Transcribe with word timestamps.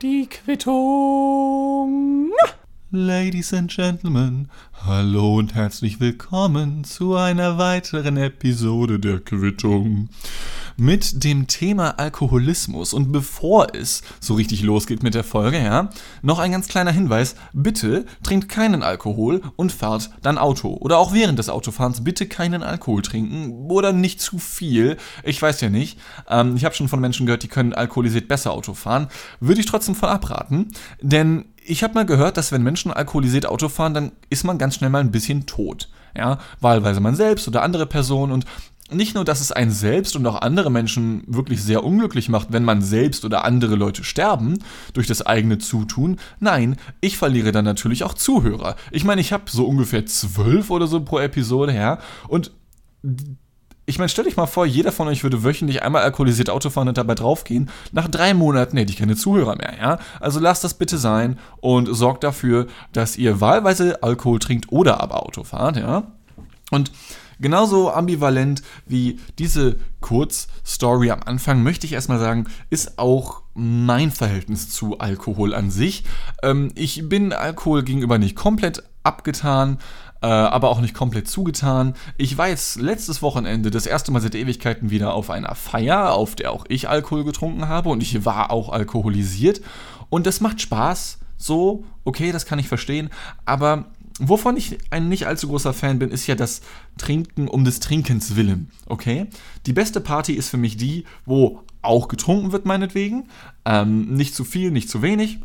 Die 0.00 0.28
Quittung. 0.28 2.30
Ladies 2.92 3.52
and 3.52 3.68
Gentlemen, 3.68 4.50
hallo 4.86 5.38
und 5.38 5.56
herzlich 5.56 5.98
willkommen 5.98 6.84
zu 6.84 7.16
einer 7.16 7.58
weiteren 7.58 8.16
Episode 8.16 9.00
der 9.00 9.18
Quittung 9.18 10.10
mit 10.76 11.24
dem 11.24 11.46
Thema 11.46 11.98
Alkoholismus. 11.98 12.92
Und 12.92 13.12
bevor 13.12 13.74
es 13.74 14.02
so 14.20 14.34
richtig 14.34 14.62
losgeht 14.62 15.02
mit 15.02 15.14
der 15.14 15.24
Folge, 15.24 15.58
ja, 15.58 15.90
noch 16.22 16.38
ein 16.38 16.52
ganz 16.52 16.68
kleiner 16.68 16.92
Hinweis. 16.92 17.36
Bitte 17.52 18.06
trinkt 18.22 18.48
keinen 18.48 18.82
Alkohol 18.82 19.42
und 19.56 19.72
fahrt 19.72 20.10
dann 20.22 20.38
Auto. 20.38 20.74
Oder 20.80 20.98
auch 20.98 21.12
während 21.12 21.38
des 21.38 21.48
Autofahrens 21.48 22.04
bitte 22.04 22.26
keinen 22.26 22.62
Alkohol 22.62 23.02
trinken 23.02 23.70
oder 23.70 23.92
nicht 23.92 24.20
zu 24.20 24.38
viel. 24.38 24.96
Ich 25.22 25.40
weiß 25.40 25.60
ja 25.60 25.70
nicht. 25.70 25.98
Ähm, 26.28 26.56
ich 26.56 26.64
habe 26.64 26.74
schon 26.74 26.88
von 26.88 27.00
Menschen 27.00 27.26
gehört, 27.26 27.42
die 27.42 27.48
können 27.48 27.72
alkoholisiert 27.72 28.28
besser 28.28 28.52
Auto 28.52 28.74
fahren. 28.74 29.08
Würde 29.40 29.60
ich 29.60 29.66
trotzdem 29.66 29.94
von 29.94 30.08
abraten, 30.08 30.72
denn 31.00 31.46
ich 31.66 31.82
habe 31.82 31.94
mal 31.94 32.04
gehört, 32.04 32.36
dass 32.36 32.52
wenn 32.52 32.62
Menschen 32.62 32.92
alkoholisiert 32.92 33.46
Auto 33.46 33.68
fahren, 33.68 33.94
dann 33.94 34.12
ist 34.28 34.44
man 34.44 34.58
ganz 34.58 34.76
schnell 34.76 34.90
mal 34.90 35.00
ein 35.00 35.10
bisschen 35.10 35.46
tot. 35.46 35.88
Ja, 36.16 36.38
wahlweise 36.60 37.00
man 37.00 37.16
selbst 37.16 37.48
oder 37.48 37.62
andere 37.62 37.86
Personen 37.86 38.30
und 38.32 38.44
nicht 38.94 39.14
nur, 39.14 39.24
dass 39.24 39.40
es 39.40 39.52
einen 39.52 39.70
selbst 39.70 40.16
und 40.16 40.26
auch 40.26 40.40
andere 40.40 40.70
Menschen 40.70 41.22
wirklich 41.26 41.62
sehr 41.62 41.84
unglücklich 41.84 42.28
macht, 42.28 42.52
wenn 42.52 42.64
man 42.64 42.82
selbst 42.82 43.24
oder 43.24 43.44
andere 43.44 43.74
Leute 43.74 44.04
sterben 44.04 44.58
durch 44.92 45.06
das 45.06 45.22
eigene 45.22 45.58
Zutun. 45.58 46.18
Nein, 46.40 46.76
ich 47.00 47.18
verliere 47.18 47.52
dann 47.52 47.64
natürlich 47.64 48.04
auch 48.04 48.14
Zuhörer. 48.14 48.76
Ich 48.90 49.04
meine, 49.04 49.20
ich 49.20 49.32
habe 49.32 49.44
so 49.46 49.66
ungefähr 49.66 50.06
zwölf 50.06 50.70
oder 50.70 50.86
so 50.86 51.00
pro 51.00 51.18
Episode, 51.18 51.74
ja, 51.74 51.98
und 52.28 52.52
ich 53.86 53.98
meine, 53.98 54.08
stell 54.08 54.24
dich 54.24 54.36
mal 54.36 54.46
vor, 54.46 54.64
jeder 54.64 54.92
von 54.92 55.08
euch 55.08 55.22
würde 55.22 55.44
wöchentlich 55.44 55.82
einmal 55.82 56.02
alkoholisiert 56.02 56.48
Auto 56.48 56.70
fahren 56.70 56.88
und 56.88 56.96
dabei 56.96 57.14
draufgehen. 57.14 57.68
Nach 57.92 58.08
drei 58.08 58.32
Monaten 58.32 58.78
hätte 58.78 58.92
ich 58.92 58.98
keine 58.98 59.14
Zuhörer 59.14 59.56
mehr, 59.56 59.74
ja? 59.78 59.98
Also 60.20 60.40
lasst 60.40 60.64
das 60.64 60.74
bitte 60.74 60.96
sein 60.96 61.38
und 61.60 61.94
sorgt 61.94 62.24
dafür, 62.24 62.66
dass 62.92 63.18
ihr 63.18 63.42
wahlweise 63.42 64.02
Alkohol 64.02 64.38
trinkt 64.38 64.72
oder 64.72 65.00
aber 65.00 65.22
Auto 65.22 65.44
fahrt, 65.44 65.76
ja? 65.76 66.04
Und 66.70 66.92
genauso 67.40 67.90
ambivalent 67.90 68.62
wie 68.86 69.20
diese 69.38 69.76
Kurzstory 70.00 71.10
am 71.10 71.20
Anfang, 71.24 71.62
möchte 71.62 71.86
ich 71.86 71.92
erstmal 71.92 72.18
sagen, 72.18 72.46
ist 72.70 72.98
auch 72.98 73.42
mein 73.54 74.10
Verhältnis 74.10 74.70
zu 74.70 74.98
Alkohol 74.98 75.54
an 75.54 75.70
sich. 75.70 76.04
Ähm, 76.42 76.72
ich 76.74 77.08
bin 77.08 77.32
Alkohol 77.32 77.82
gegenüber 77.82 78.18
nicht 78.18 78.36
komplett 78.36 78.82
abgetan 79.02 79.78
äh, 80.24 80.26
aber 80.26 80.70
auch 80.70 80.80
nicht 80.80 80.94
komplett 80.94 81.28
zugetan. 81.28 81.92
Ich 82.16 82.38
war 82.38 82.48
jetzt 82.48 82.80
letztes 82.80 83.20
Wochenende 83.20 83.70
das 83.70 83.84
erste 83.84 84.10
Mal 84.10 84.22
seit 84.22 84.34
Ewigkeiten 84.34 84.88
wieder 84.88 85.12
auf 85.12 85.28
einer 85.28 85.54
Feier, 85.54 86.14
auf 86.14 86.34
der 86.34 86.50
auch 86.50 86.64
ich 86.68 86.88
Alkohol 86.88 87.24
getrunken 87.24 87.68
habe 87.68 87.90
und 87.90 88.02
ich 88.02 88.24
war 88.24 88.50
auch 88.50 88.70
alkoholisiert. 88.70 89.60
Und 90.08 90.26
das 90.26 90.40
macht 90.40 90.62
Spaß. 90.62 91.18
So, 91.36 91.84
okay, 92.04 92.32
das 92.32 92.46
kann 92.46 92.58
ich 92.58 92.68
verstehen. 92.68 93.10
Aber 93.44 93.84
wovon 94.20 94.56
ich 94.56 94.78
ein 94.90 95.08
nicht 95.08 95.26
allzu 95.26 95.48
großer 95.48 95.72
Fan 95.72 95.98
bin, 95.98 96.10
ist 96.10 96.26
ja 96.26 96.34
das 96.34 96.60
Trinken 96.98 97.48
um 97.48 97.64
des 97.64 97.80
Trinkens 97.80 98.36
willen. 98.36 98.70
Okay? 98.86 99.26
Die 99.66 99.72
beste 99.72 100.00
Party 100.00 100.34
ist 100.34 100.48
für 100.48 100.56
mich 100.56 100.76
die, 100.76 101.04
wo 101.26 101.62
auch 101.82 102.08
getrunken 102.08 102.52
wird, 102.52 102.64
meinetwegen. 102.64 103.28
Ähm, 103.64 104.14
nicht 104.14 104.34
zu 104.34 104.44
viel, 104.44 104.70
nicht 104.70 104.88
zu 104.88 105.02
wenig 105.02 105.40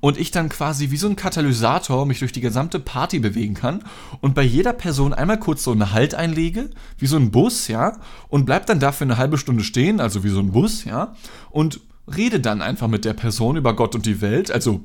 und 0.00 0.18
ich 0.18 0.30
dann 0.30 0.48
quasi 0.48 0.90
wie 0.90 0.96
so 0.96 1.08
ein 1.08 1.16
Katalysator 1.16 2.06
mich 2.06 2.20
durch 2.20 2.32
die 2.32 2.40
gesamte 2.40 2.80
Party 2.80 3.18
bewegen 3.18 3.54
kann 3.54 3.82
und 4.20 4.34
bei 4.34 4.42
jeder 4.42 4.72
Person 4.72 5.12
einmal 5.12 5.38
kurz 5.38 5.64
so 5.64 5.72
einen 5.72 5.92
Halt 5.92 6.14
einlege, 6.14 6.70
wie 6.98 7.06
so 7.06 7.16
ein 7.16 7.30
Bus, 7.30 7.68
ja, 7.68 7.98
und 8.28 8.44
bleib 8.44 8.66
dann 8.66 8.80
dafür 8.80 9.06
eine 9.06 9.18
halbe 9.18 9.38
Stunde 9.38 9.64
stehen, 9.64 10.00
also 10.00 10.24
wie 10.24 10.28
so 10.28 10.40
ein 10.40 10.52
Bus, 10.52 10.84
ja, 10.84 11.14
und 11.50 11.80
rede 12.14 12.40
dann 12.40 12.62
einfach 12.62 12.88
mit 12.88 13.04
der 13.04 13.14
Person 13.14 13.56
über 13.56 13.74
Gott 13.74 13.94
und 13.94 14.06
die 14.06 14.20
Welt, 14.20 14.50
also 14.50 14.84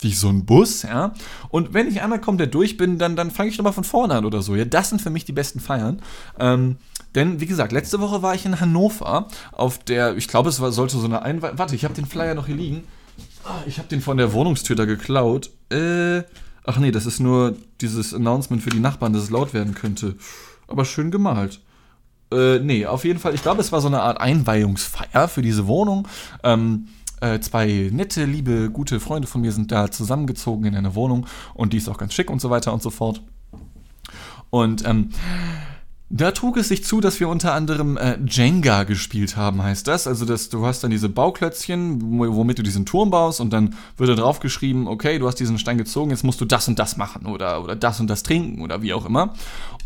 wie 0.00 0.12
so 0.12 0.28
ein 0.28 0.44
Bus, 0.44 0.82
ja. 0.82 1.12
Und 1.48 1.74
wenn 1.74 1.88
ich 1.88 2.02
einmal 2.02 2.20
komplett 2.20 2.54
durch 2.54 2.76
bin, 2.76 2.98
dann, 2.98 3.16
dann 3.16 3.30
fange 3.30 3.50
ich 3.50 3.58
nochmal 3.58 3.72
von 3.72 3.84
vorne 3.84 4.14
an 4.14 4.24
oder 4.24 4.42
so. 4.42 4.54
Ja, 4.54 4.64
das 4.64 4.88
sind 4.90 5.00
für 5.00 5.10
mich 5.10 5.24
die 5.24 5.32
besten 5.32 5.60
Feiern. 5.60 6.00
Ähm, 6.38 6.76
denn, 7.14 7.40
wie 7.40 7.46
gesagt, 7.46 7.72
letzte 7.72 8.00
Woche 8.00 8.22
war 8.22 8.34
ich 8.34 8.44
in 8.44 8.60
Hannover 8.60 9.28
auf 9.52 9.78
der, 9.78 10.16
ich 10.16 10.28
glaube, 10.28 10.48
es 10.48 10.60
war, 10.60 10.72
sollte 10.72 10.98
so 10.98 11.06
eine 11.06 11.22
Einweihung. 11.22 11.58
Warte, 11.58 11.74
ich 11.74 11.84
habe 11.84 11.94
den 11.94 12.06
Flyer 12.06 12.34
noch 12.34 12.46
hier 12.46 12.56
liegen. 12.56 12.84
Ah, 13.44 13.62
ich 13.66 13.78
habe 13.78 13.88
den 13.88 14.00
von 14.00 14.16
der 14.16 14.32
Wohnungstür 14.32 14.74
da 14.74 14.84
geklaut. 14.84 15.50
Äh, 15.70 16.22
ach 16.64 16.78
nee, 16.78 16.90
das 16.90 17.06
ist 17.06 17.20
nur 17.20 17.56
dieses 17.80 18.14
Announcement 18.14 18.62
für 18.62 18.70
die 18.70 18.80
Nachbarn, 18.80 19.12
dass 19.12 19.24
es 19.24 19.30
laut 19.30 19.54
werden 19.54 19.74
könnte. 19.74 20.16
Aber 20.66 20.84
schön 20.84 21.10
gemalt. 21.10 21.60
Äh, 22.32 22.58
nee, 22.58 22.86
auf 22.86 23.04
jeden 23.04 23.20
Fall, 23.20 23.34
ich 23.34 23.42
glaube, 23.42 23.60
es 23.60 23.70
war 23.70 23.80
so 23.80 23.88
eine 23.88 24.00
Art 24.00 24.20
Einweihungsfeier 24.20 25.28
für 25.28 25.42
diese 25.42 25.66
Wohnung. 25.66 26.08
Ähm, 26.42 26.88
äh, 27.24 27.40
zwei 27.40 27.88
nette, 27.90 28.24
liebe, 28.24 28.70
gute 28.70 29.00
Freunde 29.00 29.26
von 29.26 29.40
mir 29.40 29.52
sind 29.52 29.72
da 29.72 29.90
zusammengezogen 29.90 30.66
in 30.66 30.76
eine 30.76 30.94
Wohnung 30.94 31.26
und 31.54 31.72
die 31.72 31.78
ist 31.78 31.88
auch 31.88 31.98
ganz 31.98 32.12
schick 32.12 32.30
und 32.30 32.40
so 32.40 32.50
weiter 32.50 32.72
und 32.72 32.82
so 32.82 32.90
fort. 32.90 33.22
Und 34.50 34.86
ähm, 34.86 35.08
da 36.10 36.30
trug 36.30 36.58
es 36.58 36.68
sich 36.68 36.84
zu, 36.84 37.00
dass 37.00 37.18
wir 37.18 37.28
unter 37.28 37.54
anderem 37.54 37.96
äh, 37.96 38.18
Jenga 38.28 38.84
gespielt 38.84 39.36
haben, 39.36 39.62
heißt 39.62 39.88
das. 39.88 40.06
Also 40.06 40.26
dass 40.26 40.50
du 40.50 40.64
hast 40.66 40.84
dann 40.84 40.90
diese 40.90 41.08
Bauklötzchen, 41.08 42.18
womit 42.18 42.58
du 42.58 42.62
diesen 42.62 42.84
Turm 42.84 43.10
baust 43.10 43.40
und 43.40 43.52
dann 43.52 43.74
wird 43.96 44.10
da 44.10 44.14
drauf 44.14 44.38
geschrieben, 44.38 44.86
okay, 44.86 45.18
du 45.18 45.26
hast 45.26 45.40
diesen 45.40 45.58
Stein 45.58 45.78
gezogen, 45.78 46.10
jetzt 46.10 46.22
musst 46.22 46.40
du 46.40 46.44
das 46.44 46.68
und 46.68 46.78
das 46.78 46.96
machen 46.98 47.26
oder, 47.26 47.64
oder 47.64 47.74
das 47.74 48.00
und 48.00 48.08
das 48.08 48.22
trinken 48.22 48.60
oder 48.60 48.82
wie 48.82 48.92
auch 48.92 49.06
immer. 49.06 49.32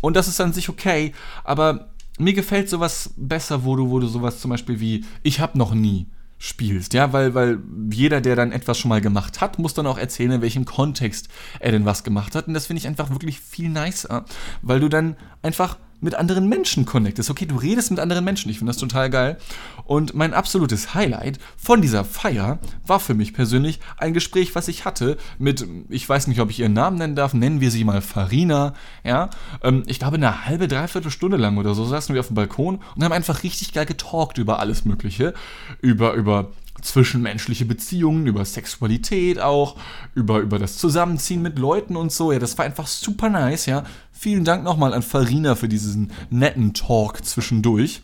Und 0.01 0.17
das 0.17 0.27
ist 0.27 0.41
an 0.41 0.53
sich 0.53 0.67
okay, 0.69 1.13
aber 1.45 1.87
mir 2.19 2.33
gefällt 2.33 2.69
sowas 2.69 3.11
besser, 3.15 3.63
wo 3.63 3.77
du, 3.77 3.89
wo 3.89 3.99
du 3.99 4.07
sowas 4.07 4.41
zum 4.41 4.51
Beispiel 4.51 4.81
wie 4.81 5.05
ich 5.23 5.39
hab 5.39 5.55
noch 5.55 5.73
nie 5.73 6.05
spielst, 6.39 6.93
ja, 6.93 7.11
weil, 7.11 7.35
weil 7.35 7.59
jeder, 7.91 8.21
der 8.21 8.37
dann 8.37 8.53
etwas 8.53 8.79
schon 8.79 8.89
mal 8.89 9.01
gemacht 9.01 9.41
hat, 9.41 9.59
muss 9.59 9.73
dann 9.73 9.85
auch 9.85 9.97
erzählen, 9.97 10.31
in 10.31 10.41
welchem 10.41 10.63
Kontext 10.63 11.27
er 11.59 11.73
denn 11.73 11.85
was 11.85 12.05
gemacht 12.05 12.33
hat. 12.33 12.47
Und 12.47 12.53
das 12.53 12.65
finde 12.65 12.79
ich 12.79 12.87
einfach 12.87 13.11
wirklich 13.11 13.41
viel 13.41 13.69
nicer, 13.69 14.25
weil 14.61 14.79
du 14.79 14.87
dann 14.87 15.17
einfach 15.41 15.77
mit 16.01 16.15
anderen 16.15 16.47
Menschen 16.47 16.85
connectest. 16.85 17.29
Okay, 17.29 17.45
du 17.45 17.55
redest 17.55 17.91
mit 17.91 17.99
anderen 17.99 18.23
Menschen. 18.23 18.49
Ich 18.49 18.59
finde 18.59 18.71
das 18.71 18.79
total 18.79 19.09
geil. 19.09 19.37
Und 19.85 20.13
mein 20.13 20.33
absolutes 20.33 20.93
Highlight 20.93 21.39
von 21.57 21.81
dieser 21.81 22.05
Feier 22.05 22.59
war 22.85 22.99
für 22.99 23.13
mich 23.13 23.33
persönlich 23.33 23.79
ein 23.97 24.13
Gespräch, 24.13 24.55
was 24.55 24.67
ich 24.67 24.85
hatte 24.85 25.17
mit, 25.37 25.65
ich 25.89 26.07
weiß 26.07 26.27
nicht, 26.27 26.39
ob 26.39 26.49
ich 26.49 26.59
ihren 26.59 26.73
Namen 26.73 26.97
nennen 26.97 27.15
darf, 27.15 27.33
nennen 27.33 27.61
wir 27.61 27.71
sie 27.71 27.83
mal 27.83 28.01
Farina. 28.01 28.73
Ja, 29.03 29.29
ähm, 29.63 29.83
ich 29.87 29.99
glaube, 29.99 30.17
eine 30.17 30.45
halbe, 30.45 30.67
dreiviertel 30.67 31.11
Stunde 31.11 31.37
lang 31.37 31.57
oder 31.57 31.73
so 31.73 31.85
saßen 31.85 32.13
wir 32.13 32.19
auf 32.19 32.27
dem 32.27 32.35
Balkon 32.35 32.79
und 32.95 33.03
haben 33.03 33.11
einfach 33.11 33.43
richtig 33.43 33.73
geil 33.73 33.85
getalkt 33.85 34.37
über 34.37 34.59
alles 34.59 34.85
Mögliche. 34.85 35.33
Über, 35.81 36.13
über 36.13 36.51
zwischenmenschliche 36.81 37.65
Beziehungen, 37.65 38.27
über 38.27 38.43
Sexualität 38.45 39.39
auch, 39.39 39.77
über, 40.15 40.39
über 40.39 40.59
das 40.59 40.77
Zusammenziehen 40.77 41.41
mit 41.41 41.59
Leuten 41.59 41.95
und 41.95 42.11
so. 42.11 42.31
Ja, 42.31 42.39
das 42.39 42.57
war 42.57 42.65
einfach 42.65 42.87
super 42.87 43.29
nice, 43.29 43.65
ja. 43.65 43.83
Vielen 44.11 44.43
Dank 44.43 44.63
nochmal 44.63 44.93
an 44.93 45.01
Farina 45.01 45.55
für 45.55 45.69
diesen 45.69 46.11
netten 46.29 46.73
Talk 46.73 47.23
zwischendurch. 47.25 48.01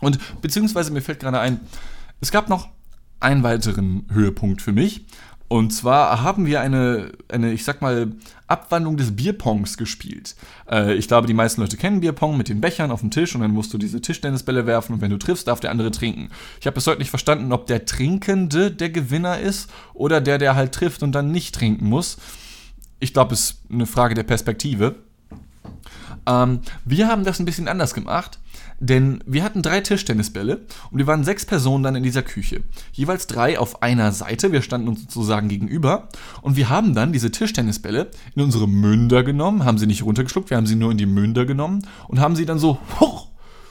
Und 0.00 0.18
beziehungsweise 0.42 0.92
mir 0.92 1.02
fällt 1.02 1.20
gerade 1.20 1.40
ein, 1.40 1.60
es 2.20 2.30
gab 2.30 2.48
noch 2.48 2.68
einen 3.20 3.42
weiteren 3.42 4.06
Höhepunkt 4.12 4.62
für 4.62 4.72
mich. 4.72 5.06
Und 5.48 5.72
zwar 5.72 6.22
haben 6.22 6.46
wir 6.46 6.60
eine, 6.60 7.12
eine, 7.28 7.52
ich 7.52 7.64
sag 7.64 7.80
mal, 7.80 8.12
Abwandlung 8.48 8.96
des 8.96 9.14
Bierpongs 9.14 9.76
gespielt. 9.76 10.34
Äh, 10.70 10.94
ich 10.94 11.06
glaube, 11.06 11.28
die 11.28 11.34
meisten 11.34 11.60
Leute 11.60 11.76
kennen 11.76 12.00
Bierpong 12.00 12.36
mit 12.36 12.48
den 12.48 12.60
Bechern 12.60 12.90
auf 12.90 13.00
dem 13.00 13.10
Tisch 13.10 13.34
und 13.34 13.42
dann 13.42 13.52
musst 13.52 13.72
du 13.72 13.78
diese 13.78 14.00
Tischtennisbälle 14.00 14.66
werfen 14.66 14.94
und 14.94 15.00
wenn 15.00 15.10
du 15.10 15.18
triffst, 15.18 15.46
darf 15.46 15.60
der 15.60 15.70
andere 15.70 15.92
trinken. 15.92 16.30
Ich 16.60 16.66
habe 16.66 16.74
bis 16.74 16.86
heute 16.86 16.98
nicht 16.98 17.10
verstanden, 17.10 17.52
ob 17.52 17.66
der 17.66 17.84
Trinkende 17.84 18.72
der 18.72 18.90
Gewinner 18.90 19.38
ist 19.38 19.70
oder 19.94 20.20
der, 20.20 20.38
der 20.38 20.56
halt 20.56 20.72
trifft 20.72 21.02
und 21.02 21.12
dann 21.12 21.30
nicht 21.30 21.54
trinken 21.54 21.88
muss. 21.88 22.16
Ich 22.98 23.12
glaube, 23.12 23.34
es 23.34 23.50
ist 23.50 23.60
eine 23.70 23.86
Frage 23.86 24.14
der 24.14 24.24
Perspektive. 24.24 24.96
Ähm, 26.26 26.60
wir 26.84 27.06
haben 27.06 27.24
das 27.24 27.38
ein 27.38 27.44
bisschen 27.44 27.68
anders 27.68 27.94
gemacht. 27.94 28.40
Denn 28.78 29.22
wir 29.26 29.42
hatten 29.42 29.62
drei 29.62 29.80
Tischtennisbälle 29.80 30.66
und 30.90 30.98
wir 30.98 31.06
waren 31.06 31.24
sechs 31.24 31.46
Personen 31.46 31.82
dann 31.82 31.96
in 31.96 32.02
dieser 32.02 32.22
Küche. 32.22 32.62
Jeweils 32.92 33.26
drei 33.26 33.58
auf 33.58 33.82
einer 33.82 34.12
Seite, 34.12 34.52
wir 34.52 34.62
standen 34.62 34.88
uns 34.88 35.00
sozusagen 35.02 35.48
gegenüber. 35.48 36.08
Und 36.42 36.56
wir 36.56 36.68
haben 36.68 36.94
dann 36.94 37.12
diese 37.12 37.30
Tischtennisbälle 37.30 38.10
in 38.34 38.42
unsere 38.42 38.68
Münder 38.68 39.22
genommen, 39.22 39.64
haben 39.64 39.78
sie 39.78 39.86
nicht 39.86 40.02
runtergeschluckt, 40.02 40.50
wir 40.50 40.56
haben 40.56 40.66
sie 40.66 40.76
nur 40.76 40.90
in 40.90 40.98
die 40.98 41.06
Münder 41.06 41.46
genommen 41.46 41.86
und 42.08 42.20
haben 42.20 42.36
sie 42.36 42.44
dann 42.44 42.58
so 42.58 42.78
hoch, 43.00 43.28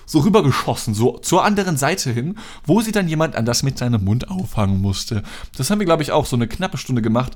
so 0.07 0.19
rübergeschossen, 0.19 0.93
so 0.93 1.19
zur 1.19 1.43
anderen 1.43 1.77
Seite 1.77 2.11
hin, 2.11 2.37
wo 2.65 2.81
sie 2.81 2.91
dann 2.91 3.07
jemand 3.07 3.35
anders 3.35 3.63
mit 3.63 3.77
seinem 3.77 4.03
Mund 4.03 4.29
auffangen 4.29 4.81
musste. 4.81 5.23
Das 5.57 5.69
haben 5.69 5.79
wir, 5.79 5.85
glaube 5.85 6.03
ich, 6.03 6.11
auch 6.11 6.25
so 6.25 6.35
eine 6.35 6.47
knappe 6.47 6.77
Stunde 6.77 7.01
gemacht. 7.01 7.33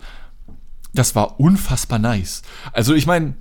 Das 0.94 1.14
war 1.16 1.40
unfassbar 1.40 2.00
nice. 2.00 2.42
Also 2.74 2.96
ich 2.96 3.06
meine, 3.06 3.36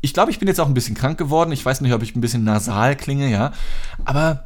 ich 0.00 0.14
glaube, 0.14 0.30
ich 0.30 0.38
bin 0.38 0.48
jetzt 0.48 0.60
auch 0.60 0.66
ein 0.66 0.74
bisschen 0.74 0.94
krank 0.94 1.18
geworden. 1.18 1.52
Ich 1.52 1.64
weiß 1.64 1.80
nicht, 1.80 1.92
ob 1.92 2.02
ich 2.02 2.16
ein 2.16 2.20
bisschen 2.20 2.44
nasal 2.44 2.96
klinge, 2.96 3.30
ja. 3.30 3.52
Aber 4.04 4.44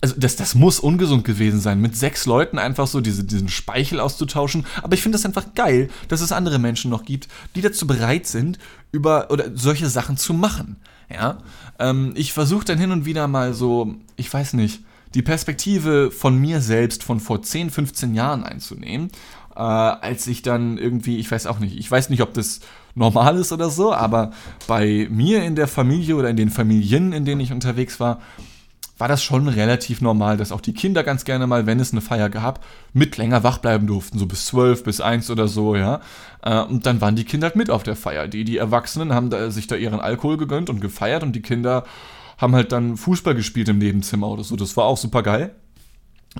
also 0.00 0.14
das, 0.16 0.36
das 0.36 0.54
muss 0.54 0.78
ungesund 0.78 1.24
gewesen 1.24 1.60
sein, 1.60 1.80
mit 1.80 1.96
sechs 1.96 2.26
Leuten 2.26 2.58
einfach 2.58 2.86
so 2.86 3.00
diese, 3.00 3.24
diesen 3.24 3.48
Speichel 3.48 4.00
auszutauschen. 4.00 4.66
Aber 4.82 4.94
ich 4.94 5.02
finde 5.02 5.16
das 5.16 5.26
einfach 5.26 5.54
geil, 5.54 5.90
dass 6.08 6.20
es 6.20 6.32
andere 6.32 6.58
Menschen 6.58 6.90
noch 6.90 7.04
gibt, 7.04 7.28
die 7.54 7.62
dazu 7.62 7.86
bereit 7.86 8.26
sind, 8.26 8.58
über 8.90 9.30
oder 9.30 9.50
solche 9.54 9.88
Sachen 9.88 10.16
zu 10.16 10.34
machen. 10.34 10.76
Ja, 11.08 11.38
ähm, 11.78 12.12
ich 12.16 12.32
versuche 12.32 12.64
dann 12.64 12.78
hin 12.78 12.90
und 12.90 13.04
wieder 13.04 13.28
mal 13.28 13.54
so, 13.54 13.94
ich 14.16 14.32
weiß 14.32 14.54
nicht, 14.54 14.80
die 15.14 15.22
Perspektive 15.22 16.10
von 16.10 16.38
mir 16.38 16.60
selbst 16.60 17.02
von 17.02 17.20
vor 17.20 17.42
10, 17.42 17.70
15 17.70 18.14
Jahren 18.14 18.44
einzunehmen, 18.44 19.10
äh, 19.54 19.60
als 19.60 20.26
ich 20.26 20.42
dann 20.42 20.78
irgendwie, 20.78 21.18
ich 21.18 21.30
weiß 21.30 21.46
auch 21.46 21.58
nicht, 21.58 21.76
ich 21.76 21.90
weiß 21.90 22.08
nicht, 22.08 22.22
ob 22.22 22.32
das 22.32 22.60
normal 22.94 23.36
ist 23.36 23.52
oder 23.52 23.70
so, 23.70 23.92
aber 23.92 24.32
bei 24.66 25.08
mir 25.10 25.42
in 25.44 25.56
der 25.56 25.68
Familie 25.68 26.16
oder 26.16 26.30
in 26.30 26.36
den 26.36 26.50
Familien, 26.50 27.12
in 27.12 27.24
denen 27.24 27.40
ich 27.40 27.52
unterwegs 27.52 28.00
war, 28.00 28.20
war 28.98 29.08
das 29.08 29.22
schon 29.22 29.48
relativ 29.48 30.00
normal, 30.00 30.36
dass 30.36 30.52
auch 30.52 30.60
die 30.60 30.74
Kinder 30.74 31.02
ganz 31.02 31.24
gerne 31.24 31.48
mal, 31.48 31.66
wenn 31.66 31.80
es 31.80 31.90
eine 31.90 32.00
Feier 32.00 32.28
gab, 32.28 32.64
mit 32.92 33.16
länger 33.16 33.42
wach 33.42 33.58
bleiben 33.58 33.86
durften, 33.88 34.16
so 34.16 34.26
bis 34.26 34.46
zwölf, 34.46 34.84
bis 34.84 35.00
eins 35.00 35.28
oder 35.28 35.48
so, 35.48 35.74
ja. 35.74 36.00
Äh, 36.42 36.60
und 36.62 36.86
dann 36.86 37.00
waren 37.00 37.16
die 37.16 37.24
Kinder 37.24 37.48
halt 37.48 37.56
mit 37.56 37.68
auf 37.68 37.82
der 37.82 37.96
Feier. 37.96 38.28
Die, 38.28 38.44
die 38.44 38.58
Erwachsenen 38.58 39.12
haben 39.12 39.28
da, 39.28 39.50
sich 39.50 39.66
da 39.66 39.74
ihren 39.74 39.98
Alkohol 39.98 40.36
gegönnt 40.36 40.70
und 40.70 40.80
gefeiert 40.80 41.24
und 41.24 41.34
die 41.34 41.42
Kinder 41.42 41.84
haben 42.38 42.54
halt 42.54 42.70
dann 42.70 42.96
Fußball 42.96 43.34
gespielt 43.34 43.68
im 43.68 43.78
Nebenzimmer 43.78 44.28
oder 44.28 44.44
so. 44.44 44.54
Das 44.54 44.76
war 44.76 44.84
auch 44.84 44.96
super 44.96 45.24
geil. 45.24 45.54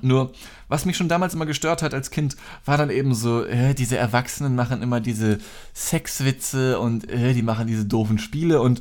Nur, 0.00 0.32
was 0.68 0.86
mich 0.86 0.96
schon 0.96 1.08
damals 1.08 1.34
immer 1.34 1.44
gestört 1.44 1.82
hat 1.82 1.92
als 1.92 2.10
Kind, 2.10 2.36
war 2.64 2.78
dann 2.78 2.88
eben 2.88 3.14
so, 3.14 3.44
äh, 3.44 3.74
diese 3.74 3.98
Erwachsenen 3.98 4.56
machen 4.56 4.80
immer 4.80 5.00
diese 5.00 5.38
Sexwitze 5.74 6.78
und 6.78 7.10
äh, 7.10 7.34
die 7.34 7.42
machen 7.42 7.66
diese 7.66 7.84
doofen 7.84 8.18
Spiele 8.18 8.62
und 8.62 8.80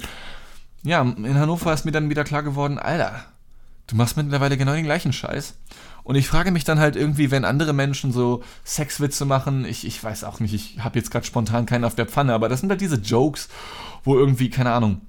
ja, 0.84 1.02
in 1.02 1.38
Hannover 1.38 1.74
ist 1.74 1.86
mir 1.86 1.92
dann 1.92 2.10
wieder 2.10 2.24
klar 2.24 2.44
geworden, 2.44 2.80
Alter, 2.80 3.26
du 3.88 3.96
machst 3.96 4.18
mittlerweile 4.18 4.58
genau 4.58 4.74
den 4.74 4.86
gleichen 4.86 5.14
Scheiß. 5.14 5.56
Und 6.04 6.16
ich 6.16 6.28
frage 6.28 6.50
mich 6.50 6.64
dann 6.64 6.80
halt 6.80 6.96
irgendwie, 6.96 7.30
wenn 7.30 7.46
andere 7.46 7.74
Menschen 7.74 8.12
so 8.12 8.44
Sexwitze 8.66 9.26
machen, 9.26 9.66
ich, 9.66 9.86
ich 9.86 10.04
weiß 10.04 10.24
auch 10.24 10.40
nicht, 10.40 10.54
ich 10.54 10.84
habe 10.84 10.98
jetzt 10.98 11.12
gerade 11.12 11.26
spontan 11.26 11.68
keinen 11.68 11.84
auf 11.84 11.94
der 11.94 12.08
Pfanne, 12.08 12.34
aber 12.34 12.50
das 12.50 12.62
sind 12.62 12.70
halt 12.70 12.82
diese 12.82 12.96
Jokes, 12.96 13.50
wo 14.04 14.18
irgendwie, 14.18 14.50
keine 14.50 14.72
Ahnung, 14.72 15.02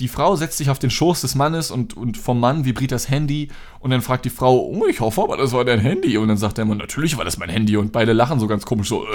die 0.00 0.08
Frau 0.08 0.34
setzt 0.34 0.56
sich 0.56 0.70
auf 0.70 0.78
den 0.78 0.90
Schoß 0.90 1.20
des 1.20 1.34
Mannes 1.34 1.70
und, 1.70 1.94
und 1.94 2.16
vom 2.16 2.40
Mann 2.40 2.64
vibriert 2.64 2.90
das 2.90 3.10
Handy 3.10 3.48
und 3.80 3.90
dann 3.90 4.00
fragt 4.00 4.24
die 4.24 4.30
Frau, 4.30 4.58
oh, 4.58 4.86
ich 4.86 5.00
hoffe 5.00 5.22
aber, 5.22 5.36
das 5.36 5.52
war 5.52 5.62
dein 5.64 5.78
Handy. 5.78 6.16
Und 6.16 6.28
dann 6.28 6.38
sagt 6.38 6.56
der 6.56 6.64
Mann, 6.64 6.78
natürlich 6.78 7.18
war 7.18 7.24
das 7.26 7.36
mein 7.36 7.50
Handy 7.50 7.76
und 7.76 7.92
beide 7.92 8.14
lachen 8.14 8.40
so 8.40 8.46
ganz 8.46 8.64
komisch 8.64 8.88
so, 8.88 9.06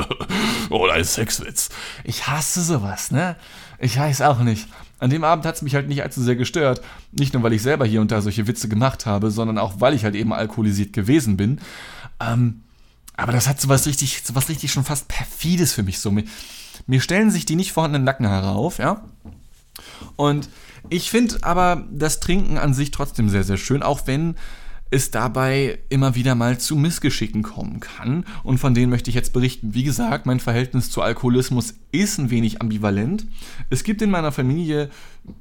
oh, 0.70 0.86
ein 0.88 1.04
Sexwitz. 1.04 1.68
Ich 2.02 2.26
hasse 2.26 2.60
sowas, 2.62 3.12
ne? 3.12 3.36
Ich 3.78 3.96
weiß 3.98 4.22
auch 4.22 4.40
nicht. 4.40 4.66
An 4.98 5.10
dem 5.10 5.22
Abend 5.22 5.46
hat 5.46 5.54
es 5.54 5.62
mich 5.62 5.76
halt 5.76 5.86
nicht 5.86 6.02
allzu 6.02 6.20
sehr 6.20 6.34
gestört. 6.34 6.80
Nicht 7.12 7.32
nur, 7.32 7.44
weil 7.44 7.52
ich 7.52 7.62
selber 7.62 7.86
hier 7.86 8.00
und 8.00 8.10
da 8.10 8.20
solche 8.20 8.48
Witze 8.48 8.68
gemacht 8.68 9.06
habe, 9.06 9.30
sondern 9.30 9.58
auch, 9.58 9.74
weil 9.78 9.94
ich 9.94 10.02
halt 10.02 10.16
eben 10.16 10.32
alkoholisiert 10.32 10.92
gewesen 10.92 11.36
bin. 11.36 11.60
Ähm, 12.18 12.62
aber 13.16 13.30
das 13.30 13.46
hat 13.46 13.60
sowas 13.60 13.86
richtig, 13.86 14.22
sowas 14.24 14.48
richtig 14.48 14.72
schon 14.72 14.84
fast 14.84 15.06
perfides 15.06 15.72
für 15.72 15.84
mich 15.84 16.00
so. 16.00 16.10
Mir, 16.10 16.24
mir 16.88 17.00
stellen 17.00 17.30
sich 17.30 17.46
die 17.46 17.54
nicht 17.54 17.72
vorhandenen 17.72 18.04
Nackenhaare 18.04 18.50
auf, 18.50 18.78
ja? 18.78 19.04
Und 20.16 20.48
ich 20.88 21.10
finde 21.10 21.36
aber 21.42 21.86
das 21.90 22.20
Trinken 22.20 22.58
an 22.58 22.74
sich 22.74 22.90
trotzdem 22.90 23.28
sehr, 23.28 23.44
sehr 23.44 23.56
schön, 23.56 23.82
auch 23.82 24.06
wenn 24.06 24.34
es 24.90 25.10
dabei 25.10 25.80
immer 25.88 26.14
wieder 26.14 26.34
mal 26.34 26.58
zu 26.58 26.76
Missgeschicken 26.76 27.42
kommen 27.42 27.80
kann. 27.80 28.24
Und 28.44 28.58
von 28.58 28.72
denen 28.72 28.90
möchte 28.90 29.10
ich 29.10 29.16
jetzt 29.16 29.32
berichten. 29.32 29.74
Wie 29.74 29.82
gesagt, 29.82 30.26
mein 30.26 30.40
Verhältnis 30.40 30.90
zu 30.90 31.02
Alkoholismus 31.02 31.74
ist 31.90 32.18
ein 32.18 32.30
wenig 32.30 32.60
ambivalent. 32.60 33.26
Es 33.68 33.82
gibt 33.82 34.00
in 34.00 34.10
meiner 34.10 34.32
Familie 34.32 34.90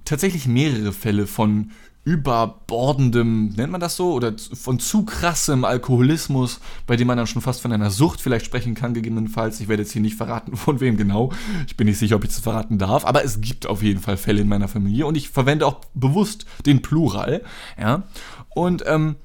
tatsächlich 0.03 0.47
mehrere 0.47 0.91
Fälle 0.91 1.27
von 1.27 1.71
überbordendem, 2.05 3.49
nennt 3.49 3.71
man 3.71 3.81
das 3.81 3.95
so, 3.95 4.13
oder 4.13 4.33
von 4.53 4.79
zu 4.79 5.05
krassem 5.05 5.65
Alkoholismus, 5.65 6.59
bei 6.85 6.95
dem 6.95 7.07
man 7.07 7.17
dann 7.17 7.25
schon 7.25 7.41
fast 7.41 7.61
von 7.61 7.71
einer 7.71 7.89
Sucht 7.89 8.21
vielleicht 8.21 8.45
sprechen 8.45 8.75
kann, 8.75 8.93
gegebenenfalls. 8.93 9.59
Ich 9.59 9.67
werde 9.67 9.81
jetzt 9.83 9.91
hier 9.91 10.03
nicht 10.03 10.15
verraten, 10.15 10.55
von 10.55 10.79
wem 10.79 10.97
genau. 10.97 11.33
Ich 11.67 11.75
bin 11.75 11.87
nicht 11.87 11.97
sicher, 11.97 12.15
ob 12.15 12.23
ich 12.23 12.29
das 12.29 12.39
verraten 12.39 12.77
darf, 12.77 13.05
aber 13.05 13.25
es 13.25 13.41
gibt 13.41 13.65
auf 13.65 13.81
jeden 13.81 13.99
Fall 13.99 14.17
Fälle 14.17 14.41
in 14.41 14.47
meiner 14.47 14.67
Familie 14.67 15.07
und 15.07 15.17
ich 15.17 15.29
verwende 15.29 15.65
auch 15.65 15.81
bewusst 15.95 16.45
den 16.65 16.83
Plural, 16.83 17.41
ja. 17.79 18.03
Und 18.49 18.83
ähm, 18.85 19.15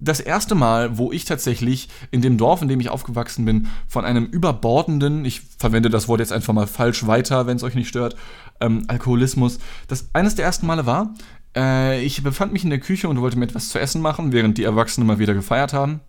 das 0.00 0.20
erste 0.20 0.54
Mal, 0.54 0.98
wo 0.98 1.12
ich 1.12 1.24
tatsächlich 1.24 1.88
in 2.10 2.20
dem 2.20 2.36
Dorf, 2.36 2.62
in 2.62 2.68
dem 2.68 2.80
ich 2.80 2.88
aufgewachsen 2.88 3.44
bin, 3.44 3.68
von 3.86 4.04
einem 4.04 4.26
überbordenden, 4.26 5.24
ich 5.24 5.42
verwende 5.58 5.88
das 5.88 6.08
Wort 6.08 6.20
jetzt 6.20 6.32
einfach 6.32 6.52
mal 6.52 6.66
falsch 6.66 7.06
weiter, 7.06 7.46
wenn 7.46 7.56
es 7.56 7.62
euch 7.62 7.74
nicht 7.74 7.88
stört, 7.88 8.16
ähm, 8.60 8.84
Alkoholismus, 8.88 9.58
das 9.88 10.08
eines 10.12 10.34
der 10.34 10.44
ersten 10.44 10.66
Male 10.66 10.86
war, 10.86 11.14
äh, 11.56 12.02
ich 12.04 12.22
befand 12.22 12.52
mich 12.52 12.64
in 12.64 12.70
der 12.70 12.80
Küche 12.80 13.08
und 13.08 13.20
wollte 13.20 13.38
mir 13.38 13.44
etwas 13.44 13.68
zu 13.68 13.78
essen 13.78 14.02
machen, 14.02 14.32
während 14.32 14.58
die 14.58 14.64
Erwachsenen 14.64 15.06
mal 15.06 15.18
wieder 15.18 15.34
gefeiert 15.34 15.72
haben. 15.72 16.00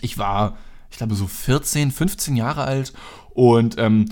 Ich 0.00 0.18
war, 0.18 0.56
ich 0.90 0.98
glaube, 0.98 1.14
so 1.14 1.26
14, 1.26 1.90
15 1.90 2.36
Jahre 2.36 2.64
alt 2.64 2.92
und 3.34 3.76
ähm, 3.78 4.06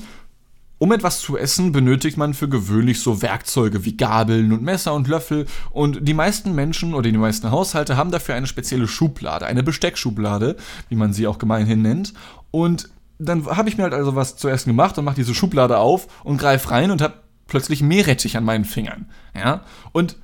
um 0.78 0.92
etwas 0.92 1.20
zu 1.20 1.38
essen 1.38 1.72
benötigt 1.72 2.16
man 2.16 2.34
für 2.34 2.48
gewöhnlich 2.48 3.00
so 3.00 3.22
Werkzeuge 3.22 3.84
wie 3.84 3.96
Gabeln 3.96 4.52
und 4.52 4.62
Messer 4.62 4.92
und 4.92 5.08
Löffel 5.08 5.46
und 5.70 6.06
die 6.06 6.14
meisten 6.14 6.54
Menschen 6.54 6.94
oder 6.94 7.10
die 7.10 7.16
meisten 7.16 7.50
Haushalte 7.50 7.96
haben 7.96 8.10
dafür 8.10 8.34
eine 8.34 8.46
spezielle 8.46 8.88
Schublade, 8.88 9.46
eine 9.46 9.62
Besteckschublade, 9.62 10.56
wie 10.88 10.96
man 10.96 11.12
sie 11.12 11.26
auch 11.26 11.38
gemeinhin 11.38 11.80
nennt. 11.80 12.12
Und 12.50 12.90
dann 13.18 13.46
habe 13.46 13.68
ich 13.68 13.76
mir 13.76 13.84
halt 13.84 13.94
also 13.94 14.16
was 14.16 14.36
zu 14.36 14.48
essen 14.48 14.70
gemacht 14.70 14.98
und 14.98 15.04
mache 15.04 15.16
diese 15.16 15.34
Schublade 15.34 15.78
auf 15.78 16.08
und 16.24 16.38
greife 16.38 16.70
rein 16.70 16.90
und 16.90 17.00
habe 17.00 17.14
plötzlich 17.46 17.80
Meerrettich 17.80 18.36
an 18.36 18.44
meinen 18.44 18.64
Fingern. 18.64 19.06
Ja? 19.34 19.62
Und 19.92 20.16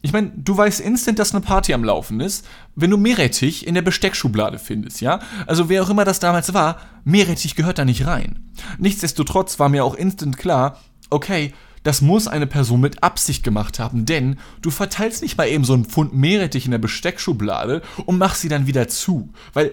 ich 0.00 0.12
meine, 0.12 0.30
du 0.36 0.56
weißt 0.56 0.80
instant, 0.80 1.18
dass 1.18 1.32
eine 1.32 1.40
Party 1.40 1.74
am 1.74 1.84
Laufen 1.84 2.20
ist, 2.20 2.46
wenn 2.76 2.90
du 2.90 2.96
Meerrettich 2.96 3.66
in 3.66 3.74
der 3.74 3.82
Besteckschublade 3.82 4.58
findest, 4.58 5.00
ja? 5.00 5.20
Also 5.46 5.68
wer 5.68 5.82
auch 5.82 5.90
immer 5.90 6.04
das 6.04 6.20
damals 6.20 6.54
war, 6.54 6.78
Meerrettich 7.04 7.56
gehört 7.56 7.78
da 7.78 7.84
nicht 7.84 8.06
rein. 8.06 8.48
Nichtsdestotrotz 8.78 9.58
war 9.58 9.68
mir 9.68 9.84
auch 9.84 9.94
instant 9.94 10.38
klar, 10.38 10.80
okay, 11.10 11.52
das 11.82 12.00
muss 12.00 12.28
eine 12.28 12.46
Person 12.46 12.80
mit 12.80 13.02
Absicht 13.02 13.42
gemacht 13.42 13.78
haben, 13.78 14.04
denn 14.04 14.38
du 14.62 14.70
verteilst 14.70 15.22
nicht 15.22 15.36
mal 15.36 15.48
eben 15.48 15.64
so 15.64 15.74
einen 15.74 15.84
Pfund 15.84 16.14
Meerrettich 16.14 16.64
in 16.64 16.70
der 16.70 16.78
Besteckschublade 16.78 17.82
und 18.06 18.18
machst 18.18 18.42
sie 18.42 18.48
dann 18.48 18.66
wieder 18.66 18.88
zu, 18.88 19.32
weil 19.52 19.72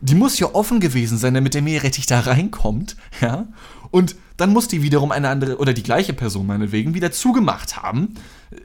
die 0.00 0.14
muss 0.14 0.38
ja 0.38 0.54
offen 0.54 0.80
gewesen 0.80 1.18
sein, 1.18 1.34
damit 1.34 1.54
der 1.54 1.62
Meerrettich 1.62 2.06
da 2.06 2.20
reinkommt, 2.20 2.96
ja? 3.20 3.46
Und 3.90 4.16
dann 4.36 4.52
muss 4.52 4.68
die 4.68 4.82
wiederum 4.82 5.12
eine 5.12 5.28
andere 5.28 5.56
oder 5.58 5.72
die 5.72 5.82
gleiche 5.82 6.12
Person 6.12 6.46
meinetwegen 6.46 6.94
wieder 6.94 7.10
zugemacht 7.10 7.76
haben, 7.76 8.14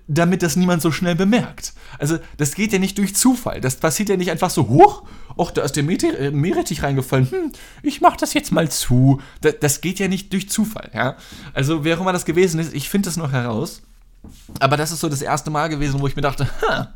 damit 0.08 0.44
das 0.44 0.56
niemand 0.56 0.82
so 0.82 0.92
schnell 0.92 1.16
bemerkt. 1.16 1.74
Also 1.98 2.20
das 2.38 2.56
geht 2.56 2.74
ja 2.74 2.80
nicht 2.80 2.98
durch 2.98 3.16
Zufall. 3.16 3.62
Das 3.62 3.78
passiert 3.78 4.10
ja 4.10 4.18
nicht 4.18 4.32
einfach 4.32 4.50
so, 4.50 4.68
hoch, 4.68 5.04
och, 5.38 5.52
da 5.52 5.64
ist 5.64 5.76
der 5.76 5.84
äh, 5.88 6.32
Meerrettich 6.32 6.84
reingefallen, 6.84 7.32
hm, 7.32 7.52
ich 7.82 8.02
mach 8.02 8.18
das 8.18 8.34
jetzt 8.34 8.52
mal 8.52 8.70
zu. 8.70 9.22
Das, 9.42 9.56
das 9.60 9.82
geht 9.82 10.00
ja 10.00 10.08
nicht 10.08 10.32
durch 10.34 10.50
Zufall, 10.50 10.92
ja. 10.94 11.16
Also 11.54 11.84
wer 11.84 11.98
auch 11.98 12.02
immer 12.02 12.14
das 12.14 12.26
gewesen 12.26 12.60
ist, 12.60 12.74
ich 12.74 12.90
finde 12.90 13.08
das 13.08 13.18
noch 13.18 13.32
heraus. 13.32 13.82
Aber 14.60 14.78
das 14.78 14.92
ist 14.92 15.00
so 15.00 15.10
das 15.10 15.22
erste 15.22 15.50
Mal 15.50 15.68
gewesen, 15.70 16.00
wo 16.00 16.08
ich 16.08 16.16
mir 16.16 16.22
dachte, 16.22 16.48
ha, 16.62 16.94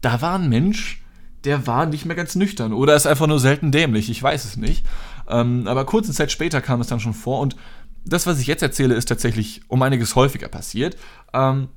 da 0.00 0.20
war 0.20 0.38
ein 0.38 0.48
Mensch, 0.48 1.00
der 1.46 1.66
war 1.66 1.86
nicht 1.86 2.04
mehr 2.04 2.16
ganz 2.16 2.34
nüchtern 2.34 2.72
oder 2.72 2.94
ist 2.94 3.06
einfach 3.06 3.26
nur 3.26 3.40
selten 3.40 3.72
dämlich, 3.72 4.10
ich 4.10 4.22
weiß 4.22 4.44
es 4.44 4.56
nicht. 4.56 4.84
Ähm, 5.28 5.66
aber 5.66 5.86
kurze 5.86 6.12
Zeit 6.12 6.30
später 6.30 6.60
kam 6.60 6.80
es 6.80 6.88
dann 6.88 7.00
schon 7.00 7.14
vor 7.14 7.40
und 7.40 7.56
das, 8.04 8.26
was 8.26 8.38
ich 8.38 8.46
jetzt 8.46 8.62
erzähle, 8.62 8.94
ist 8.94 9.06
tatsächlich 9.06 9.62
um 9.68 9.82
einiges 9.82 10.14
häufiger 10.14 10.48
passiert. 10.48 10.96
Ähm, 11.32 11.68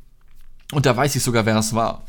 und 0.72 0.86
da 0.86 0.96
weiß 0.96 1.16
ich 1.16 1.24
sogar, 1.24 1.46
wer 1.46 1.58
es 1.58 1.74
war. 1.74 2.04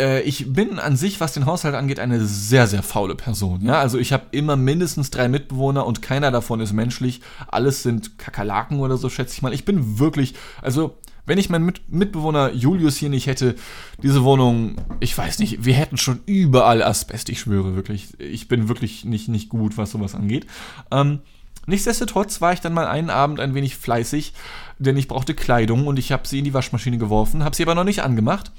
Äh, 0.00 0.20
ich 0.22 0.52
bin 0.52 0.78
an 0.78 0.96
sich, 0.96 1.20
was 1.20 1.32
den 1.32 1.46
Haushalt 1.46 1.74
angeht, 1.74 1.98
eine 1.98 2.24
sehr, 2.24 2.68
sehr 2.68 2.84
faule 2.84 3.16
Person. 3.16 3.62
Ja? 3.62 3.80
Also 3.80 3.98
ich 3.98 4.12
habe 4.12 4.26
immer 4.30 4.56
mindestens 4.56 5.10
drei 5.10 5.28
Mitbewohner 5.28 5.84
und 5.86 6.02
keiner 6.02 6.30
davon 6.30 6.60
ist 6.60 6.72
menschlich. 6.72 7.20
Alles 7.48 7.82
sind 7.82 8.18
Kakerlaken 8.18 8.78
oder 8.78 8.96
so, 8.96 9.10
schätze 9.10 9.34
ich 9.34 9.42
mal. 9.42 9.52
Ich 9.52 9.64
bin 9.64 9.98
wirklich, 9.98 10.34
also 10.62 10.96
wenn 11.26 11.38
ich 11.38 11.50
meinen 11.50 11.66
Mit 11.66 11.92
Mitbewohner 11.92 12.52
Julius 12.52 12.96
hier 12.96 13.10
nicht 13.10 13.26
hätte, 13.26 13.56
diese 14.02 14.22
Wohnung, 14.22 14.76
ich 15.00 15.16
weiß 15.16 15.40
nicht, 15.40 15.64
wir 15.64 15.74
hätten 15.74 15.96
schon 15.96 16.20
überall 16.24 16.82
Asbest, 16.82 17.28
ich 17.28 17.40
schwöre 17.40 17.74
wirklich. 17.74 18.18
Ich 18.18 18.48
bin 18.48 18.68
wirklich 18.68 19.04
nicht, 19.04 19.28
nicht 19.28 19.48
gut, 19.48 19.76
was 19.76 19.90
sowas 19.90 20.14
angeht. 20.14 20.46
Ähm, 20.90 21.20
nichtsdestotrotz 21.66 22.40
war 22.40 22.52
ich 22.52 22.60
dann 22.60 22.72
mal 22.72 22.86
einen 22.86 23.10
Abend 23.10 23.40
ein 23.40 23.54
wenig 23.54 23.76
fleißig, 23.76 24.32
denn 24.78 24.96
ich 24.96 25.08
brauchte 25.08 25.34
Kleidung 25.34 25.88
und 25.88 25.98
ich 25.98 26.12
habe 26.12 26.28
sie 26.28 26.38
in 26.38 26.44
die 26.44 26.54
Waschmaschine 26.54 26.96
geworfen, 26.96 27.44
habe 27.44 27.56
sie 27.56 27.64
aber 27.64 27.74
noch 27.74 27.84
nicht 27.84 28.02
angemacht. 28.02 28.52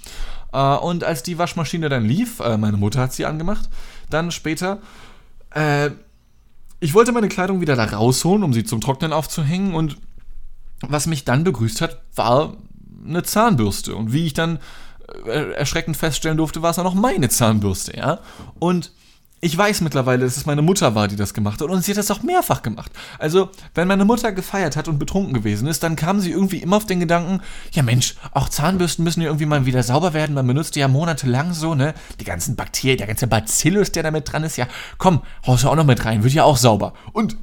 Äh, 0.51 0.75
und 0.75 1.05
als 1.05 1.23
die 1.23 1.37
Waschmaschine 1.37 1.87
dann 1.87 2.05
lief, 2.05 2.41
äh, 2.41 2.57
meine 2.57 2.77
Mutter 2.77 2.99
hat 2.99 3.13
sie 3.13 3.25
angemacht, 3.25 3.69
dann 4.09 4.31
später, 4.31 4.81
äh, 5.51 5.91
ich 6.79 6.93
wollte 6.93 7.13
meine 7.13 7.29
Kleidung 7.29 7.61
wieder 7.61 7.77
da 7.77 7.85
rausholen, 7.85 8.43
um 8.43 8.53
sie 8.53 8.65
zum 8.65 8.81
Trocknen 8.81 9.13
aufzuhängen 9.13 9.73
und 9.73 9.97
was 10.81 11.07
mich 11.07 11.25
dann 11.25 11.43
begrüßt 11.43 11.81
hat, 11.81 12.01
war 12.15 12.57
eine 13.05 13.23
Zahnbürste. 13.23 13.95
Und 13.95 14.13
wie 14.13 14.25
ich 14.25 14.33
dann 14.33 14.59
äh, 15.25 15.51
erschreckend 15.53 15.97
feststellen 15.97 16.37
durfte, 16.37 16.61
war 16.61 16.71
es 16.71 16.79
auch 16.79 16.83
noch 16.83 16.93
meine 16.93 17.29
Zahnbürste, 17.29 17.97
ja. 17.97 18.19
Und 18.59 18.91
ich 19.39 19.55
weiß 19.55 19.81
mittlerweile, 19.81 20.25
dass 20.25 20.35
es 20.35 20.47
meine 20.47 20.63
Mutter 20.63 20.95
war, 20.95 21.07
die 21.07 21.15
das 21.15 21.33
gemacht 21.33 21.61
hat. 21.61 21.69
Und 21.69 21.83
sie 21.83 21.91
hat 21.91 21.97
das 21.97 22.09
auch 22.09 22.23
mehrfach 22.23 22.63
gemacht. 22.63 22.91
Also, 23.19 23.51
wenn 23.75 23.87
meine 23.87 24.03
Mutter 24.03 24.31
gefeiert 24.31 24.75
hat 24.75 24.87
und 24.87 24.97
betrunken 24.97 25.33
gewesen 25.33 25.67
ist, 25.67 25.83
dann 25.83 25.95
kam 25.95 26.19
sie 26.19 26.31
irgendwie 26.31 26.57
immer 26.57 26.77
auf 26.77 26.87
den 26.87 26.99
Gedanken, 26.99 27.41
ja 27.71 27.83
Mensch, 27.83 28.15
auch 28.31 28.49
Zahnbürsten 28.49 29.03
müssen 29.03 29.21
ja 29.21 29.27
irgendwie 29.27 29.45
mal 29.45 29.65
wieder 29.67 29.83
sauber 29.83 30.13
werden. 30.13 30.33
Man 30.33 30.47
benutzt 30.47 30.75
die 30.75 30.79
ja 30.79 30.87
monatelang 30.87 31.53
so, 31.53 31.75
ne? 31.75 31.93
Die 32.19 32.25
ganzen 32.25 32.55
Bakterien, 32.55 32.97
der 32.97 33.07
ganze 33.07 33.27
Bacillus, 33.27 33.91
der 33.91 34.03
da 34.03 34.11
mit 34.11 34.31
dran 34.31 34.43
ist, 34.43 34.57
ja, 34.57 34.67
komm, 34.97 35.21
haust 35.45 35.63
du 35.63 35.69
auch 35.69 35.75
noch 35.75 35.85
mit 35.85 36.03
rein, 36.03 36.23
wird 36.23 36.33
ja 36.33 36.43
auch 36.43 36.57
sauber. 36.57 36.93
Und 37.13 37.37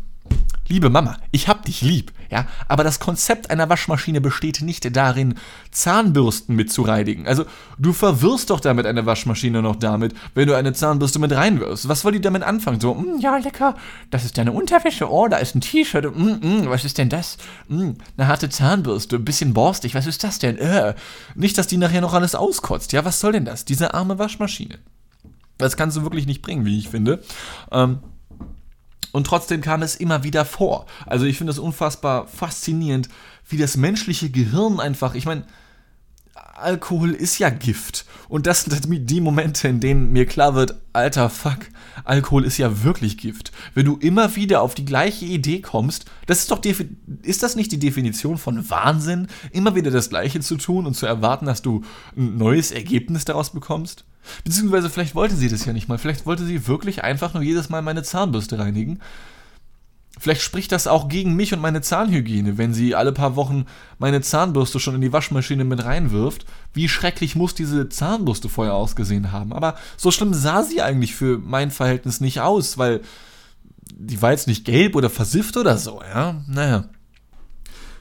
liebe 0.67 0.91
Mama, 0.91 1.19
ich 1.31 1.47
hab 1.47 1.65
dich 1.65 1.81
lieb, 1.81 2.13
ja, 2.35 2.47
aber 2.67 2.83
das 2.83 2.99
Konzept 2.99 3.51
einer 3.51 3.69
Waschmaschine 3.69 4.21
besteht 4.21 4.61
nicht 4.61 4.97
darin, 4.97 5.37
Zahnbürsten 5.71 6.57
mit 6.57 6.73
zu 6.73 6.83
reinigen. 6.83 7.29
Also, 7.29 7.45
du 7.79 7.93
verwirrst 7.93 8.51
doch 8.51 8.59
damit 8.59 8.87
eine 8.87 9.07
Waschmaschine 9.07 9.63
noch 9.63 9.77
damit, 9.77 10.15
wenn 10.35 10.49
du 10.49 10.57
eine 10.57 10.73
Zahnbürste 10.73 11.21
mit 11.21 11.31
reinwirfst. 11.31 11.89
Was 11.89 12.01
soll 12.01 12.11
die 12.11 12.21
damit 12.21 12.43
anfangen? 12.43 12.81
So, 12.81 12.93
mm, 12.93 13.21
ja, 13.21 13.37
lecker, 13.37 13.77
das 14.11 14.25
ist 14.25 14.37
deine 14.37 14.51
Unterwäsche, 14.51 15.09
oh, 15.09 15.29
da 15.29 15.37
ist 15.37 15.55
ein 15.55 15.61
T-Shirt, 15.61 16.07
mm, 16.07 16.65
mm, 16.65 16.69
was 16.69 16.85
ist 16.85 16.99
denn 16.99 17.09
das? 17.09 17.39
Mm, 17.69 17.91
eine 18.17 18.27
harte 18.27 18.49
Zahnbürste, 18.49 19.15
ein 19.15 19.25
bisschen 19.25 19.55
borstig, 19.55 19.95
was 19.95 20.09
ist 20.09 20.25
das 20.25 20.41
denn? 20.41 20.59
Äh, 20.59 20.95
nicht, 21.37 21.57
dass 21.57 21.69
die 21.69 21.77
nachher 21.77 22.01
noch 22.01 22.15
alles 22.15 22.35
auskotzt, 22.35 22.93
ja, 22.93 23.05
was 23.05 23.21
soll 23.21 23.31
denn 23.31 23.45
das? 23.45 23.65
Diese 23.65 23.95
arme 23.95 24.19
Waschmaschine. 24.19 24.81
Das 25.57 25.77
kannst 25.77 25.97
du 25.97 26.03
wirklich 26.03 26.27
nicht 26.27 26.43
bringen, 26.43 26.65
wie 26.65 26.81
ich 26.81 26.89
finde. 26.89 27.23
Ähm, 27.71 28.01
und 29.15 29.29
trotzdem 29.29 29.61
kam 29.61 29.83
es 29.83 29.95
immer 29.95 30.25
wieder 30.25 30.45
vor. 30.45 30.87
Also 31.07 31.25
ich 31.25 31.39
finde 31.39 31.53
es 31.53 31.61
unfassbar 31.61 32.27
faszinierend, 32.27 33.09
wie 33.49 33.57
das 33.57 33.77
menschliche 33.77 34.29
Gehirn 34.29 34.81
einfach, 34.81 35.15
ich 35.15 35.25
meine, 35.25 35.45
Alkohol 36.35 37.13
ist 37.13 37.39
ja 37.39 37.49
Gift. 37.49 38.07
Und 38.29 38.49
das 38.49 38.63
sind 38.63 38.89
die 39.09 39.21
Momente, 39.21 39.69
in 39.69 39.79
denen 39.79 40.11
mir 40.11 40.27
klar 40.27 40.57
wird, 40.57 40.75
alter 40.93 41.31
Fuck, 41.31 41.59
Alkohol 42.03 42.45
ist 42.45 42.59
ja 42.59 42.83
wirklich 42.83 43.17
Gift. 43.17 43.53
Wenn 43.75 43.87
du 43.87 43.99
immer 43.99 44.35
wieder 44.35 44.63
auf 44.63 44.75
die 44.75 44.85
gleiche 44.85 45.27
Idee 45.27 45.61
kommst, 45.61 46.07
das 46.27 46.41
ist 46.41 46.51
doch 46.51 46.61
ist 47.23 47.45
das 47.45 47.55
nicht 47.55 47.71
die 47.71 47.79
Definition 47.79 48.37
von 48.37 48.69
Wahnsinn, 48.69 49.29
immer 49.53 49.77
wieder 49.77 49.93
das 49.93 50.11
gleiche 50.11 50.41
zu 50.41 50.57
tun 50.57 50.87
und 50.87 50.95
zu 50.95 51.07
erwarten, 51.07 51.47
dass 51.47 51.63
du 51.63 51.83
ein 52.17 52.37
neues 52.37 52.73
Ergebnis 52.73 53.25
daraus 53.25 53.51
bekommst? 53.51 54.05
Beziehungsweise 54.45 54.91
vielleicht 54.91 55.15
wollte 55.15 55.37
sie 55.37 55.49
das 55.49 55.65
ja 55.65 55.73
nicht 55.73 55.89
mal. 55.89 55.99
Vielleicht 55.99 56.27
wollte 56.27 56.45
sie 56.45 56.67
wirklich 56.67 57.05
einfach 57.05 57.35
nur 57.35 57.43
jedes 57.43 57.69
Mal 57.69 57.83
meine 57.83 58.03
Zahnbürste 58.03 58.59
reinigen. 58.59 59.01
Vielleicht 60.19 60.43
spricht 60.43 60.71
das 60.71 60.87
auch 60.87 61.09
gegen 61.09 61.35
mich 61.35 61.53
und 61.53 61.61
meine 61.61 61.81
Zahnhygiene, 61.81 62.57
wenn 62.57 62.73
sie 62.73 62.95
alle 62.95 63.13
paar 63.13 63.35
Wochen 63.35 63.67
meine 63.99 64.21
Zahnbürste 64.21 64.79
schon 64.79 64.95
in 64.95 65.01
die 65.01 65.13
Waschmaschine 65.13 65.65
mit 65.65 65.85
reinwirft. 65.85 66.45
Wie 66.73 66.89
schrecklich 66.89 67.35
muss 67.35 67.55
diese 67.55 67.89
Zahnbürste 67.89 68.49
vorher 68.49 68.75
ausgesehen 68.75 69.33
haben. 69.33 69.53
Aber 69.53 69.77
so 69.97 70.13
schlimm 70.13 70.33
sah 70.33 70.63
sie 70.63 70.83
eigentlich 70.83 71.15
für 71.15 71.39
mein 71.39 71.73
Verhältnis 71.73 72.21
nicht 72.21 72.41
aus, 72.41 72.79
weil 72.79 73.01
die 73.97 74.23
war 74.23 74.31
jetzt 74.31 74.47
nicht 74.47 74.65
gelb 74.65 74.95
oder 74.95 75.11
versifft 75.11 75.57
oder 75.57 75.77
so, 75.79 76.01
ja. 76.03 76.43
Naja. 76.47 76.85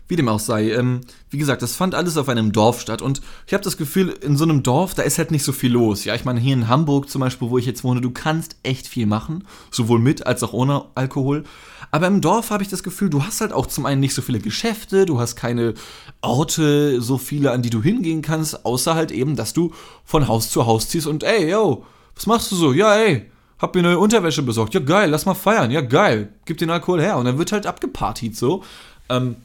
Wie 0.07 0.15
dem 0.15 0.27
auch 0.27 0.39
sei, 0.39 0.71
ähm, 0.71 1.01
wie 1.29 1.37
gesagt, 1.37 1.61
das 1.61 1.75
fand 1.75 1.95
alles 1.95 2.17
auf 2.17 2.29
einem 2.29 2.51
Dorf 2.51 2.81
statt 2.81 3.01
und 3.01 3.21
ich 3.47 3.53
habe 3.53 3.63
das 3.63 3.77
Gefühl, 3.77 4.09
in 4.09 4.35
so 4.37 4.43
einem 4.43 4.61
Dorf, 4.61 4.93
da 4.93 5.01
ist 5.01 5.17
halt 5.17 5.31
nicht 5.31 5.43
so 5.43 5.51
viel 5.51 5.71
los. 5.71 6.03
Ja, 6.03 6.13
ich 6.13 6.25
meine, 6.25 6.39
hier 6.39 6.53
in 6.53 6.67
Hamburg 6.67 7.09
zum 7.09 7.21
Beispiel, 7.21 7.49
wo 7.49 7.57
ich 7.57 7.65
jetzt 7.65 7.83
wohne, 7.83 8.01
du 8.01 8.11
kannst 8.11 8.57
echt 8.63 8.87
viel 8.87 9.05
machen, 9.05 9.45
sowohl 9.71 9.99
mit 9.99 10.27
als 10.27 10.43
auch 10.43 10.53
ohne 10.53 10.85
Alkohol. 10.95 11.43
Aber 11.91 12.07
im 12.07 12.21
Dorf 12.21 12.49
habe 12.49 12.63
ich 12.63 12.69
das 12.69 12.83
Gefühl, 12.83 13.09
du 13.09 13.23
hast 13.23 13.39
halt 13.39 13.53
auch 13.53 13.65
zum 13.65 13.85
einen 13.85 14.01
nicht 14.01 14.13
so 14.13 14.21
viele 14.21 14.39
Geschäfte, 14.39 15.05
du 15.05 15.19
hast 15.19 15.35
keine 15.35 15.73
Orte, 16.21 17.01
so 17.01 17.17
viele, 17.17 17.51
an 17.51 17.61
die 17.61 17.69
du 17.69 17.81
hingehen 17.81 18.21
kannst, 18.21 18.65
außer 18.65 18.95
halt 18.95 19.11
eben, 19.11 19.35
dass 19.35 19.53
du 19.53 19.73
von 20.03 20.27
Haus 20.27 20.49
zu 20.49 20.65
Haus 20.65 20.89
ziehst 20.89 21.07
und 21.07 21.23
ey, 21.23 21.49
yo, 21.49 21.85
was 22.15 22.25
machst 22.25 22.51
du 22.51 22.55
so? 22.55 22.73
Ja, 22.73 22.95
ey, 22.95 23.29
hab 23.63 23.75
mir 23.75 23.81
neue 23.81 23.99
Unterwäsche 23.99 24.43
besorgt. 24.43 24.73
Ja, 24.73 24.81
geil, 24.81 25.09
lass 25.09 25.25
mal 25.25 25.35
feiern. 25.35 25.71
Ja, 25.71 25.81
geil, 25.81 26.33
gib 26.45 26.57
den 26.57 26.69
Alkohol 26.69 27.01
her. 27.01 27.17
Und 27.17 27.25
dann 27.25 27.37
wird 27.37 27.53
halt 27.53 27.65
abgepartied 27.65 28.35
so. 28.35 28.63
Ähm, 29.09 29.37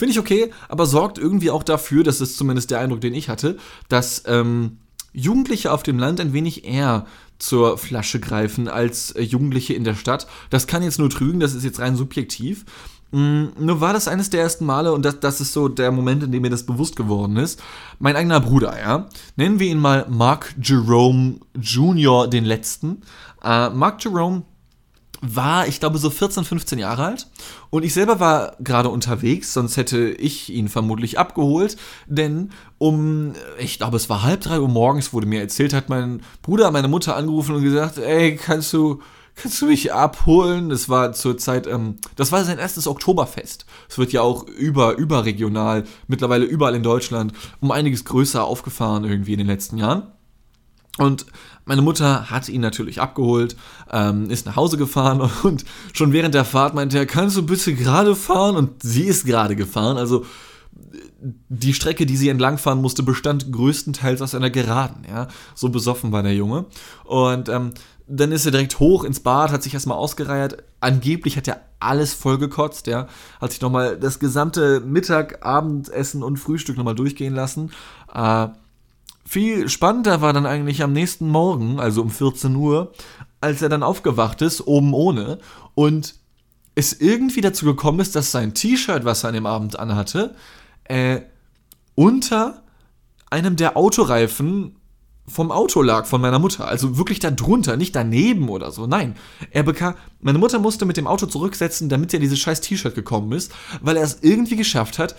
Finde 0.00 0.12
ich 0.12 0.18
okay, 0.18 0.50
aber 0.70 0.86
sorgt 0.86 1.18
irgendwie 1.18 1.50
auch 1.50 1.62
dafür, 1.62 2.02
das 2.02 2.22
ist 2.22 2.38
zumindest 2.38 2.70
der 2.70 2.80
Eindruck, 2.80 3.02
den 3.02 3.12
ich 3.12 3.28
hatte, 3.28 3.58
dass 3.90 4.22
ähm, 4.24 4.78
Jugendliche 5.12 5.70
auf 5.72 5.82
dem 5.82 5.98
Land 5.98 6.20
ein 6.20 6.32
wenig 6.32 6.64
eher 6.64 7.04
zur 7.38 7.76
Flasche 7.76 8.18
greifen 8.18 8.66
als 8.66 9.10
äh, 9.10 9.20
Jugendliche 9.20 9.74
in 9.74 9.84
der 9.84 9.94
Stadt. 9.94 10.26
Das 10.48 10.66
kann 10.66 10.82
jetzt 10.82 10.98
nur 10.98 11.10
trügen, 11.10 11.38
das 11.38 11.52
ist 11.52 11.64
jetzt 11.64 11.80
rein 11.80 11.96
subjektiv. 11.96 12.64
Mm, 13.10 13.48
nur 13.58 13.82
war 13.82 13.92
das 13.92 14.08
eines 14.08 14.30
der 14.30 14.40
ersten 14.40 14.64
Male, 14.64 14.94
und 14.94 15.04
das, 15.04 15.20
das 15.20 15.42
ist 15.42 15.52
so 15.52 15.68
der 15.68 15.92
Moment, 15.92 16.22
in 16.22 16.32
dem 16.32 16.40
mir 16.40 16.48
das 16.48 16.64
bewusst 16.64 16.96
geworden 16.96 17.36
ist. 17.36 17.62
Mein 17.98 18.16
eigener 18.16 18.40
Bruder, 18.40 18.80
ja. 18.80 19.06
Nennen 19.36 19.58
wir 19.58 19.66
ihn 19.66 19.80
mal 19.80 20.06
Mark 20.08 20.54
Jerome 20.62 21.40
Jr., 21.60 22.26
den 22.26 22.46
letzten. 22.46 23.02
Äh, 23.44 23.68
Mark 23.68 24.02
Jerome 24.02 24.44
war, 25.22 25.68
ich 25.68 25.80
glaube, 25.80 25.98
so 25.98 26.10
14, 26.10 26.44
15 26.44 26.78
Jahre 26.78 27.04
alt. 27.04 27.26
Und 27.70 27.84
ich 27.84 27.94
selber 27.94 28.20
war 28.20 28.56
gerade 28.60 28.88
unterwegs, 28.88 29.52
sonst 29.52 29.76
hätte 29.76 30.10
ich 30.10 30.50
ihn 30.50 30.68
vermutlich 30.68 31.18
abgeholt. 31.18 31.76
Denn 32.06 32.50
um, 32.78 33.32
ich 33.58 33.78
glaube, 33.78 33.96
es 33.96 34.08
war 34.08 34.22
halb 34.22 34.40
drei 34.40 34.60
Uhr 34.60 34.68
morgens, 34.68 35.12
wurde 35.12 35.26
mir 35.26 35.40
erzählt, 35.40 35.72
hat 35.72 35.88
mein 35.88 36.22
Bruder 36.42 36.70
meine 36.70 36.88
Mutter 36.88 37.16
angerufen 37.16 37.54
und 37.54 37.62
gesagt, 37.62 37.98
ey, 37.98 38.36
kannst 38.36 38.72
du, 38.72 39.00
kannst 39.36 39.60
du 39.60 39.66
mich 39.66 39.92
abholen? 39.92 40.70
Das 40.70 40.88
war 40.88 41.12
zur 41.12 41.36
Zeit, 41.36 41.66
ähm, 41.66 41.96
das 42.16 42.32
war 42.32 42.44
sein 42.44 42.58
erstes 42.58 42.86
Oktoberfest. 42.86 43.66
Es 43.88 43.98
wird 43.98 44.12
ja 44.12 44.22
auch 44.22 44.46
über, 44.46 44.96
überregional, 44.96 45.84
mittlerweile 46.08 46.44
überall 46.46 46.74
in 46.74 46.82
Deutschland, 46.82 47.32
um 47.60 47.70
einiges 47.70 48.04
größer 48.04 48.42
aufgefahren 48.42 49.04
irgendwie 49.04 49.32
in 49.32 49.38
den 49.38 49.46
letzten 49.46 49.76
Jahren. 49.76 50.12
Und 50.98 51.26
meine 51.64 51.82
Mutter 51.82 52.30
hat 52.30 52.48
ihn 52.48 52.60
natürlich 52.60 53.00
abgeholt, 53.00 53.56
ähm, 53.90 54.28
ist 54.28 54.46
nach 54.46 54.56
Hause 54.56 54.76
gefahren 54.76 55.20
und 55.42 55.64
schon 55.92 56.12
während 56.12 56.34
der 56.34 56.44
Fahrt 56.44 56.74
meinte 56.74 56.98
er, 56.98 57.06
kannst 57.06 57.36
du 57.36 57.44
bitte 57.44 57.74
gerade 57.74 58.16
fahren? 58.16 58.56
Und 58.56 58.82
sie 58.82 59.04
ist 59.04 59.24
gerade 59.24 59.56
gefahren. 59.56 59.96
Also 59.96 60.24
die 61.48 61.74
Strecke, 61.74 62.06
die 62.06 62.16
sie 62.16 62.28
entlangfahren 62.28 62.80
musste, 62.80 63.02
bestand 63.02 63.52
größtenteils 63.52 64.22
aus 64.22 64.34
einer 64.34 64.50
Geraden. 64.50 65.04
Ja? 65.08 65.28
So 65.54 65.68
besoffen 65.68 66.12
war 66.12 66.22
der 66.22 66.34
Junge. 66.34 66.66
Und 67.04 67.48
ähm, 67.48 67.72
dann 68.06 68.32
ist 68.32 68.44
er 68.44 68.50
direkt 68.50 68.80
hoch 68.80 69.04
ins 69.04 69.20
Bad, 69.20 69.52
hat 69.52 69.62
sich 69.62 69.74
erstmal 69.74 69.98
ausgereiert. 69.98 70.64
Angeblich 70.80 71.36
hat 71.36 71.46
er 71.46 71.60
alles 71.78 72.12
vollgekotzt, 72.12 72.86
ja. 72.86 73.06
Hat 73.40 73.52
sich 73.52 73.60
nochmal 73.60 73.96
das 73.96 74.18
gesamte 74.18 74.80
Mittag, 74.80 75.44
Abendessen 75.46 76.22
und 76.22 76.38
Frühstück 76.38 76.76
nochmal 76.76 76.96
durchgehen 76.96 77.34
lassen. 77.34 77.70
Äh, 78.12 78.48
viel 79.30 79.68
spannender 79.68 80.20
war 80.20 80.32
dann 80.32 80.44
eigentlich 80.44 80.82
am 80.82 80.92
nächsten 80.92 81.28
Morgen, 81.28 81.78
also 81.78 82.02
um 82.02 82.10
14 82.10 82.56
Uhr, 82.56 82.92
als 83.40 83.62
er 83.62 83.68
dann 83.68 83.84
aufgewacht 83.84 84.42
ist, 84.42 84.66
oben 84.66 84.92
ohne, 84.92 85.38
und 85.76 86.16
es 86.74 87.00
irgendwie 87.00 87.40
dazu 87.40 87.64
gekommen 87.64 88.00
ist, 88.00 88.16
dass 88.16 88.32
sein 88.32 88.54
T-Shirt, 88.54 89.04
was 89.04 89.22
er 89.22 89.28
an 89.28 89.34
dem 89.34 89.46
Abend 89.46 89.78
anhatte, 89.78 90.34
äh, 90.82 91.20
unter 91.94 92.64
einem 93.30 93.54
der 93.54 93.76
Autoreifen 93.76 94.74
vom 95.28 95.52
Auto 95.52 95.80
lag 95.80 96.06
von 96.06 96.20
meiner 96.20 96.40
Mutter. 96.40 96.66
Also 96.66 96.98
wirklich 96.98 97.20
da 97.20 97.30
drunter, 97.30 97.76
nicht 97.76 97.94
daneben 97.94 98.48
oder 98.48 98.72
so. 98.72 98.88
Nein, 98.88 99.14
er 99.52 99.62
bekam. 99.62 99.94
Meine 100.20 100.40
Mutter 100.40 100.58
musste 100.58 100.86
mit 100.86 100.96
dem 100.96 101.06
Auto 101.06 101.26
zurücksetzen, 101.26 101.88
damit 101.88 102.12
er 102.12 102.18
dieses 102.18 102.40
scheiß 102.40 102.62
T-Shirt 102.62 102.96
gekommen 102.96 103.30
ist, 103.30 103.52
weil 103.80 103.96
er 103.96 104.02
es 104.02 104.18
irgendwie 104.22 104.56
geschafft 104.56 104.98
hat, 104.98 105.14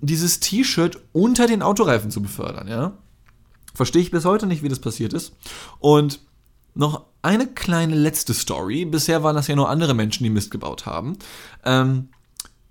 dieses 0.00 0.38
T-Shirt 0.38 1.00
unter 1.10 1.48
den 1.48 1.62
Autoreifen 1.62 2.12
zu 2.12 2.22
befördern, 2.22 2.68
ja. 2.68 2.92
Verstehe 3.78 4.02
ich 4.02 4.10
bis 4.10 4.24
heute 4.24 4.48
nicht, 4.48 4.64
wie 4.64 4.68
das 4.68 4.80
passiert 4.80 5.12
ist. 5.12 5.36
Und 5.78 6.18
noch 6.74 7.04
eine 7.22 7.46
kleine 7.46 7.94
letzte 7.94 8.34
Story. 8.34 8.84
Bisher 8.84 9.22
waren 9.22 9.36
das 9.36 9.46
ja 9.46 9.54
nur 9.54 9.70
andere 9.70 9.94
Menschen, 9.94 10.24
die 10.24 10.30
Mist 10.30 10.50
gebaut 10.50 10.84
haben. 10.84 11.16
Ähm, 11.64 12.08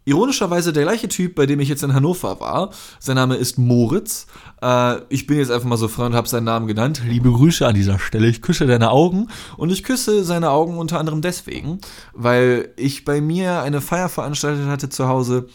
ironischerweise 0.03 0.73
der 0.73 0.83
gleiche 0.83 1.07
Typ, 1.07 1.35
bei 1.35 1.45
dem 1.45 1.61
ich 1.61 1.69
jetzt 1.69 1.81
in 1.81 1.93
Hannover 1.93 2.41
war. 2.41 2.71
Sein 2.99 3.15
Name 3.15 3.37
ist 3.37 3.57
Moritz. 3.57 4.27
Äh, 4.61 4.97
ich 5.07 5.27
bin 5.27 5.37
jetzt 5.37 5.49
einfach 5.49 5.69
mal 5.69 5.77
so 5.77 5.87
frei 5.87 6.07
und 6.07 6.13
habe 6.13 6.27
seinen 6.27 6.43
Namen 6.43 6.67
genannt. 6.67 7.01
Liebe 7.07 7.31
Grüße 7.31 7.65
an 7.65 7.73
dieser 7.73 7.99
Stelle. 7.99 8.27
Ich 8.27 8.41
küsse 8.41 8.67
deine 8.67 8.91
Augen. 8.91 9.29
Und 9.55 9.69
ich 9.69 9.85
küsse 9.85 10.25
seine 10.25 10.49
Augen 10.49 10.77
unter 10.77 10.99
anderem 10.99 11.21
deswegen, 11.21 11.79
weil 12.11 12.73
ich 12.75 13.05
bei 13.05 13.21
mir 13.21 13.61
eine 13.61 13.79
Feier 13.79 14.09
veranstaltet 14.09 14.67
hatte 14.67 14.89
zu 14.89 15.07
Hause. 15.07 15.47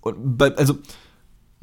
Und 0.00 0.36
bei, 0.36 0.52
also 0.56 0.78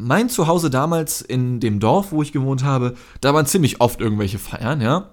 mein 0.04 0.30
Zuhause 0.30 0.70
damals 0.70 1.22
in 1.22 1.60
dem 1.60 1.80
Dorf, 1.80 2.12
wo 2.12 2.22
ich 2.22 2.32
gewohnt 2.32 2.64
habe, 2.64 2.96
da 3.22 3.34
waren 3.34 3.46
ziemlich 3.46 3.82
oft 3.82 4.02
irgendwelche 4.02 4.40
Feiern, 4.40 4.82
ja. 4.82 5.12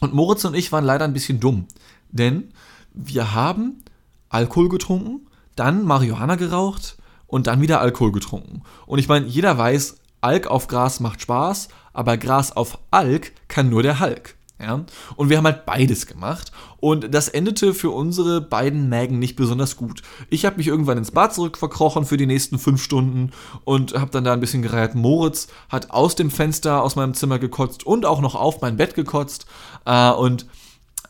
Und 0.00 0.14
Moritz 0.14 0.44
und 0.44 0.54
ich 0.54 0.72
waren 0.72 0.84
leider 0.84 1.04
ein 1.04 1.12
bisschen 1.12 1.40
dumm. 1.40 1.66
Denn 2.10 2.52
wir 2.92 3.34
haben 3.34 3.82
Alkohol 4.28 4.68
getrunken, 4.68 5.26
dann 5.56 5.84
Marihuana 5.84 6.36
geraucht 6.36 6.96
und 7.26 7.46
dann 7.46 7.60
wieder 7.60 7.80
Alkohol 7.80 8.12
getrunken. 8.12 8.62
Und 8.86 8.98
ich 8.98 9.08
meine, 9.08 9.26
jeder 9.26 9.56
weiß, 9.56 9.96
Alk 10.20 10.46
auf 10.46 10.68
Gras 10.68 11.00
macht 11.00 11.20
Spaß, 11.20 11.68
aber 11.92 12.16
Gras 12.16 12.56
auf 12.56 12.78
Alk 12.90 13.32
kann 13.48 13.68
nur 13.68 13.82
der 13.82 14.00
Hulk. 14.00 14.33
Ja? 14.60 14.84
Und 15.16 15.28
wir 15.28 15.36
haben 15.36 15.44
halt 15.44 15.66
beides 15.66 16.06
gemacht. 16.06 16.52
Und 16.78 17.12
das 17.14 17.28
endete 17.28 17.74
für 17.74 17.90
unsere 17.90 18.40
beiden 18.40 18.88
Mägen 18.88 19.18
nicht 19.18 19.36
besonders 19.36 19.76
gut. 19.76 20.02
Ich 20.30 20.44
habe 20.44 20.56
mich 20.56 20.68
irgendwann 20.68 20.98
ins 20.98 21.10
Bad 21.10 21.34
zurückverkrochen 21.34 22.04
für 22.04 22.16
die 22.16 22.26
nächsten 22.26 22.58
fünf 22.58 22.82
Stunden 22.82 23.30
und 23.64 23.94
habe 23.94 24.10
dann 24.10 24.24
da 24.24 24.32
ein 24.32 24.40
bisschen 24.40 24.62
gereiht. 24.62 24.94
Moritz 24.94 25.48
hat 25.68 25.90
aus 25.90 26.14
dem 26.14 26.30
Fenster 26.30 26.82
aus 26.82 26.96
meinem 26.96 27.14
Zimmer 27.14 27.38
gekotzt 27.38 27.84
und 27.86 28.06
auch 28.06 28.20
noch 28.20 28.34
auf 28.34 28.60
mein 28.60 28.76
Bett 28.76 28.94
gekotzt. 28.94 29.46
Äh, 29.86 30.10
und 30.10 30.46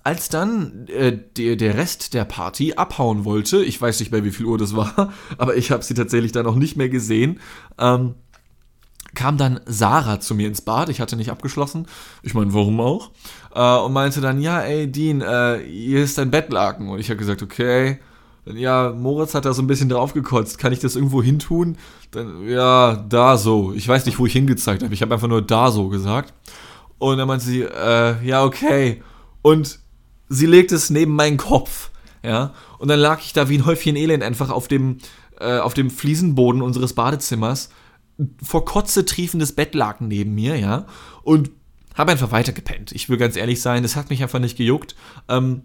als 0.05 0.29
dann 0.29 0.87
äh, 0.89 1.19
der, 1.37 1.57
der 1.57 1.77
Rest 1.77 2.13
der 2.13 2.27
Party 2.27 2.75
abhauen 2.75 3.25
wollte, 3.25 3.65
ich 3.65 3.81
weiß 3.81 4.01
nicht 4.01 4.13
mehr, 4.13 4.23
wie 4.23 4.31
viel 4.31 4.47
Uhr 4.47 4.59
das 4.59 4.77
war, 4.77 5.13
aber 5.39 5.57
ich 5.57 5.71
habe 5.71 5.83
sie 5.83 5.95
tatsächlich 5.95 6.33
dann 6.33 6.47
auch 6.47 6.57
nicht 6.57 6.77
mehr 6.77 6.91
gesehen, 6.91 7.41
ähm, 7.79 8.15
kam 9.25 9.38
dann 9.38 9.61
Sarah 9.64 10.21
zu 10.21 10.35
mir 10.35 10.47
ins 10.47 10.61
Bad. 10.61 10.90
Ich 10.90 11.00
hatte 11.00 11.16
nicht 11.16 11.31
abgeschlossen. 11.31 11.87
Ich 12.23 12.35
meine, 12.35 12.52
warum 12.52 12.78
auch? 12.78 13.11
Äh, 13.54 13.78
und 13.78 13.95
meinte 13.95 14.21
dann, 14.21 14.38
ja, 14.38 14.61
ey, 14.61 14.87
Dean, 14.87 15.23
äh, 15.23 15.61
hier 15.66 16.04
ist 16.04 16.19
dein 16.19 16.31
Bettlaken. 16.31 16.90
Und 16.90 16.99
ich 16.99 17.09
habe 17.09 17.16
gesagt, 17.16 17.43
okay, 17.43 18.00
ja, 18.45 18.93
Moritz 18.95 19.33
hat 19.33 19.47
da 19.47 19.54
so 19.54 19.62
ein 19.62 19.66
bisschen 19.66 19.88
draufgekotzt. 19.88 20.59
Kann 20.59 20.75
ich 20.75 20.81
das 20.81 20.95
irgendwo 20.95 21.23
hintun? 21.23 21.78
Dann, 22.11 22.47
ja, 22.47 23.02
da 23.09 23.38
so. 23.38 23.73
Ich 23.73 23.88
weiß 23.88 24.04
nicht, 24.04 24.19
wo 24.19 24.26
ich 24.26 24.35
hingezeigt 24.35 24.83
habe. 24.83 24.93
Ich 24.93 25.00
habe 25.00 25.14
einfach 25.14 25.28
nur 25.28 25.40
da 25.40 25.71
so 25.71 25.88
gesagt. 25.88 26.35
Und 26.99 27.16
dann 27.16 27.26
meinte 27.26 27.47
sie, 27.47 27.62
äh, 27.62 28.23
ja, 28.23 28.45
okay. 28.45 29.02
Und 29.40 29.78
sie 30.28 30.45
legt 30.45 30.71
es 30.71 30.90
neben 30.90 31.14
meinen 31.14 31.38
Kopf. 31.38 31.93
Ja. 32.23 32.52
Und 32.78 32.88
dann 32.88 33.00
lag 33.00 33.21
ich 33.23 33.33
da 33.33 33.49
wie 33.49 33.57
ein 33.57 33.64
Häufchen 33.64 33.97
Elend 33.97 34.23
einfach 34.23 34.50
auf 34.50 34.69
dem, 34.69 34.99
äh, 35.40 35.61
auf 35.61 35.73
dem 35.73 35.88
Fliesenboden 35.88 36.61
unseres 36.61 36.93
Badezimmers. 36.93 37.71
Vor 38.42 38.64
Kotze 38.64 39.04
triefendes 39.04 39.52
Bettlaken 39.52 40.09
neben 40.09 40.35
mir, 40.35 40.56
ja. 40.56 40.87
Und 41.23 41.50
habe 41.94 42.12
einfach 42.12 42.33
weitergepennt. 42.33 42.92
Ich 42.92 43.09
will 43.09 43.16
ganz 43.16 43.37
ehrlich 43.37 43.61
sein, 43.61 43.85
es 43.85 43.97
hat 43.97 44.11
mich 44.11 44.23
einfach 44.23 44.40
nicht 44.40 44.56
gejuckt. 44.56 44.94
Ähm, 45.28 45.62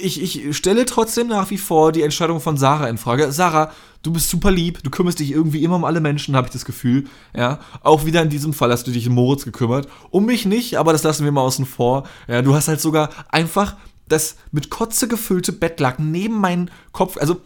ich, 0.00 0.22
ich 0.22 0.56
stelle 0.56 0.84
trotzdem 0.84 1.28
nach 1.28 1.50
wie 1.50 1.58
vor 1.58 1.92
die 1.92 2.02
Entscheidung 2.02 2.40
von 2.40 2.56
Sarah 2.56 2.88
in 2.88 2.98
Frage. 2.98 3.32
Sarah, 3.32 3.72
du 4.02 4.12
bist 4.12 4.30
super 4.30 4.50
lieb, 4.50 4.82
du 4.82 4.90
kümmerst 4.90 5.18
dich 5.18 5.32
irgendwie 5.32 5.64
immer 5.64 5.76
um 5.76 5.84
alle 5.84 6.00
Menschen, 6.00 6.36
habe 6.36 6.46
ich 6.46 6.52
das 6.52 6.64
Gefühl. 6.64 7.04
Ja, 7.36 7.60
auch 7.82 8.04
wieder 8.04 8.22
in 8.22 8.28
diesem 8.28 8.52
Fall 8.52 8.70
hast 8.70 8.86
du 8.86 8.92
dich 8.92 9.08
um 9.08 9.14
Moritz 9.14 9.44
gekümmert. 9.44 9.88
Um 10.10 10.26
mich 10.26 10.46
nicht, 10.46 10.76
aber 10.76 10.92
das 10.92 11.02
lassen 11.02 11.24
wir 11.24 11.32
mal 11.32 11.42
außen 11.42 11.66
vor. 11.66 12.04
Ja, 12.28 12.42
du 12.42 12.54
hast 12.54 12.68
halt 12.68 12.80
sogar 12.80 13.10
einfach 13.28 13.76
das 14.08 14.36
mit 14.52 14.70
Kotze 14.70 15.08
gefüllte 15.08 15.52
Bettlaken 15.52 16.10
neben 16.10 16.40
meinen 16.40 16.70
Kopf, 16.92 17.16
also 17.16 17.40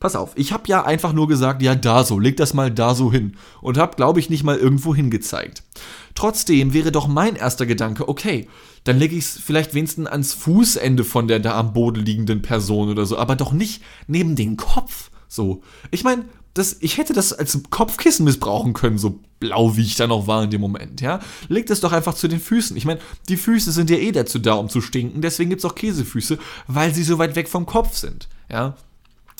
pass 0.00 0.16
auf, 0.16 0.32
ich 0.36 0.52
habe 0.52 0.64
ja 0.66 0.84
einfach 0.84 1.12
nur 1.12 1.28
gesagt, 1.28 1.62
ja, 1.62 1.74
da 1.74 2.04
so, 2.04 2.18
leg 2.18 2.36
das 2.36 2.54
mal 2.54 2.70
da 2.70 2.94
so 2.94 3.12
hin. 3.12 3.36
Und 3.60 3.78
habe, 3.78 3.96
glaube 3.96 4.20
ich, 4.20 4.30
nicht 4.30 4.44
mal 4.44 4.56
irgendwo 4.56 4.94
hingezeigt. 4.94 5.62
Trotzdem 6.14 6.72
wäre 6.72 6.92
doch 6.92 7.08
mein 7.08 7.36
erster 7.36 7.66
Gedanke, 7.66 8.08
okay, 8.08 8.48
dann 8.84 8.98
lege 8.98 9.16
ich 9.16 9.24
es 9.24 9.40
vielleicht 9.40 9.74
wenigstens 9.74 10.06
ans 10.06 10.32
Fußende 10.32 11.04
von 11.04 11.28
der 11.28 11.40
da 11.40 11.58
am 11.58 11.72
Boden 11.72 12.04
liegenden 12.04 12.42
Person 12.42 12.88
oder 12.88 13.04
so, 13.04 13.18
aber 13.18 13.36
doch 13.36 13.52
nicht 13.52 13.82
neben 14.06 14.36
den 14.36 14.56
Kopf. 14.56 15.10
So. 15.28 15.62
Ich 15.90 16.04
meine, 16.04 16.24
ich 16.80 16.96
hätte 16.96 17.12
das 17.12 17.32
als 17.32 17.58
Kopfkissen 17.68 18.24
missbrauchen 18.24 18.72
können, 18.72 18.96
so 18.96 19.20
blau 19.40 19.76
wie 19.76 19.82
ich 19.82 19.96
da 19.96 20.06
noch 20.06 20.26
war 20.26 20.44
in 20.44 20.50
dem 20.50 20.60
Moment, 20.60 21.00
ja. 21.00 21.20
Legt 21.48 21.68
es 21.68 21.80
doch 21.80 21.92
einfach 21.92 22.14
zu 22.14 22.28
den 22.28 22.40
Füßen. 22.40 22.76
Ich 22.76 22.86
meine, 22.86 23.00
die 23.28 23.36
Füße 23.36 23.72
sind 23.72 23.90
ja 23.90 23.96
eh 23.96 24.12
dazu 24.12 24.38
da, 24.38 24.54
um 24.54 24.68
zu 24.68 24.80
stinken, 24.80 25.20
deswegen 25.20 25.50
gibt 25.50 25.60
es 25.60 25.64
auch 25.66 25.74
Käsefüße, 25.74 26.38
weil 26.66 26.94
sie 26.94 27.02
so 27.02 27.18
weit 27.18 27.36
weg 27.36 27.48
vom 27.48 27.66
Kopf 27.66 27.96
sind, 27.96 28.28
ja. 28.50 28.76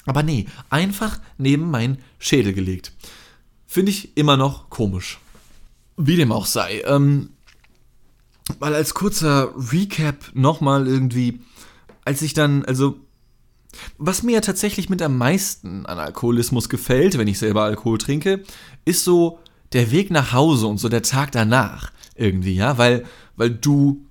Aber 0.06 0.22
nee, 0.22 0.46
einfach 0.70 1.20
neben 1.36 1.70
meinen 1.70 1.98
Schädel 2.18 2.52
gelegt. 2.52 2.92
Finde 3.66 3.90
ich 3.90 4.16
immer 4.16 4.36
noch 4.36 4.70
komisch. 4.70 5.18
Wie 5.96 6.16
dem 6.16 6.32
auch 6.32 6.46
sei. 6.46 6.82
Ähm, 6.86 7.30
mal 8.60 8.74
als 8.74 8.94
kurzer 8.94 9.52
Recap 9.72 10.30
nochmal 10.34 10.86
irgendwie, 10.86 11.40
als 12.04 12.22
ich 12.22 12.34
dann, 12.34 12.64
also, 12.64 12.96
was 13.98 14.22
mir 14.22 14.32
ja 14.32 14.40
tatsächlich 14.40 14.88
mit 14.88 15.02
am 15.02 15.18
meisten 15.18 15.84
an 15.86 15.98
Alkoholismus 15.98 16.68
gefällt, 16.68 17.18
wenn 17.18 17.28
ich 17.28 17.38
selber 17.38 17.64
Alkohol 17.64 17.98
trinke, 17.98 18.44
ist 18.84 19.04
so 19.04 19.40
der 19.72 19.90
Weg 19.90 20.10
nach 20.10 20.32
Hause 20.32 20.68
und 20.68 20.78
so 20.78 20.88
der 20.88 21.02
Tag 21.02 21.32
danach 21.32 21.92
irgendwie, 22.14 22.54
ja, 22.54 22.78
weil, 22.78 23.04
weil 23.36 23.50
du, 23.50 24.06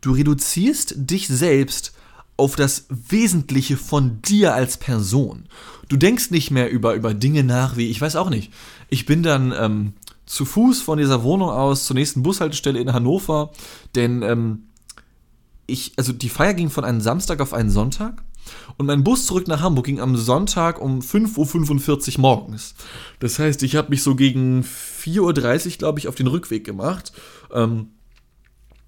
du 0.00 0.12
reduzierst 0.12 0.94
dich 0.96 1.26
selbst 1.26 1.94
auf 2.38 2.56
das 2.56 2.86
Wesentliche 2.88 3.76
von 3.76 4.22
dir 4.22 4.54
als 4.54 4.78
Person. 4.78 5.46
Du 5.88 5.96
denkst 5.96 6.30
nicht 6.30 6.50
mehr 6.50 6.70
über, 6.70 6.94
über 6.94 7.12
Dinge 7.12 7.42
nach, 7.42 7.76
wie, 7.76 7.90
ich 7.90 8.00
weiß 8.00 8.16
auch 8.16 8.30
nicht. 8.30 8.52
Ich 8.88 9.04
bin 9.06 9.22
dann 9.22 9.52
ähm, 9.58 9.92
zu 10.24 10.44
Fuß 10.44 10.80
von 10.80 10.98
dieser 10.98 11.22
Wohnung 11.24 11.50
aus 11.50 11.84
zur 11.84 11.94
nächsten 11.96 12.22
Bushaltestelle 12.22 12.78
in 12.78 12.92
Hannover, 12.92 13.50
denn 13.96 14.22
ähm, 14.22 14.68
ich, 15.66 15.92
also 15.96 16.12
die 16.12 16.28
Feier 16.28 16.54
ging 16.54 16.70
von 16.70 16.84
einem 16.84 17.00
Samstag 17.00 17.40
auf 17.40 17.52
einen 17.52 17.70
Sonntag 17.70 18.22
und 18.76 18.86
mein 18.86 19.02
Bus 19.02 19.26
zurück 19.26 19.48
nach 19.48 19.60
Hamburg 19.60 19.86
ging 19.86 20.00
am 20.00 20.16
Sonntag 20.16 20.80
um 20.80 21.00
5.45 21.00 22.14
Uhr 22.14 22.20
morgens. 22.20 22.76
Das 23.18 23.38
heißt, 23.40 23.64
ich 23.64 23.74
habe 23.74 23.90
mich 23.90 24.02
so 24.02 24.14
gegen 24.14 24.62
4.30 24.62 25.16
Uhr, 25.20 25.72
glaube 25.78 25.98
ich, 25.98 26.06
auf 26.06 26.14
den 26.14 26.28
Rückweg 26.28 26.64
gemacht. 26.64 27.12
Ähm, 27.52 27.88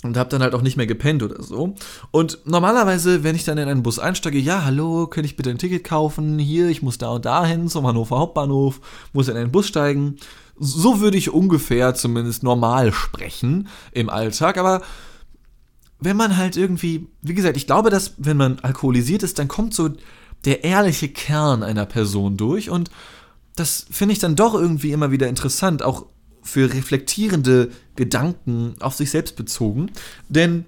und 0.03 0.17
habe 0.17 0.31
dann 0.31 0.43
halt 0.43 0.55
auch 0.55 0.63
nicht 0.63 0.77
mehr 0.77 0.87
gepennt 0.87 1.23
oder 1.23 1.43
so. 1.43 1.75
Und 2.11 2.39
normalerweise, 2.45 3.23
wenn 3.23 3.37
ich 3.37 3.45
dann 3.45 3.59
in 3.59 3.69
einen 3.69 3.83
Bus 3.83 3.99
einsteige, 3.99 4.39
ja, 4.39 4.65
hallo, 4.65 5.07
könnte 5.07 5.27
ich 5.27 5.37
bitte 5.37 5.51
ein 5.51 5.59
Ticket 5.59 5.85
kaufen? 5.85 6.39
Hier, 6.39 6.69
ich 6.69 6.83
muss 6.83 6.99
da 6.99 7.11
und 7.11 7.25
da 7.25 7.45
hin 7.45 7.69
zum 7.69 7.87
Hannover 7.87 8.19
Hauptbahnhof, 8.19 8.81
muss 9.13 9.29
in 9.29 9.37
einen 9.37 9.53
Bus 9.53 9.67
steigen. 9.67 10.17
So 10.59 11.01
würde 11.01 11.19
ich 11.19 11.33
ungefähr 11.33 11.95
zumindest 11.95 12.43
normal 12.43 12.93
sprechen 12.93 13.69
im 13.93 14.09
Alltag, 14.09 14.59
aber 14.59 14.83
wenn 16.01 16.17
man 16.17 16.37
halt 16.37 16.57
irgendwie, 16.57 17.09
wie 17.21 17.35
gesagt, 17.35 17.57
ich 17.57 17.67
glaube, 17.67 17.91
dass 17.91 18.15
wenn 18.17 18.37
man 18.37 18.59
alkoholisiert 18.61 19.23
ist, 19.23 19.39
dann 19.39 19.49
kommt 19.49 19.75
so 19.75 19.91
der 20.47 20.65
ehrliche 20.65 21.09
Kern 21.09 21.63
einer 21.63 21.85
Person 21.85 22.39
durch 22.39 22.71
und 22.71 22.91
das 23.57 23.87
finde 23.91 24.15
ich 24.15 24.19
dann 24.19 24.37
doch 24.37 24.55
irgendwie 24.55 24.93
immer 24.93 25.11
wieder 25.11 25.29
interessant, 25.29 25.83
auch 25.83 26.07
für 26.43 26.73
reflektierende 26.73 27.71
Gedanken 27.97 28.75
auf 28.81 28.95
sich 28.95 29.11
selbst 29.11 29.37
bezogen. 29.37 29.91
Denn 30.29 30.65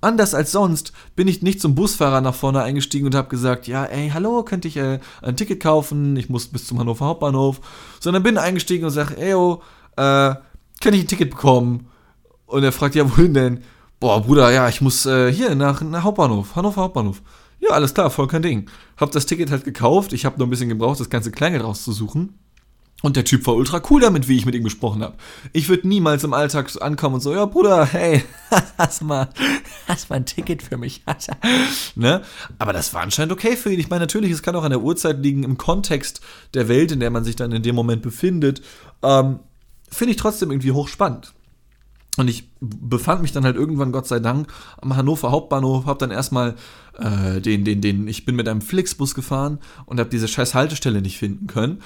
anders 0.00 0.34
als 0.34 0.52
sonst 0.52 0.92
bin 1.16 1.28
ich 1.28 1.42
nicht 1.42 1.60
zum 1.60 1.74
Busfahrer 1.74 2.20
nach 2.20 2.34
vorne 2.34 2.62
eingestiegen 2.62 3.06
und 3.06 3.14
habe 3.14 3.28
gesagt, 3.28 3.66
ja, 3.66 3.84
ey, 3.84 4.10
hallo, 4.10 4.42
könnte 4.42 4.68
ich 4.68 4.76
äh, 4.76 5.00
ein 5.22 5.36
Ticket 5.36 5.60
kaufen? 5.60 6.16
Ich 6.16 6.28
muss 6.28 6.48
bis 6.48 6.66
zum 6.66 6.78
Hannover 6.78 7.06
Hauptbahnhof. 7.06 7.60
Sondern 8.00 8.22
bin 8.22 8.38
eingestiegen 8.38 8.84
und 8.84 8.90
sage, 8.90 9.16
ey, 9.18 9.34
oh, 9.34 9.62
äh, 9.96 10.34
kann 10.80 10.92
ich 10.92 11.00
ein 11.00 11.08
Ticket 11.08 11.30
bekommen? 11.30 11.88
Und 12.46 12.62
er 12.62 12.72
fragt, 12.72 12.94
ja, 12.94 13.10
wohin 13.10 13.34
denn? 13.34 13.62
Boah, 14.00 14.20
Bruder, 14.22 14.50
ja, 14.52 14.68
ich 14.68 14.80
muss 14.80 15.06
äh, 15.06 15.32
hier 15.32 15.54
nach, 15.54 15.80
nach 15.80 16.04
Hauptbahnhof, 16.04 16.56
Hannover 16.56 16.82
Hauptbahnhof. 16.82 17.22
Ja, 17.60 17.70
alles 17.70 17.94
klar, 17.94 18.10
voll 18.10 18.26
kein 18.26 18.42
Ding. 18.42 18.68
Hab 18.98 19.12
das 19.12 19.24
Ticket 19.26 19.50
halt 19.50 19.64
gekauft. 19.64 20.12
Ich 20.12 20.26
habe 20.26 20.36
nur 20.36 20.46
ein 20.46 20.50
bisschen 20.50 20.68
gebraucht, 20.68 21.00
das 21.00 21.08
ganze 21.08 21.30
Kleingeld 21.30 21.64
rauszusuchen. 21.64 22.38
Und 23.04 23.16
der 23.16 23.24
Typ 23.26 23.46
war 23.46 23.54
ultra 23.54 23.82
cool 23.90 24.00
damit, 24.00 24.28
wie 24.28 24.36
ich 24.38 24.46
mit 24.46 24.54
ihm 24.54 24.64
gesprochen 24.64 25.02
habe. 25.02 25.16
Ich 25.52 25.68
würde 25.68 25.86
niemals 25.86 26.24
im 26.24 26.32
Alltag 26.32 26.70
ankommen 26.80 27.16
und 27.16 27.20
so, 27.20 27.34
ja 27.34 27.44
Bruder, 27.44 27.84
hey, 27.84 28.24
hast 28.78 29.02
mal, 29.02 29.28
hast 29.86 30.08
mal 30.08 30.16
ein 30.16 30.24
Ticket 30.24 30.62
für 30.62 30.78
mich? 30.78 31.02
ne? 31.96 32.22
Aber 32.58 32.72
das 32.72 32.94
war 32.94 33.02
anscheinend 33.02 33.34
okay 33.34 33.56
für 33.56 33.70
ihn. 33.70 33.78
Ich 33.78 33.90
meine, 33.90 34.00
natürlich, 34.00 34.30
es 34.30 34.42
kann 34.42 34.56
auch 34.56 34.64
an 34.64 34.70
der 34.70 34.80
Uhrzeit 34.80 35.18
liegen, 35.18 35.42
im 35.42 35.58
Kontext 35.58 36.22
der 36.54 36.66
Welt, 36.68 36.92
in 36.92 37.00
der 37.00 37.10
man 37.10 37.24
sich 37.24 37.36
dann 37.36 37.52
in 37.52 37.62
dem 37.62 37.74
Moment 37.74 38.00
befindet. 38.00 38.62
Ähm, 39.02 39.40
Finde 39.90 40.12
ich 40.12 40.16
trotzdem 40.16 40.50
irgendwie 40.50 40.72
hochspannend. 40.72 41.34
Und 42.16 42.28
ich 42.28 42.48
befand 42.60 43.20
mich 43.20 43.32
dann 43.32 43.44
halt 43.44 43.56
irgendwann, 43.56 43.92
Gott 43.92 44.06
sei 44.06 44.18
Dank, 44.18 44.48
am 44.80 44.96
Hannover 44.96 45.30
Hauptbahnhof, 45.30 45.84
hab 45.84 45.98
dann 45.98 46.10
erstmal 46.10 46.54
äh, 46.96 47.42
den, 47.42 47.66
den, 47.66 47.82
den, 47.82 48.08
ich 48.08 48.24
bin 48.24 48.34
mit 48.34 48.48
einem 48.48 48.62
Flixbus 48.62 49.14
gefahren 49.14 49.58
und 49.84 50.00
habe 50.00 50.08
diese 50.08 50.26
scheiß 50.26 50.54
Haltestelle 50.54 51.02
nicht 51.02 51.18
finden 51.18 51.48
können. 51.48 51.82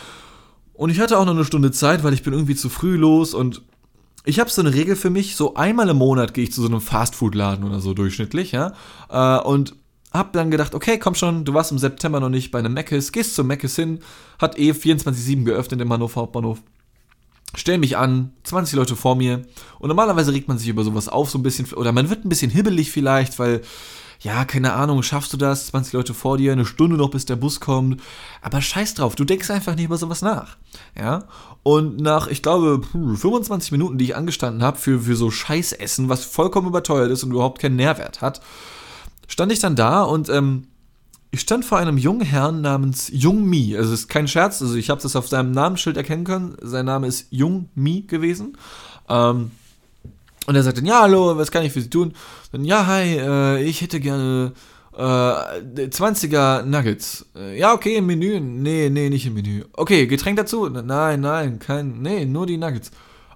Und 0.78 0.90
ich 0.90 1.00
hatte 1.00 1.18
auch 1.18 1.24
noch 1.24 1.32
eine 1.34 1.44
Stunde 1.44 1.72
Zeit, 1.72 2.04
weil 2.04 2.14
ich 2.14 2.22
bin 2.22 2.32
irgendwie 2.32 2.54
zu 2.54 2.68
früh 2.68 2.94
los 2.94 3.34
und 3.34 3.62
ich 4.24 4.38
habe 4.38 4.48
so 4.48 4.62
eine 4.62 4.72
Regel 4.72 4.94
für 4.94 5.10
mich, 5.10 5.34
so 5.34 5.56
einmal 5.56 5.88
im 5.88 5.96
Monat 5.96 6.34
gehe 6.34 6.44
ich 6.44 6.52
zu 6.52 6.62
so 6.62 6.68
einem 6.68 6.80
Fastfood-Laden 6.80 7.64
oder 7.64 7.80
so 7.80 7.94
durchschnittlich, 7.94 8.52
ja. 8.52 8.74
Äh, 9.10 9.42
und 9.42 9.74
hab 10.12 10.32
dann 10.32 10.52
gedacht, 10.52 10.76
okay, 10.76 11.00
komm 11.00 11.16
schon, 11.16 11.44
du 11.44 11.52
warst 11.52 11.72
im 11.72 11.78
September 11.78 12.20
noch 12.20 12.28
nicht 12.28 12.52
bei 12.52 12.60
einem 12.60 12.74
Meckes, 12.74 13.10
gehst 13.10 13.34
zum 13.34 13.48
Meckes 13.48 13.74
hin, 13.74 13.98
hat 14.38 14.56
eh 14.56 14.70
24-7 14.70 15.42
geöffnet 15.42 15.80
im 15.80 15.92
Hannover 15.92 16.20
Hauptbahnhof. 16.20 16.62
Stell 17.56 17.78
mich 17.78 17.96
an, 17.96 18.30
20 18.44 18.76
Leute 18.76 18.94
vor 18.94 19.16
mir. 19.16 19.42
Und 19.80 19.88
normalerweise 19.88 20.32
regt 20.32 20.46
man 20.46 20.58
sich 20.58 20.68
über 20.68 20.84
sowas 20.84 21.08
auf, 21.08 21.28
so 21.28 21.38
ein 21.38 21.42
bisschen, 21.42 21.66
oder 21.72 21.90
man 21.90 22.08
wird 22.08 22.24
ein 22.24 22.28
bisschen 22.28 22.52
hibbelig 22.52 22.92
vielleicht, 22.92 23.40
weil 23.40 23.62
ja, 24.20 24.44
keine 24.44 24.72
Ahnung, 24.72 25.02
schaffst 25.02 25.32
du 25.32 25.36
das, 25.36 25.68
20 25.68 25.92
Leute 25.92 26.12
vor 26.12 26.38
dir, 26.38 26.52
eine 26.52 26.66
Stunde 26.66 26.96
noch, 26.96 27.10
bis 27.10 27.24
der 27.24 27.36
Bus 27.36 27.60
kommt. 27.60 28.00
Aber 28.42 28.60
scheiß 28.60 28.94
drauf, 28.94 29.14
du 29.14 29.24
denkst 29.24 29.50
einfach 29.50 29.76
nicht 29.76 29.84
über 29.84 29.96
sowas 29.96 30.22
nach. 30.22 30.56
Ja? 30.96 31.24
Und 31.62 32.00
nach, 32.00 32.26
ich 32.26 32.42
glaube, 32.42 32.80
25 32.92 33.70
Minuten, 33.70 33.96
die 33.98 34.06
ich 34.06 34.16
angestanden 34.16 34.62
habe 34.62 34.76
für, 34.76 35.00
für 35.00 35.14
so 35.14 35.30
Scheißessen, 35.30 36.08
was 36.08 36.24
vollkommen 36.24 36.66
überteuert 36.66 37.10
ist 37.10 37.22
und 37.22 37.30
überhaupt 37.30 37.60
keinen 37.60 37.76
Nährwert 37.76 38.20
hat, 38.20 38.40
stand 39.28 39.52
ich 39.52 39.60
dann 39.60 39.76
da 39.76 40.02
und 40.02 40.28
ähm, 40.30 40.66
ich 41.30 41.40
stand 41.40 41.64
vor 41.64 41.78
einem 41.78 41.98
jungen 41.98 42.22
Herrn 42.22 42.62
namens 42.62 43.10
Jung 43.12 43.44
Mi. 43.44 43.76
Also 43.76 43.92
es 43.92 44.00
ist 44.00 44.08
kein 44.08 44.26
Scherz, 44.26 44.62
also 44.62 44.74
ich 44.74 44.90
habe 44.90 45.00
das 45.00 45.14
auf 45.14 45.28
seinem 45.28 45.52
Namensschild 45.52 45.96
erkennen 45.96 46.24
können. 46.24 46.56
Sein 46.62 46.86
Name 46.86 47.06
ist 47.06 47.26
Jung 47.30 47.68
Mi 47.74 48.02
gewesen. 48.02 48.56
Ähm, 49.08 49.50
und 50.48 50.56
er 50.56 50.62
sagt 50.62 50.78
dann, 50.78 50.86
ja, 50.86 51.02
hallo, 51.02 51.36
was 51.36 51.50
kann 51.50 51.62
ich 51.62 51.72
für 51.74 51.82
Sie 51.82 51.90
tun? 51.90 52.14
Dann, 52.52 52.64
ja, 52.64 52.86
hi, 52.86 53.18
äh, 53.18 53.62
ich 53.64 53.82
hätte 53.82 54.00
gerne 54.00 54.52
äh, 54.96 54.98
20er 55.02 56.62
Nuggets. 56.62 57.26
Äh, 57.36 57.58
ja, 57.58 57.74
okay, 57.74 57.96
im 57.96 58.06
Menü. 58.06 58.40
Nee, 58.40 58.88
nee, 58.88 59.10
nicht 59.10 59.26
im 59.26 59.34
Menü. 59.34 59.64
Okay, 59.74 60.06
Getränk 60.06 60.38
dazu? 60.38 60.70
Nein, 60.70 61.20
nein, 61.20 61.58
kein, 61.58 62.00
nee, 62.00 62.24
nur 62.24 62.46
die 62.46 62.56
Nuggets. 62.56 62.90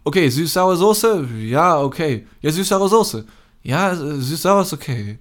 Okay, 0.05 0.31
süß-saure 0.31 0.75
Soße? 0.75 1.29
Ja, 1.42 1.83
okay. 1.83 2.27
Ja, 2.40 2.51
süß-saure 2.51 2.88
Soße. 2.88 3.27
Ja, 3.62 3.94
süß-sauer 3.94 4.62
ist 4.62 4.72
okay. 4.72 5.18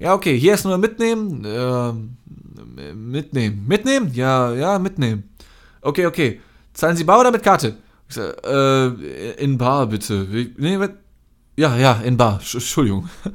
Ja, 0.00 0.14
okay, 0.14 0.36
hier 0.36 0.54
ist 0.54 0.64
nur 0.64 0.76
mitnehmen. 0.76 1.44
Äh, 1.44 2.92
mitnehmen. 2.94 3.64
Mitnehmen? 3.64 4.10
Ja, 4.12 4.52
ja, 4.54 4.76
mitnehmen. 4.80 5.30
Okay, 5.82 6.06
okay. 6.06 6.40
Zahlen 6.74 6.96
Sie 6.96 7.04
bar 7.04 7.20
oder 7.20 7.30
mit 7.30 7.44
Karte? 7.44 7.76
Ich 8.08 8.16
sag, 8.16 8.44
äh, 8.44 9.34
in 9.34 9.56
bar 9.56 9.86
bitte. 9.86 10.26
Nee, 10.56 10.78
ja, 11.58 11.76
ja, 11.76 11.92
in 12.04 12.16
Bar. 12.16 12.40
Entschuldigung. 12.40 13.08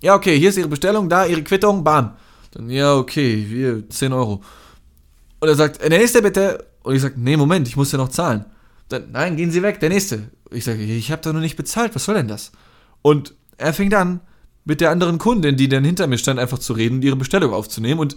Ja, 0.00 0.14
okay, 0.14 0.38
hier 0.38 0.50
ist 0.50 0.56
Ihre 0.56 0.68
Bestellung, 0.68 1.08
da 1.08 1.26
Ihre 1.26 1.42
Quittung, 1.42 1.82
bam. 1.82 2.16
Dann, 2.52 2.70
ja, 2.70 2.94
okay, 2.94 3.44
hier, 3.44 3.90
10 3.90 4.12
Euro. 4.12 4.44
Und 5.40 5.48
er 5.48 5.56
sagt, 5.56 5.82
der 5.82 5.88
nächste 5.88 6.22
bitte. 6.22 6.66
Und 6.84 6.94
ich 6.94 7.02
sage, 7.02 7.16
nee, 7.16 7.36
Moment, 7.36 7.66
ich 7.66 7.76
muss 7.76 7.90
ja 7.90 7.98
noch 7.98 8.10
zahlen. 8.10 8.44
Dann, 8.88 9.10
nein, 9.10 9.36
gehen 9.36 9.50
Sie 9.50 9.60
weg, 9.60 9.80
der 9.80 9.88
nächste. 9.88 10.30
Ich 10.52 10.62
sage, 10.62 10.80
ich 10.84 11.10
habe 11.10 11.20
doch 11.22 11.32
noch 11.32 11.40
nicht 11.40 11.56
bezahlt, 11.56 11.96
was 11.96 12.04
soll 12.04 12.14
denn 12.14 12.28
das? 12.28 12.52
Und 13.02 13.34
er 13.56 13.74
fängt 13.74 13.92
an, 13.92 14.20
mit 14.64 14.80
der 14.80 14.92
anderen 14.92 15.18
Kundin, 15.18 15.56
die 15.56 15.68
dann 15.68 15.82
hinter 15.82 16.06
mir 16.06 16.18
stand, 16.18 16.38
einfach 16.38 16.60
zu 16.60 16.74
reden 16.74 16.98
und 16.98 17.04
ihre 17.04 17.16
Bestellung 17.16 17.52
aufzunehmen. 17.52 17.98
Und 17.98 18.16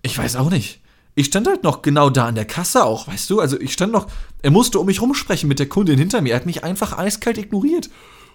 ich 0.00 0.16
weiß 0.16 0.36
auch 0.36 0.48
nicht. 0.48 0.80
Ich 1.14 1.26
stand 1.26 1.46
halt 1.46 1.62
noch 1.62 1.82
genau 1.82 2.08
da 2.08 2.24
an 2.24 2.36
der 2.36 2.46
Kasse 2.46 2.86
auch, 2.86 3.06
weißt 3.06 3.28
du? 3.28 3.40
Also 3.40 3.60
ich 3.60 3.74
stand 3.74 3.92
noch, 3.92 4.06
er 4.40 4.50
musste 4.50 4.80
um 4.80 4.86
mich 4.86 5.02
rumsprechen 5.02 5.46
mit 5.46 5.58
der 5.58 5.68
Kundin 5.68 5.98
hinter 5.98 6.22
mir. 6.22 6.30
Er 6.30 6.36
hat 6.36 6.46
mich 6.46 6.64
einfach 6.64 6.96
eiskalt 6.96 7.36
ignoriert. 7.36 7.90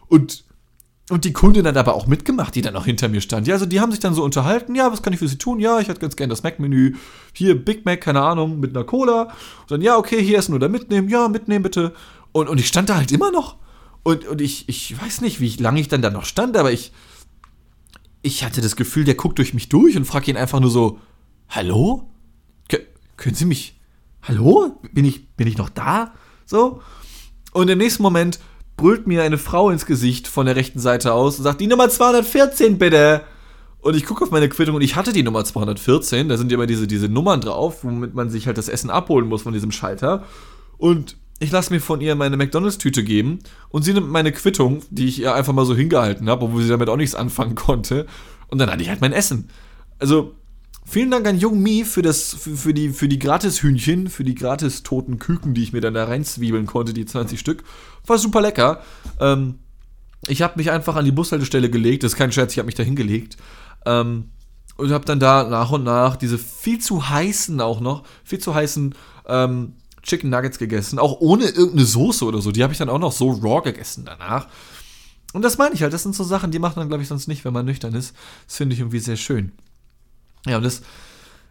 Und, 0.07 0.43
und 1.09 1.25
die 1.25 1.33
Kundin 1.33 1.67
hat 1.67 1.77
aber 1.77 1.93
auch 1.93 2.07
mitgemacht, 2.07 2.55
die 2.55 2.61
dann 2.61 2.73
noch 2.73 2.85
hinter 2.85 3.09
mir 3.09 3.21
stand. 3.21 3.47
Ja, 3.47 3.55
also 3.55 3.65
die 3.65 3.79
haben 3.79 3.91
sich 3.91 3.99
dann 3.99 4.13
so 4.13 4.23
unterhalten. 4.23 4.75
Ja, 4.75 4.91
was 4.91 5.01
kann 5.01 5.13
ich 5.13 5.19
für 5.19 5.27
sie 5.27 5.37
tun? 5.37 5.59
Ja, 5.59 5.79
ich 5.79 5.87
hätte 5.87 5.99
ganz 5.99 6.15
gerne 6.15 6.31
das 6.31 6.43
Mac-Menü. 6.43 6.95
Hier, 7.33 7.63
Big 7.63 7.85
Mac, 7.85 8.01
keine 8.01 8.21
Ahnung, 8.21 8.59
mit 8.59 8.75
einer 8.75 8.85
Cola. 8.85 9.23
Und 9.61 9.71
dann, 9.71 9.81
ja, 9.81 9.97
okay, 9.97 10.23
hier 10.23 10.37
essen 10.37 10.53
oder 10.53 10.69
mitnehmen. 10.69 11.09
Ja, 11.09 11.27
mitnehmen 11.27 11.63
bitte. 11.63 11.93
Und, 12.31 12.49
und 12.49 12.59
ich 12.59 12.67
stand 12.67 12.89
da 12.89 12.95
halt 12.95 13.11
immer 13.11 13.31
noch. 13.31 13.57
Und, 14.03 14.25
und 14.25 14.41
ich, 14.41 14.67
ich 14.67 15.01
weiß 15.01 15.21
nicht, 15.21 15.39
wie 15.39 15.49
lange 15.57 15.79
ich 15.79 15.87
dann 15.87 16.01
da 16.01 16.09
noch 16.09 16.25
stand, 16.25 16.57
aber 16.57 16.71
ich, 16.71 16.91
ich 18.21 18.43
hatte 18.43 18.61
das 18.61 18.75
Gefühl, 18.75 19.05
der 19.05 19.15
guckt 19.15 19.37
durch 19.37 19.53
mich 19.53 19.69
durch 19.69 19.95
und 19.95 20.05
fragt 20.05 20.27
ihn 20.27 20.37
einfach 20.37 20.59
nur 20.59 20.69
so, 20.69 20.99
hallo? 21.49 22.09
K 22.67 22.79
können 23.15 23.35
Sie 23.35 23.45
mich, 23.45 23.79
hallo? 24.21 24.79
Bin 24.91 25.05
ich, 25.05 25.29
bin 25.35 25.47
ich 25.47 25.57
noch 25.57 25.69
da? 25.69 26.13
So. 26.45 26.81
Und 27.53 27.69
im 27.69 27.77
nächsten 27.77 28.03
Moment 28.03 28.39
brüllt 28.83 29.07
mir 29.07 29.23
eine 29.23 29.37
Frau 29.37 29.69
ins 29.69 29.85
Gesicht 29.85 30.27
von 30.27 30.45
der 30.45 30.57
rechten 30.57 30.77
Seite 30.77 31.13
aus 31.13 31.37
und 31.37 31.45
sagt, 31.45 31.61
die 31.61 31.67
Nummer 31.67 31.87
214 31.87 32.77
bitte. 32.77 33.21
Und 33.79 33.95
ich 33.95 34.05
gucke 34.05 34.25
auf 34.25 34.31
meine 34.31 34.49
Quittung 34.49 34.75
und 34.75 34.81
ich 34.81 34.97
hatte 34.97 35.13
die 35.13 35.23
Nummer 35.23 35.45
214, 35.45 36.27
da 36.27 36.35
sind 36.35 36.51
ja 36.51 36.55
immer 36.55 36.67
diese, 36.67 36.85
diese 36.85 37.07
Nummern 37.07 37.39
drauf, 37.39 37.85
womit 37.85 38.13
man 38.13 38.29
sich 38.29 38.45
halt 38.45 38.57
das 38.57 38.67
Essen 38.67 38.89
abholen 38.89 39.29
muss 39.29 39.43
von 39.43 39.53
diesem 39.53 39.71
Schalter. 39.71 40.25
Und 40.77 41.15
ich 41.39 41.49
lasse 41.49 41.71
mir 41.71 41.79
von 41.79 42.01
ihr 42.01 42.15
meine 42.15 42.35
McDonalds-Tüte 42.35 43.05
geben 43.05 43.39
und 43.69 43.83
sie 43.83 43.93
nimmt 43.93 44.09
meine 44.09 44.33
Quittung, 44.33 44.81
die 44.89 45.07
ich 45.07 45.21
ihr 45.21 45.33
einfach 45.33 45.53
mal 45.53 45.65
so 45.65 45.75
hingehalten 45.77 46.29
habe, 46.29 46.43
obwohl 46.43 46.61
sie 46.61 46.67
damit 46.67 46.89
auch 46.89 46.97
nichts 46.97 47.15
anfangen 47.15 47.55
konnte. 47.55 48.05
Und 48.49 48.57
dann 48.57 48.69
hatte 48.69 48.83
ich 48.83 48.89
halt 48.89 48.99
mein 48.99 49.13
Essen. 49.13 49.47
Also, 49.97 50.35
vielen 50.85 51.11
Dank 51.11 51.27
an 51.27 51.37
Jung 51.37 51.61
Mi 51.61 51.85
für, 51.85 52.01
das, 52.01 52.33
für, 52.33 52.55
für 52.55 52.73
die, 52.73 52.89
für 52.89 53.07
die 53.07 53.19
Gratis-Hühnchen, 53.19 54.09
für 54.09 54.23
die 54.23 54.35
gratis 54.35 54.83
toten 54.83 55.19
Küken, 55.19 55.53
die 55.53 55.63
ich 55.63 55.73
mir 55.73 55.81
dann 55.81 55.93
da 55.93 56.05
reinzwiebeln 56.05 56.65
konnte, 56.65 56.93
die 56.93 57.05
20 57.05 57.39
Stück. 57.39 57.63
War 58.05 58.17
super 58.17 58.41
lecker. 58.41 58.81
Ähm, 59.19 59.59
ich 60.27 60.41
habe 60.41 60.53
mich 60.57 60.71
einfach 60.71 60.95
an 60.95 61.05
die 61.05 61.11
Bushaltestelle 61.11 61.69
gelegt, 61.69 62.03
das 62.03 62.13
ist 62.13 62.17
kein 62.17 62.31
Scherz, 62.31 62.53
ich 62.53 62.59
habe 62.59 62.67
mich 62.67 62.75
da 62.75 62.83
hingelegt. 62.83 63.37
Ähm, 63.85 64.29
und 64.77 64.91
habe 64.91 65.05
dann 65.05 65.19
da 65.19 65.43
nach 65.43 65.71
und 65.71 65.83
nach 65.83 66.15
diese 66.15 66.37
viel 66.37 66.79
zu 66.79 67.09
heißen 67.09 67.61
auch 67.61 67.79
noch, 67.79 68.03
viel 68.23 68.39
zu 68.39 68.55
heißen 68.55 68.95
ähm, 69.27 69.73
Chicken 70.01 70.29
Nuggets 70.29 70.57
gegessen, 70.57 70.99
auch 70.99 71.21
ohne 71.21 71.45
irgendeine 71.45 71.85
Soße 71.85 72.25
oder 72.25 72.41
so. 72.41 72.51
Die 72.51 72.63
habe 72.63 72.73
ich 72.73 72.79
dann 72.79 72.89
auch 72.89 72.99
noch 72.99 73.11
so 73.11 73.31
raw 73.31 73.61
gegessen 73.61 74.05
danach. 74.05 74.47
Und 75.33 75.41
das 75.41 75.57
meine 75.57 75.73
ich 75.73 75.81
halt, 75.81 75.93
das 75.93 76.03
sind 76.03 76.15
so 76.15 76.23
Sachen, 76.23 76.51
die 76.51 76.59
macht 76.59 76.75
man, 76.75 76.87
glaube 76.87 77.01
ich, 77.01 77.09
sonst 77.09 77.27
nicht, 77.27 77.43
wenn 77.45 77.53
man 77.53 77.65
nüchtern 77.65 77.93
ist. 77.93 78.15
Das 78.45 78.57
finde 78.57 78.73
ich 78.73 78.79
irgendwie 78.79 78.99
sehr 78.99 79.15
schön. 79.15 79.51
Ja, 80.45 80.57
und 80.57 80.63
das. 80.63 80.81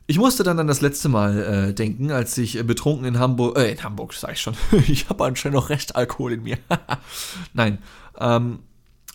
Ich 0.09 0.19
musste 0.19 0.43
dann 0.43 0.59
an 0.59 0.67
das 0.67 0.81
letzte 0.81 1.09
Mal 1.09 1.39
äh, 1.39 1.75
denken, 1.75 2.11
als 2.11 2.37
ich 2.37 2.59
äh, 2.59 2.65
betrunken 2.65 3.07
in 3.07 3.19
Hamburg, 3.19 3.57
äh, 3.57 3.71
in 3.71 3.83
Hamburg, 3.83 4.13
sag 4.13 4.33
ich 4.33 4.41
schon. 4.41 4.55
ich 4.89 5.09
habe 5.09 5.25
anscheinend 5.25 5.55
noch 5.55 5.71
Restalkohol 5.71 6.33
in 6.33 6.43
mir. 6.43 6.59
Nein. 7.55 7.79
Ähm, 8.19 8.59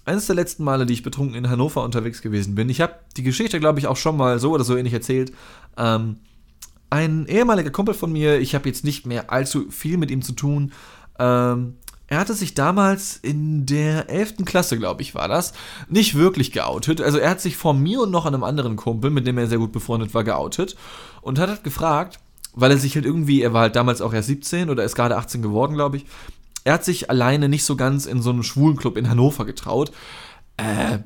eines 0.06 0.26
der 0.26 0.36
letzten 0.36 0.63
Male, 0.63 0.86
die 0.86 0.94
ich 0.94 1.04
betrunken 1.04 1.36
in 1.36 1.50
Hannover 1.50 1.84
unterwegs 1.84 2.22
gewesen 2.22 2.56
bin. 2.56 2.70
Ich 2.70 2.80
habe 2.80 2.96
die 3.18 3.24
Geschichte, 3.24 3.60
glaube 3.60 3.80
ich, 3.80 3.88
auch 3.88 3.98
schon 3.98 4.16
mal 4.16 4.40
so 4.40 4.52
oder 4.52 4.63
so 4.63 4.78
ähnlich 4.78 4.94
erzählt. 4.94 5.34
Ähm, 5.76 6.18
ein 6.90 7.26
ehemaliger 7.28 7.70
Kumpel 7.70 7.94
von 7.94 8.12
mir, 8.13 8.40
ich 8.40 8.56
habe 8.56 8.70
jetzt 8.70 8.86
nicht 8.86 9.06
mehr 9.06 9.32
allzu 9.32 9.70
viel 9.70 9.98
mit 9.98 10.10
ihm 10.10 10.22
zu 10.22 10.32
tun, 10.32 10.72
ähm, 11.20 11.76
er 12.08 12.20
hatte 12.20 12.34
sich 12.34 12.54
damals 12.54 13.17
in 13.17 13.65
der 13.65 14.10
11. 14.10 14.46
Klasse, 14.46 14.78
glaube 14.78 15.02
ich, 15.02 15.13
war 15.13 15.28
das, 15.28 15.54
nicht 15.89 16.15
wirklich 16.15 16.54
geoutet. 16.54 17.02
Also 17.02 17.17
er 17.17 17.30
hat 17.32 17.41
sich 17.41 17.58
vor 17.58 17.74
mir 17.74 18.02
und 18.02 18.12
noch 18.12 18.26
einem 18.26 18.43
anderen 18.43 18.78
Kumpel, 18.78 19.12
mit 19.12 19.28
dem 19.28 19.38
er 19.38 19.48
sehr 19.48 19.58
gut 19.58 19.74
befreundet 19.74 20.13
war, 20.13 20.24
geoutet 20.24 20.78
und 21.22 21.38
hat 21.38 21.50
halt 21.50 21.63
gefragt, 21.65 22.20
weil 22.54 22.72
er 22.72 22.78
sich 22.78 22.96
halt 22.96 23.06
irgendwie, 23.06 23.41
er 23.41 23.54
war 23.54 23.62
halt 23.62 23.76
damals 23.76 24.02
auch 24.02 24.13
erst 24.13 24.30
17 24.30 24.70
oder 24.70 24.86
ist 24.86 24.96
gerade 24.96 25.17
18 25.17 25.41
geworden, 25.41 25.76
glaube 25.76 25.98
ich. 25.98 26.06
Er 26.63 26.76
hat 26.76 26.86
sich 26.86 27.10
alleine 27.10 27.50
nicht 27.50 27.65
so 27.65 27.76
ganz 27.76 28.06
in 28.06 28.22
so 28.22 28.30
einen 28.30 28.43
schwulen 28.43 28.78
Club 28.78 28.98
in 28.98 29.10
Hannover 29.10 29.46
getraut. 29.46 29.91
Äh, 30.56 31.00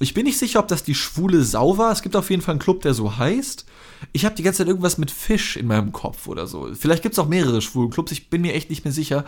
ich 0.00 0.14
bin 0.14 0.24
nicht 0.24 0.38
sicher, 0.38 0.58
ob 0.58 0.68
das 0.68 0.84
die 0.84 0.94
schwule 0.94 1.44
Sau 1.44 1.78
war. 1.78 1.92
Es 1.92 2.02
gibt 2.02 2.16
auf 2.16 2.28
jeden 2.28 2.42
Fall 2.42 2.52
einen 2.52 2.60
Club, 2.60 2.82
der 2.82 2.92
so 2.92 3.16
heißt. 3.16 3.64
Ich 4.12 4.24
habe 4.24 4.34
die 4.34 4.42
ganze 4.42 4.58
Zeit 4.58 4.68
irgendwas 4.68 4.98
mit 4.98 5.10
Fisch 5.10 5.56
in 5.56 5.66
meinem 5.66 5.92
Kopf 5.92 6.28
oder 6.28 6.46
so. 6.46 6.68
Vielleicht 6.74 7.02
gibt 7.02 7.14
es 7.14 7.18
auch 7.18 7.28
mehrere 7.28 7.62
schwule 7.62 7.88
Clubs, 7.88 8.12
ich 8.12 8.28
bin 8.28 8.42
mir 8.42 8.52
echt 8.52 8.68
nicht 8.68 8.84
mehr 8.84 8.92
sicher. 8.92 9.24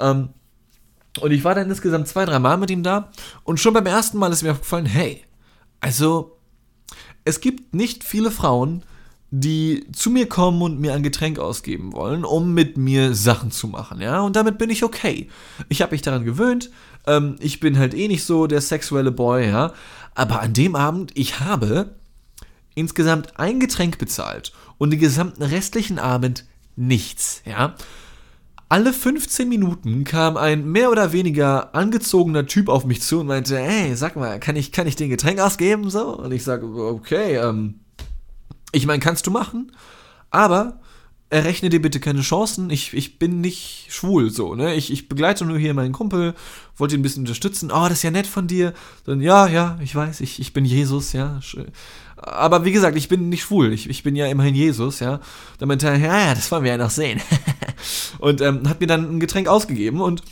Ähm, 0.00 0.30
und 1.18 1.30
ich 1.30 1.44
war 1.44 1.54
dann 1.54 1.68
insgesamt 1.68 2.08
zwei, 2.08 2.24
drei 2.24 2.38
Mal 2.38 2.56
mit 2.56 2.70
ihm 2.70 2.82
da. 2.82 3.10
Und 3.44 3.60
schon 3.60 3.74
beim 3.74 3.86
ersten 3.86 4.18
Mal 4.18 4.32
ist 4.32 4.42
mir 4.42 4.52
aufgefallen, 4.52 4.86
hey, 4.86 5.22
also 5.80 6.38
es 7.24 7.40
gibt 7.40 7.74
nicht 7.74 8.04
viele 8.04 8.30
Frauen, 8.30 8.82
die 9.30 9.86
zu 9.92 10.10
mir 10.10 10.28
kommen 10.28 10.62
und 10.62 10.80
mir 10.80 10.94
ein 10.94 11.02
Getränk 11.02 11.38
ausgeben 11.38 11.92
wollen, 11.92 12.24
um 12.24 12.54
mit 12.54 12.76
mir 12.76 13.14
Sachen 13.14 13.50
zu 13.50 13.66
machen, 13.66 14.00
ja. 14.00 14.20
Und 14.20 14.36
damit 14.36 14.58
bin 14.58 14.70
ich 14.70 14.84
okay. 14.84 15.28
Ich 15.68 15.82
habe 15.82 15.92
mich 15.92 16.02
daran 16.02 16.24
gewöhnt. 16.24 16.70
Ähm, 17.06 17.36
ich 17.40 17.58
bin 17.60 17.78
halt 17.78 17.94
eh 17.94 18.08
nicht 18.08 18.24
so 18.24 18.46
der 18.46 18.60
sexuelle 18.60 19.10
Boy, 19.10 19.48
ja. 19.48 19.72
Aber 20.14 20.40
an 20.40 20.52
dem 20.52 20.76
Abend, 20.76 21.12
ich 21.14 21.40
habe 21.40 21.96
insgesamt 22.74 23.38
ein 23.38 23.58
Getränk 23.58 23.98
bezahlt 23.98 24.52
und 24.78 24.90
den 24.90 25.00
gesamten 25.00 25.42
restlichen 25.42 25.98
Abend 25.98 26.44
nichts, 26.76 27.42
ja. 27.44 27.74
Alle 28.68 28.92
15 28.92 29.48
Minuten 29.48 30.02
kam 30.02 30.36
ein 30.36 30.66
mehr 30.66 30.90
oder 30.90 31.12
weniger 31.12 31.72
angezogener 31.74 32.46
Typ 32.46 32.68
auf 32.68 32.84
mich 32.84 33.00
zu 33.00 33.20
und 33.20 33.28
meinte, 33.28 33.56
hey, 33.58 33.94
sag 33.94 34.16
mal, 34.16 34.40
kann 34.40 34.56
ich, 34.56 34.72
kann 34.72 34.88
ich 34.88 34.96
den 34.96 35.08
Getränk 35.08 35.38
ausgeben? 35.38 35.88
So? 35.88 36.18
Und 36.18 36.32
ich 36.32 36.42
sage, 36.42 36.66
okay, 36.66 37.36
ähm, 37.36 37.80
ich 38.72 38.86
meine, 38.86 38.98
kannst 38.98 39.26
du 39.26 39.30
machen, 39.30 39.70
aber 40.30 40.80
errechne 41.30 41.68
dir 41.68 41.80
bitte 41.80 42.00
keine 42.00 42.22
Chancen. 42.22 42.70
Ich, 42.70 42.92
ich 42.92 43.18
bin 43.18 43.40
nicht 43.40 43.86
schwul, 43.90 44.30
so, 44.30 44.54
ne? 44.54 44.74
Ich, 44.74 44.92
ich 44.92 45.08
begleite 45.08 45.44
nur 45.44 45.58
hier 45.58 45.74
meinen 45.74 45.92
Kumpel, 45.92 46.34
wollte 46.76 46.94
ihn 46.94 47.00
ein 47.00 47.02
bisschen 47.02 47.22
unterstützen. 47.22 47.70
Oh, 47.70 47.84
das 47.84 47.94
ist 47.98 48.02
ja 48.02 48.10
nett 48.10 48.26
von 48.26 48.46
dir. 48.46 48.74
Dann, 49.04 49.20
ja, 49.20 49.46
ja, 49.46 49.78
ich 49.82 49.94
weiß, 49.94 50.20
ich, 50.20 50.40
ich 50.40 50.52
bin 50.52 50.64
Jesus, 50.64 51.12
ja. 51.12 51.40
Aber 52.16 52.64
wie 52.64 52.72
gesagt, 52.72 52.96
ich 52.96 53.08
bin 53.08 53.28
nicht 53.28 53.42
schwul. 53.42 53.72
Ich, 53.72 53.88
ich 53.88 54.02
bin 54.02 54.16
ja 54.16 54.26
immerhin 54.26 54.54
Jesus, 54.54 55.00
ja. 55.00 55.20
Dann 55.58 55.68
meinte 55.68 55.86
er, 55.86 55.96
ja, 55.96 56.34
das 56.34 56.50
wollen 56.50 56.64
wir 56.64 56.72
ja 56.72 56.78
noch 56.78 56.90
sehen. 56.90 57.20
und 58.18 58.40
ähm, 58.40 58.68
hat 58.68 58.80
mir 58.80 58.86
dann 58.86 59.16
ein 59.16 59.20
Getränk 59.20 59.48
ausgegeben 59.48 60.00
und 60.00 60.22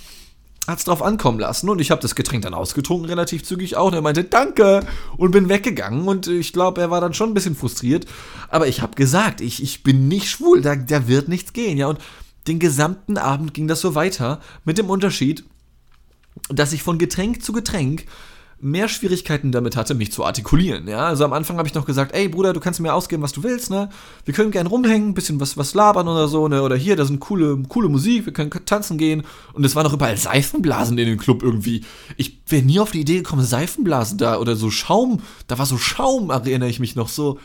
hat 0.66 0.78
es 0.78 0.84
drauf 0.84 1.02
ankommen 1.02 1.38
lassen 1.38 1.68
und 1.68 1.78
ich 1.80 1.90
habe 1.90 2.00
das 2.00 2.14
Getränk 2.14 2.42
dann 2.42 2.54
ausgetrunken, 2.54 3.06
relativ 3.06 3.44
zügig 3.44 3.76
auch. 3.76 3.88
Und 3.88 3.94
er 3.94 4.00
meinte, 4.00 4.24
danke 4.24 4.80
und 5.16 5.30
bin 5.30 5.48
weggegangen 5.48 6.08
und 6.08 6.26
ich 6.26 6.52
glaube, 6.54 6.80
er 6.80 6.90
war 6.90 7.00
dann 7.00 7.12
schon 7.12 7.30
ein 7.30 7.34
bisschen 7.34 7.54
frustriert. 7.54 8.06
Aber 8.48 8.66
ich 8.66 8.80
habe 8.80 8.94
gesagt, 8.94 9.40
ich, 9.40 9.62
ich 9.62 9.82
bin 9.82 10.08
nicht 10.08 10.30
schwul, 10.30 10.62
da, 10.62 10.74
da 10.74 11.06
wird 11.06 11.28
nichts 11.28 11.52
gehen, 11.52 11.76
ja. 11.76 11.88
Und 11.88 11.98
den 12.46 12.58
gesamten 12.58 13.18
Abend 13.18 13.52
ging 13.52 13.68
das 13.68 13.80
so 13.80 13.94
weiter 13.94 14.40
mit 14.64 14.78
dem 14.78 14.88
Unterschied, 14.88 15.44
dass 16.48 16.72
ich 16.72 16.82
von 16.82 16.98
Getränk 16.98 17.42
zu 17.42 17.52
Getränk 17.52 18.06
mehr 18.64 18.88
Schwierigkeiten 18.88 19.52
damit 19.52 19.76
hatte, 19.76 19.94
mich 19.94 20.10
zu 20.10 20.24
artikulieren. 20.24 20.88
Ja, 20.88 21.06
also 21.06 21.24
am 21.24 21.34
Anfang 21.34 21.58
habe 21.58 21.68
ich 21.68 21.74
noch 21.74 21.84
gesagt, 21.84 22.14
ey 22.14 22.28
Bruder, 22.28 22.54
du 22.54 22.60
kannst 22.60 22.80
mir 22.80 22.94
ausgeben, 22.94 23.22
was 23.22 23.32
du 23.32 23.42
willst, 23.42 23.70
ne? 23.70 23.90
Wir 24.24 24.32
können 24.32 24.50
gern 24.50 24.66
rumhängen, 24.66 25.10
ein 25.10 25.14
bisschen 25.14 25.38
was, 25.38 25.58
was 25.58 25.74
labern 25.74 26.08
oder 26.08 26.28
so, 26.28 26.48
ne? 26.48 26.62
Oder 26.62 26.74
hier, 26.74 26.96
da 26.96 27.04
sind 27.04 27.20
coole, 27.20 27.62
coole 27.68 27.90
Musik, 27.90 28.24
wir 28.24 28.32
können 28.32 28.50
tanzen 28.64 28.96
gehen. 28.96 29.22
Und 29.52 29.64
es 29.64 29.76
waren 29.76 29.84
noch 29.84 29.92
überall 29.92 30.16
Seifenblasen 30.16 30.96
in 30.96 31.06
dem 31.06 31.18
Club 31.18 31.42
irgendwie. 31.42 31.84
Ich 32.16 32.40
wäre 32.48 32.64
nie 32.64 32.80
auf 32.80 32.90
die 32.90 33.02
Idee 33.02 33.18
gekommen, 33.18 33.44
Seifenblasen 33.44 34.16
da 34.16 34.38
oder 34.38 34.56
so 34.56 34.70
Schaum. 34.70 35.20
Da 35.46 35.58
war 35.58 35.66
so 35.66 35.76
Schaum, 35.76 36.30
erinnere 36.30 36.70
ich 36.70 36.80
mich 36.80 36.96
noch 36.96 37.08
so. 37.08 37.38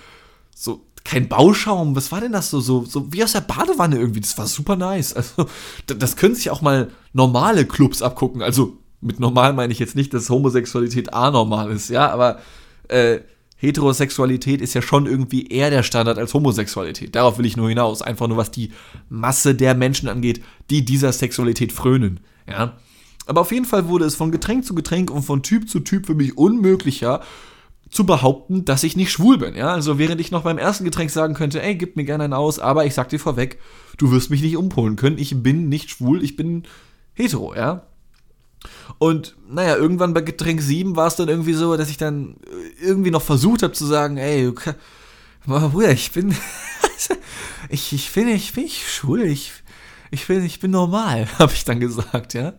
So, 0.55 0.81
kein 1.03 1.29
Bauschaum, 1.29 1.95
was 1.95 2.11
war 2.11 2.21
denn 2.21 2.31
das 2.31 2.49
so, 2.49 2.59
so, 2.59 2.85
so 2.85 3.11
wie 3.11 3.23
aus 3.23 3.31
der 3.31 3.41
Badewanne 3.41 3.97
irgendwie, 3.97 4.19
das 4.19 4.37
war 4.37 4.47
super 4.47 4.75
nice. 4.75 5.13
Also, 5.13 5.47
das 5.85 6.15
können 6.15 6.35
sich 6.35 6.49
auch 6.49 6.61
mal 6.61 6.89
normale 7.13 7.65
Clubs 7.65 8.01
abgucken, 8.01 8.41
also 8.41 8.77
mit 9.01 9.19
normal 9.19 9.53
meine 9.53 9.71
ich 9.73 9.79
jetzt 9.79 9.95
nicht, 9.95 10.13
dass 10.13 10.29
Homosexualität 10.29 11.13
anormal 11.13 11.71
ist, 11.71 11.89
ja, 11.89 12.09
aber 12.09 12.39
äh, 12.87 13.19
Heterosexualität 13.59 14.61
ist 14.61 14.73
ja 14.73 14.81
schon 14.81 15.05
irgendwie 15.05 15.47
eher 15.47 15.69
der 15.69 15.83
Standard 15.83 16.17
als 16.17 16.33
Homosexualität. 16.33 17.15
Darauf 17.15 17.37
will 17.37 17.45
ich 17.45 17.57
nur 17.57 17.67
hinaus. 17.67 18.01
Einfach 18.01 18.27
nur 18.29 18.37
was 18.37 18.51
die 18.51 18.71
Masse 19.09 19.53
der 19.53 19.75
Menschen 19.75 20.07
angeht, 20.07 20.41
die 20.69 20.85
dieser 20.85 21.11
Sexualität 21.11 21.73
frönen, 21.73 22.21
ja. 22.47 22.77
Aber 23.25 23.41
auf 23.41 23.51
jeden 23.51 23.65
Fall 23.65 23.87
wurde 23.87 24.05
es 24.05 24.15
von 24.15 24.31
Getränk 24.31 24.65
zu 24.65 24.73
Getränk 24.73 25.11
und 25.11 25.21
von 25.21 25.43
Typ 25.43 25.69
zu 25.69 25.81
Typ 25.81 26.07
für 26.07 26.15
mich 26.15 26.35
unmöglicher, 26.37 27.21
zu 27.91 28.05
behaupten, 28.05 28.65
dass 28.65 28.83
ich 28.83 28.95
nicht 28.95 29.11
schwul 29.11 29.37
bin, 29.37 29.55
ja. 29.55 29.73
Also 29.73 29.97
während 29.97 30.21
ich 30.21 30.31
noch 30.31 30.43
beim 30.43 30.57
ersten 30.57 30.85
Getränk 30.85 31.09
sagen 31.09 31.33
könnte, 31.33 31.61
ey, 31.61 31.75
gib 31.75 31.95
mir 31.95 32.05
gerne 32.05 32.23
einen 32.23 32.33
aus, 32.33 32.59
aber 32.59 32.85
ich 32.85 32.93
sag 32.93 33.09
dir 33.09 33.19
vorweg, 33.19 33.59
du 33.97 34.11
wirst 34.11 34.29
mich 34.29 34.41
nicht 34.41 34.57
umpolen 34.57 34.95
können. 34.95 35.17
Ich 35.17 35.43
bin 35.43 35.69
nicht 35.69 35.89
schwul, 35.89 36.23
ich 36.23 36.35
bin 36.35 36.63
hetero, 37.13 37.53
ja. 37.55 37.88
Und 38.97 39.35
naja, 39.49 39.75
irgendwann 39.75 40.13
bei 40.13 40.21
Getränk 40.21 40.61
7 40.61 40.95
war 40.95 41.07
es 41.07 41.15
dann 41.15 41.29
irgendwie 41.29 41.53
so, 41.53 41.77
dass 41.77 41.89
ich 41.89 41.97
dann 41.97 42.35
irgendwie 42.81 43.11
noch 43.11 43.21
versucht 43.21 43.63
habe 43.63 43.73
zu 43.73 43.85
sagen, 43.85 44.17
ey, 44.17 44.51
Bruder, 45.45 45.91
ich 45.91 46.11
bin, 46.11 46.35
ich, 47.69 47.93
ich 47.93 48.11
bin, 48.11 48.27
ich 48.27 48.53
bin 48.53 48.63
nicht 48.63 48.87
schwul, 48.89 49.21
ich, 49.21 49.51
ich 50.11 50.27
bin, 50.27 50.43
ich 50.43 50.59
bin 50.59 50.71
normal, 50.71 51.27
habe 51.39 51.53
ich 51.53 51.63
dann 51.63 51.79
gesagt, 51.79 52.33
ja. 52.33 52.53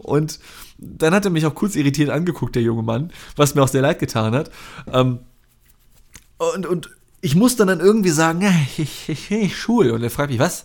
Und 0.00 0.40
dann 0.78 1.14
hat 1.14 1.24
er 1.24 1.30
mich 1.30 1.46
auch 1.46 1.54
kurz 1.54 1.76
irritiert 1.76 2.10
angeguckt, 2.10 2.54
der 2.56 2.62
junge 2.62 2.82
Mann, 2.82 3.12
was 3.36 3.54
mir 3.54 3.62
auch 3.62 3.68
sehr 3.68 3.82
leid 3.82 3.98
getan 3.98 4.34
hat. 4.34 4.50
Ähm, 4.92 5.20
und, 6.38 6.66
und 6.66 6.90
ich 7.20 7.36
muss 7.36 7.54
dann, 7.54 7.68
irgendwie 7.68 8.10
sagen, 8.10 8.40
ja, 8.40 8.52
ich, 8.76 9.08
ich 9.08 9.28
bin 9.28 9.40
nicht 9.40 9.56
schwul. 9.56 9.90
Und 9.90 10.02
er 10.02 10.10
fragt 10.10 10.30
mich, 10.30 10.40
was? 10.40 10.64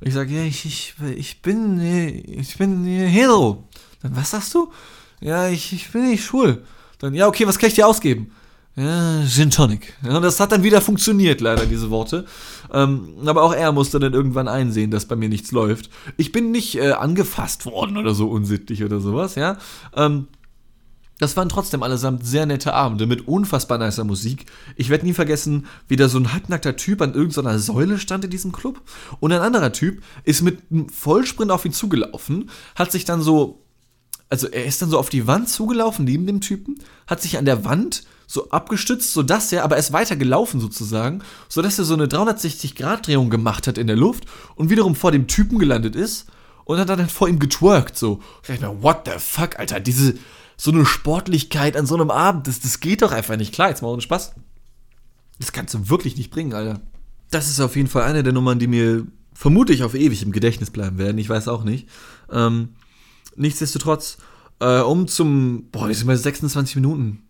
Und 0.00 0.06
ich 0.06 0.14
sage, 0.14 0.32
ja, 0.32 0.42
ich, 0.42 0.64
ich, 0.64 0.94
ich 1.16 1.42
bin, 1.42 1.80
ich 1.80 2.56
bin 2.56 2.84
hetero. 2.84 3.64
Dann, 4.02 4.16
was 4.16 4.30
sagst 4.30 4.54
du? 4.54 4.70
Ja, 5.20 5.48
ich, 5.48 5.72
ich 5.72 5.90
bin 5.90 6.08
nicht 6.08 6.24
schwul. 6.24 6.64
Dann, 6.98 7.14
ja, 7.14 7.26
okay, 7.26 7.46
was 7.46 7.58
kann 7.58 7.68
ich 7.68 7.74
dir 7.74 7.86
ausgeben? 7.86 8.32
Ja, 8.76 9.26
Gin 9.26 9.50
Tonic. 9.50 9.94
Ja, 10.04 10.20
das 10.20 10.38
hat 10.38 10.52
dann 10.52 10.62
wieder 10.62 10.80
funktioniert, 10.80 11.40
leider, 11.40 11.66
diese 11.66 11.90
Worte. 11.90 12.26
Ähm, 12.72 13.14
aber 13.26 13.42
auch 13.42 13.52
er 13.52 13.72
musste 13.72 13.98
dann 13.98 14.14
irgendwann 14.14 14.46
einsehen, 14.46 14.92
dass 14.92 15.06
bei 15.06 15.16
mir 15.16 15.28
nichts 15.28 15.50
läuft. 15.50 15.90
Ich 16.16 16.30
bin 16.30 16.52
nicht 16.52 16.76
äh, 16.76 16.92
angefasst 16.92 17.66
worden 17.66 17.96
oder 17.96 18.14
so 18.14 18.28
unsittlich 18.28 18.84
oder 18.84 19.00
sowas, 19.00 19.34
ja. 19.34 19.56
Ähm, 19.96 20.28
das 21.18 21.36
waren 21.36 21.48
trotzdem 21.48 21.82
allesamt 21.82 22.24
sehr 22.24 22.46
nette 22.46 22.72
Abende 22.72 23.06
mit 23.06 23.26
unfassbar 23.26 23.78
nicer 23.78 24.04
Musik. 24.04 24.46
Ich 24.76 24.88
werde 24.88 25.04
nie 25.04 25.12
vergessen, 25.14 25.66
wie 25.88 25.96
da 25.96 26.08
so 26.08 26.18
ein 26.18 26.32
halbnackter 26.32 26.76
Typ 26.76 27.02
an 27.02 27.14
irgendeiner 27.14 27.58
Säule 27.58 27.98
stand 27.98 28.24
in 28.24 28.30
diesem 28.30 28.52
Club. 28.52 28.80
Und 29.18 29.32
ein 29.32 29.40
anderer 29.40 29.72
Typ 29.72 30.02
ist 30.22 30.42
mit 30.42 30.62
einem 30.70 30.88
Vollsprint 30.88 31.50
auf 31.50 31.64
ihn 31.64 31.72
zugelaufen, 31.72 32.50
hat 32.76 32.92
sich 32.92 33.04
dann 33.04 33.22
so, 33.22 33.64
also 34.28 34.46
er 34.48 34.64
ist 34.64 34.82
dann 34.82 34.90
so 34.90 34.98
auf 34.98 35.08
die 35.08 35.26
Wand 35.26 35.48
zugelaufen 35.48 36.04
neben 36.04 36.26
dem 36.26 36.40
Typen, 36.40 36.78
hat 37.06 37.22
sich 37.22 37.38
an 37.38 37.44
der 37.44 37.64
Wand 37.64 38.04
so 38.26 38.50
abgestützt, 38.50 39.12
sodass 39.12 39.50
er, 39.52 39.64
aber 39.64 39.76
er 39.76 39.80
ist 39.80 39.92
weiter 39.92 40.14
gelaufen 40.14 40.60
sozusagen, 40.60 41.22
sodass 41.48 41.78
er 41.78 41.84
so 41.84 41.94
eine 41.94 42.06
360-Grad-Drehung 42.06 43.30
gemacht 43.30 43.66
hat 43.66 43.78
in 43.78 43.86
der 43.86 43.96
Luft 43.96 44.26
und 44.54 44.68
wiederum 44.68 44.94
vor 44.94 45.12
dem 45.12 45.26
Typen 45.26 45.58
gelandet 45.58 45.96
ist 45.96 46.26
und 46.64 46.78
hat 46.78 46.90
dann 46.90 47.08
vor 47.08 47.28
ihm 47.28 47.38
getwerkt, 47.38 47.96
so. 47.96 48.20
ich 48.42 48.48
dachte 48.48 48.82
what 48.82 49.06
the 49.06 49.18
fuck, 49.18 49.58
Alter, 49.58 49.80
diese, 49.80 50.14
so 50.58 50.70
eine 50.70 50.84
Sportlichkeit 50.84 51.74
an 51.74 51.86
so 51.86 51.94
einem 51.94 52.10
Abend, 52.10 52.46
das, 52.46 52.60
das 52.60 52.80
geht 52.80 53.00
doch 53.00 53.12
einfach 53.12 53.36
nicht 53.36 53.54
klar, 53.54 53.70
jetzt 53.70 53.80
mal 53.80 53.88
ohne 53.88 54.02
Spaß. 54.02 54.34
Das 55.38 55.52
kannst 55.52 55.72
du 55.72 55.88
wirklich 55.88 56.18
nicht 56.18 56.30
bringen, 56.30 56.52
Alter. 56.52 56.82
Das 57.30 57.48
ist 57.48 57.60
auf 57.60 57.76
jeden 57.76 57.88
Fall 57.88 58.02
eine 58.02 58.22
der 58.22 58.34
Nummern, 58.34 58.58
die 58.58 58.66
mir 58.66 59.06
vermutlich 59.32 59.84
auf 59.84 59.94
ewig 59.94 60.22
im 60.22 60.32
Gedächtnis 60.32 60.70
bleiben 60.70 60.98
werden, 60.98 61.16
ich 61.16 61.30
weiß 61.30 61.48
auch 61.48 61.64
nicht. 61.64 61.88
Ähm, 62.30 62.70
nichtsdestotrotz, 63.38 64.18
äh, 64.60 64.80
um 64.80 65.08
zum, 65.08 65.68
boah, 65.70 65.88
wir 65.88 65.94
sind 65.94 66.06
bei 66.06 66.16
26 66.16 66.76
Minuten. 66.76 67.22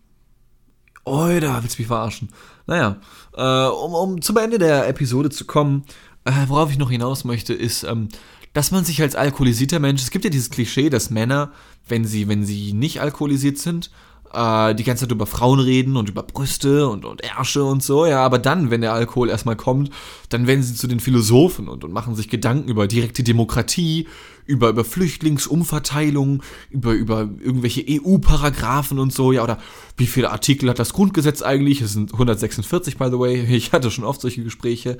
Oida, 1.05 1.61
willst 1.61 1.77
du 1.77 1.81
mich 1.81 1.87
verarschen? 1.87 2.29
Naja, 2.67 2.97
äh, 3.35 3.67
um, 3.69 3.93
um 3.93 4.21
zum 4.21 4.37
Ende 4.37 4.57
der 4.57 4.87
Episode 4.87 5.29
zu 5.29 5.45
kommen, 5.45 5.85
äh, 6.25 6.31
worauf 6.47 6.71
ich 6.71 6.77
noch 6.77 6.91
hinaus 6.91 7.23
möchte, 7.23 7.53
ist, 7.53 7.83
ähm, 7.83 8.09
dass 8.53 8.71
man 8.71 8.83
sich 8.83 9.01
als 9.01 9.15
alkoholisierter 9.15 9.79
Mensch, 9.79 10.01
es 10.01 10.11
gibt 10.11 10.25
ja 10.25 10.31
dieses 10.31 10.49
Klischee, 10.49 10.89
dass 10.89 11.09
Männer, 11.09 11.51
wenn 11.87 12.05
sie, 12.05 12.27
wenn 12.27 12.45
sie 12.45 12.73
nicht 12.73 13.01
alkoholisiert 13.01 13.57
sind, 13.57 13.91
äh, 14.33 14.75
die 14.75 14.83
ganze 14.83 15.05
Zeit 15.05 15.11
über 15.11 15.25
Frauen 15.25 15.59
reden 15.59 15.97
und 15.97 16.09
über 16.09 16.23
Brüste 16.23 16.87
und, 16.87 17.05
und 17.05 17.21
Ärsche 17.21 17.63
und 17.63 17.83
so, 17.83 18.05
ja, 18.05 18.23
aber 18.23 18.39
dann, 18.39 18.69
wenn 18.69 18.81
der 18.81 18.93
Alkohol 18.93 19.29
erstmal 19.29 19.55
kommt, 19.55 19.91
dann 20.29 20.47
werden 20.47 20.63
sie 20.63 20.75
zu 20.75 20.87
den 20.87 20.99
Philosophen 20.99 21.67
und, 21.67 21.83
und 21.83 21.93
machen 21.93 22.15
sich 22.15 22.29
Gedanken 22.29 22.69
über 22.69 22.87
direkte 22.87 23.23
Demokratie, 23.23 24.07
über, 24.49 24.69
über 24.69 24.83
Flüchtlingsumverteilung, 24.83 26.41
über, 26.71 26.93
über 26.93 27.29
irgendwelche 27.39 27.85
EU-Paragraphen 27.87 28.97
und 28.97 29.13
so, 29.13 29.31
ja, 29.31 29.43
oder 29.43 29.59
wie 29.95 30.07
viele 30.07 30.31
Artikel 30.31 30.69
hat 30.69 30.79
das 30.79 30.91
Grundgesetz 30.91 31.43
eigentlich? 31.43 31.81
Es 31.81 31.93
sind 31.93 32.13
146, 32.13 32.97
by 32.97 33.05
the 33.05 33.19
way. 33.19 33.45
Ich 33.59 33.71
hatte 33.71 33.91
schon 33.91 34.03
oft 34.03 34.21
solche 34.21 34.43
Gespräche. 34.43 34.97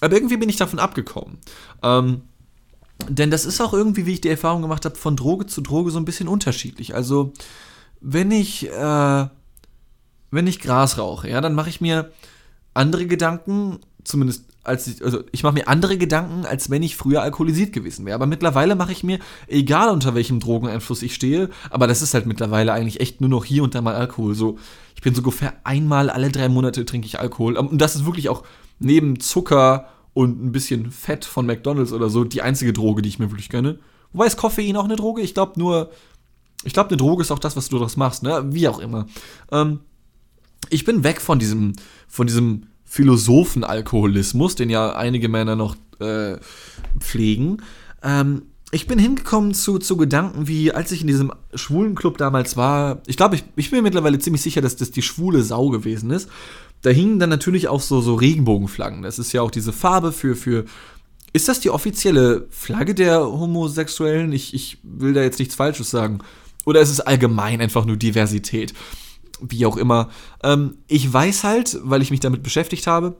Aber 0.00 0.14
irgendwie 0.14 0.38
bin 0.38 0.48
ich 0.48 0.56
davon 0.56 0.78
abgekommen. 0.78 1.36
Ähm, 1.82 2.22
denn 3.08 3.30
das 3.30 3.44
ist 3.44 3.60
auch 3.60 3.74
irgendwie, 3.74 4.06
wie 4.06 4.14
ich 4.14 4.20
die 4.22 4.30
Erfahrung 4.30 4.62
gemacht 4.62 4.86
habe, 4.86 4.96
von 4.96 5.16
Droge 5.16 5.46
zu 5.46 5.60
Droge 5.60 5.90
so 5.90 5.98
ein 5.98 6.06
bisschen 6.06 6.28
unterschiedlich. 6.28 6.94
Also, 6.94 7.34
wenn 8.00 8.30
ich, 8.30 8.70
äh, 8.70 9.26
wenn 10.30 10.46
ich 10.46 10.60
Gras 10.60 10.96
rauche, 10.96 11.28
ja, 11.28 11.42
dann 11.42 11.54
mache 11.54 11.68
ich 11.68 11.82
mir 11.82 12.10
andere 12.72 13.06
Gedanken, 13.06 13.80
zumindest 14.02 14.46
als 14.64 14.86
ich, 14.86 15.04
also 15.04 15.24
ich 15.32 15.42
mache 15.42 15.54
mir 15.54 15.68
andere 15.68 15.98
Gedanken, 15.98 16.46
als 16.46 16.70
wenn 16.70 16.82
ich 16.82 16.96
früher 16.96 17.22
alkoholisiert 17.22 17.72
gewesen 17.72 18.06
wäre. 18.06 18.14
Aber 18.14 18.26
mittlerweile 18.26 18.76
mache 18.76 18.92
ich 18.92 19.02
mir, 19.02 19.18
egal 19.48 19.90
unter 19.90 20.14
welchem 20.14 20.40
Drogeneinfluss 20.40 21.02
ich 21.02 21.14
stehe, 21.14 21.50
aber 21.70 21.86
das 21.86 22.02
ist 22.02 22.14
halt 22.14 22.26
mittlerweile 22.26 22.72
eigentlich 22.72 23.00
echt 23.00 23.20
nur 23.20 23.30
noch 23.30 23.44
hier 23.44 23.64
und 23.64 23.74
da 23.74 23.80
mal 23.80 23.94
Alkohol. 23.94 24.34
So, 24.34 24.58
ich 24.94 25.02
bin 25.02 25.14
so 25.14 25.20
ungefähr 25.20 25.54
einmal 25.64 26.10
alle 26.10 26.30
drei 26.30 26.48
Monate 26.48 26.84
trinke 26.84 27.06
ich 27.06 27.18
Alkohol. 27.18 27.56
Und 27.56 27.78
das 27.78 27.96
ist 27.96 28.06
wirklich 28.06 28.28
auch 28.28 28.44
neben 28.78 29.18
Zucker 29.18 29.88
und 30.14 30.44
ein 30.44 30.52
bisschen 30.52 30.90
Fett 30.90 31.24
von 31.24 31.46
McDonalds 31.46 31.92
oder 31.92 32.08
so 32.10 32.24
die 32.24 32.42
einzige 32.42 32.72
Droge, 32.72 33.02
die 33.02 33.08
ich 33.08 33.18
mir 33.18 33.30
wirklich 33.30 33.48
gönne. 33.48 33.78
Wobei 34.12 34.26
ist 34.26 34.36
Koffein 34.36 34.76
auch 34.76 34.84
eine 34.84 34.96
Droge? 34.96 35.22
Ich 35.22 35.34
glaube 35.34 35.58
nur, 35.58 35.90
ich 36.64 36.72
glaube, 36.72 36.90
eine 36.90 36.98
Droge 36.98 37.22
ist 37.22 37.30
auch 37.30 37.38
das, 37.38 37.56
was 37.56 37.68
du 37.68 37.76
daraus 37.76 37.96
machst, 37.96 38.22
ne? 38.22 38.44
Wie 38.52 38.68
auch 38.68 38.78
immer. 38.78 39.06
Ähm, 39.50 39.80
ich 40.70 40.84
bin 40.84 41.02
weg 41.02 41.20
von 41.20 41.38
diesem, 41.38 41.72
von 42.08 42.26
diesem 42.26 42.66
Philosophenalkoholismus, 42.92 44.54
den 44.54 44.70
ja 44.70 44.94
einige 44.94 45.28
Männer 45.28 45.56
noch 45.56 45.76
äh, 46.00 46.36
pflegen. 46.98 47.58
Ähm, 48.02 48.42
ich 48.70 48.86
bin 48.86 48.98
hingekommen 48.98 49.54
zu, 49.54 49.78
zu 49.78 49.96
Gedanken 49.96 50.48
wie, 50.48 50.72
als 50.72 50.92
ich 50.92 51.02
in 51.02 51.06
diesem 51.06 51.32
schwulen 51.54 51.94
Club 51.94 52.16
damals 52.18 52.56
war, 52.56 53.02
ich 53.06 53.16
glaube, 53.16 53.36
ich, 53.36 53.44
ich 53.56 53.70
bin 53.70 53.78
mir 53.78 53.82
mittlerweile 53.82 54.18
ziemlich 54.18 54.42
sicher, 54.42 54.62
dass 54.62 54.76
das 54.76 54.90
die 54.90 55.02
schwule 55.02 55.42
Sau 55.42 55.68
gewesen 55.68 56.10
ist 56.10 56.28
da 56.82 56.90
hingen 56.90 57.18
dann 57.20 57.30
natürlich 57.30 57.68
auch 57.68 57.80
so, 57.80 58.00
so 58.00 58.14
Regenbogenflaggen. 58.14 59.02
Das 59.02 59.18
ist 59.18 59.32
ja 59.32 59.40
auch 59.40 59.50
diese 59.50 59.72
Farbe 59.72 60.12
für, 60.12 60.36
für. 60.36 60.64
Ist 61.32 61.48
das 61.48 61.60
die 61.60 61.70
offizielle 61.70 62.46
Flagge 62.50 62.94
der 62.94 63.20
Homosexuellen? 63.20 64.32
Ich, 64.32 64.52
ich 64.52 64.78
will 64.82 65.14
da 65.14 65.22
jetzt 65.22 65.38
nichts 65.38 65.54
Falsches 65.54 65.90
sagen. 65.90 66.18
Oder 66.66 66.80
ist 66.80 66.90
es 66.90 67.00
allgemein 67.00 67.60
einfach 67.60 67.86
nur 67.86 67.96
Diversität? 67.96 68.74
Wie 69.40 69.66
auch 69.66 69.76
immer. 69.76 70.10
Ähm, 70.42 70.78
ich 70.86 71.12
weiß 71.12 71.44
halt, 71.44 71.78
weil 71.82 72.02
ich 72.02 72.10
mich 72.10 72.20
damit 72.20 72.42
beschäftigt 72.42 72.86
habe, 72.86 73.16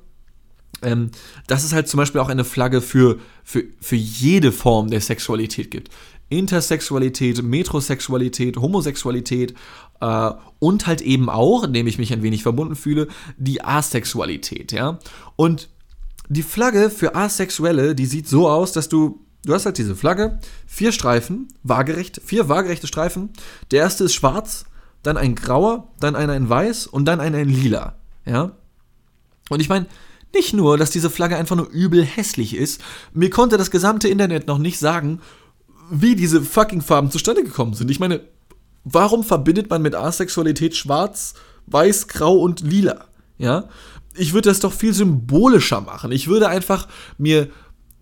ähm, 0.83 1.11
dass 1.47 1.65
es 1.65 1.73
halt 1.73 1.89
zum 1.89 1.99
Beispiel 1.99 2.21
auch 2.21 2.29
eine 2.29 2.45
Flagge 2.45 2.81
für, 2.81 3.19
für, 3.45 3.65
für 3.81 3.97
jede 3.97 4.53
Form 4.53 4.91
der 4.91 5.01
Sexualität 5.01 5.71
gibt. 5.71 5.91
Intersexualität, 6.29 7.43
Metrosexualität, 7.43 8.57
Homosexualität 8.57 9.55
äh, 10.01 10.31
und 10.59 10.87
halt 10.87 11.03
eben 11.03 11.29
auch, 11.29 11.65
indem 11.65 11.87
ich 11.87 11.99
mich 11.99 12.13
ein 12.13 12.23
wenig 12.23 12.43
verbunden 12.43 12.75
fühle, 12.75 13.09
die 13.37 13.63
Asexualität, 13.63 14.73
ja. 14.73 14.99
Und 15.37 15.69
die 16.29 16.43
Flagge 16.43 16.89
für 16.89 17.15
Asexuelle, 17.15 17.95
die 17.95 18.07
sieht 18.07 18.27
so 18.27 18.49
aus, 18.49 18.73
dass 18.73 18.89
du, 18.89 19.21
du 19.45 19.53
hast 19.53 19.67
halt 19.67 19.77
diese 19.77 19.95
Flagge, 19.95 20.39
vier 20.67 20.93
Streifen, 20.93 21.49
waagerecht, 21.63 22.23
vier 22.25 22.49
waagerechte 22.49 22.87
Streifen. 22.87 23.31
Der 23.71 23.81
erste 23.81 24.05
ist 24.05 24.15
schwarz, 24.15 24.65
dann 25.03 25.17
ein 25.17 25.35
grauer, 25.35 25.89
dann 26.01 26.17
einer 26.17 26.37
in 26.37 26.49
weiß 26.49 26.87
und 26.87 27.05
dann 27.07 27.21
einer 27.21 27.39
in 27.39 27.49
lila, 27.49 27.97
ja. 28.25 28.53
Und 29.49 29.61
ich 29.61 29.69
meine, 29.69 29.87
nicht 30.35 30.55
nur, 30.55 30.79
dass 30.79 30.91
diese 30.91 31.11
Flagge 31.11 31.37
einfach 31.37 31.57
nur 31.57 31.69
übel 31.69 32.05
hässlich 32.05 32.57
ist, 32.57 32.81
mir 33.13 33.31
konnte 33.31 33.59
das 33.59 33.71
gesamte 33.71 34.09
Internet 34.09 34.47
noch 34.47 34.59
nicht 34.59 34.79
sagen, 34.79 35.21
wie 35.91 36.17
diese 36.17 36.41
fucking 36.41 36.81
Farben 36.81 37.11
zustande 37.11 37.45
gekommen 37.45 37.75
sind. 37.75 37.91
Ich 37.91 38.01
meine, 38.01 38.21
warum 38.85 39.25
verbindet 39.25 39.69
man 39.69 39.83
mit 39.83 39.95
Asexualität 39.95 40.75
schwarz, 40.75 41.35
weiß, 41.67 42.09
grau 42.09 42.39
und 42.39 42.61
lila? 42.61 43.05
Ja? 43.37 43.69
Ich 44.15 44.33
würde 44.33 44.49
das 44.49 44.61
doch 44.61 44.73
viel 44.73 44.95
symbolischer 44.95 45.81
machen. 45.81 46.13
Ich 46.13 46.29
würde 46.29 46.49
einfach 46.49 46.89
mir 47.19 47.51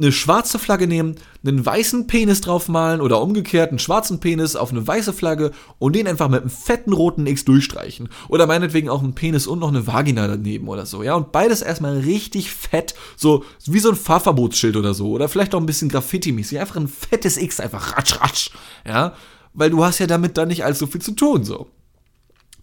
eine 0.00 0.12
schwarze 0.12 0.58
Flagge 0.58 0.86
nehmen, 0.86 1.16
einen 1.44 1.64
weißen 1.64 2.06
Penis 2.06 2.40
draufmalen 2.40 3.00
oder 3.00 3.20
umgekehrt 3.20 3.70
einen 3.70 3.78
schwarzen 3.78 4.20
Penis 4.20 4.56
auf 4.56 4.70
eine 4.70 4.86
weiße 4.86 5.12
Flagge 5.12 5.52
und 5.78 5.94
den 5.94 6.06
einfach 6.06 6.28
mit 6.28 6.40
einem 6.40 6.50
fetten 6.50 6.92
roten 6.92 7.26
X 7.26 7.44
durchstreichen. 7.44 8.08
Oder 8.28 8.46
meinetwegen 8.46 8.88
auch 8.88 9.02
einen 9.02 9.14
Penis 9.14 9.46
und 9.46 9.58
noch 9.58 9.68
eine 9.68 9.86
Vagina 9.86 10.26
daneben 10.26 10.68
oder 10.68 10.86
so, 10.86 11.02
ja. 11.02 11.14
Und 11.14 11.32
beides 11.32 11.62
erstmal 11.62 11.98
richtig 11.98 12.50
fett, 12.50 12.94
so 13.16 13.44
wie 13.66 13.80
so 13.80 13.90
ein 13.90 13.96
Fahrverbotsschild 13.96 14.76
oder 14.76 14.94
so. 14.94 15.10
Oder 15.10 15.28
vielleicht 15.28 15.54
auch 15.54 15.60
ein 15.60 15.66
bisschen 15.66 15.88
Graffiti-mäßig. 15.90 16.58
Einfach 16.58 16.76
ein 16.76 16.88
fettes 16.88 17.36
X, 17.36 17.60
einfach 17.60 17.96
ratsch, 17.96 18.20
ratsch, 18.20 18.50
ja. 18.86 19.14
Weil 19.52 19.70
du 19.70 19.84
hast 19.84 19.98
ja 19.98 20.06
damit 20.06 20.36
dann 20.38 20.48
nicht 20.48 20.64
allzu 20.64 20.86
viel 20.86 21.02
zu 21.02 21.12
tun, 21.12 21.44
so. 21.44 21.66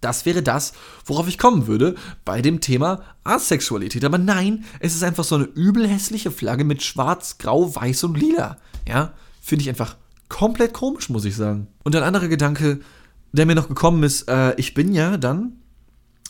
Das 0.02 0.26
wäre 0.26 0.44
das, 0.44 0.74
worauf 1.06 1.28
ich 1.28 1.38
kommen 1.38 1.68
würde 1.68 1.96
bei 2.26 2.42
dem 2.42 2.62
Thema 2.62 3.02
Asexualität. 3.24 4.06
Aber 4.06 4.18
nein, 4.18 4.66
es 4.80 4.96
ist 4.96 5.04
einfach 5.04 5.24
so 5.24 5.36
eine 5.36 5.46
übel 5.46 5.88
hässliche 5.88 6.32
Flagge 6.32 6.64
mit 6.64 6.84
schwarz, 6.84 7.38
grau, 7.38 7.76
weiß 7.76 8.04
und 8.06 8.18
lila. 8.18 8.58
Ja, 8.88 9.14
finde 9.42 9.64
ich 9.64 9.70
einfach 9.70 9.96
komplett 10.30 10.74
komisch, 10.74 11.10
muss 11.10 11.26
ich 11.26 11.36
sagen. 11.36 11.68
Und 11.84 11.96
ein 11.96 12.04
anderer 12.04 12.28
Gedanke, 12.28 12.80
der 13.32 13.46
mir 13.46 13.56
noch 13.56 13.68
gekommen 13.68 14.04
ist, 14.04 14.28
äh, 14.30 14.54
ich 14.58 14.74
bin 14.74 14.94
ja 14.94 15.18
dann, 15.18 15.54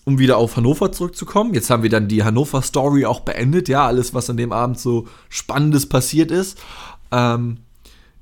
um 0.06 0.20
wieder 0.20 0.38
auf 0.38 0.56
Hannover 0.56 0.92
zurückzukommen, 0.92 1.54
jetzt 1.54 1.70
haben 1.70 1.84
wir 1.84 1.90
dann 1.90 2.08
die 2.08 2.24
Hannover-Story 2.24 3.06
auch 3.06 3.22
beendet, 3.22 3.68
ja, 3.68 3.86
alles, 3.86 4.14
was 4.14 4.30
an 4.30 4.38
dem 4.38 4.54
Abend 4.54 4.80
so 4.80 5.08
Spannendes 5.30 5.88
passiert 5.88 6.32
ist. 6.32 6.58
Ähm, 7.12 7.58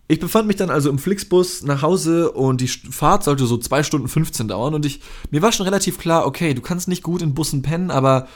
ich 0.08 0.20
befand 0.20 0.48
mich 0.48 0.58
dann 0.58 0.70
also 0.70 0.90
im 0.90 1.00
Flixbus 1.00 1.64
nach 1.64 1.82
Hause 1.82 2.32
und 2.32 2.62
die 2.62 2.68
Fahrt 2.68 3.24
sollte 3.24 3.46
so 3.46 3.58
2 3.58 3.84
Stunden 3.84 4.08
15 4.08 4.48
dauern 4.48 4.74
und 4.74 4.86
ich, 4.86 5.02
mir 5.32 5.42
war 5.42 5.52
schon 5.52 5.66
relativ 5.66 5.98
klar, 5.98 6.28
okay, 6.28 6.54
du 6.54 6.62
kannst 6.62 6.88
nicht 6.88 7.02
gut 7.04 7.22
in 7.22 7.34
Bussen 7.34 7.64
pennen, 7.64 7.90
aber 7.90 8.28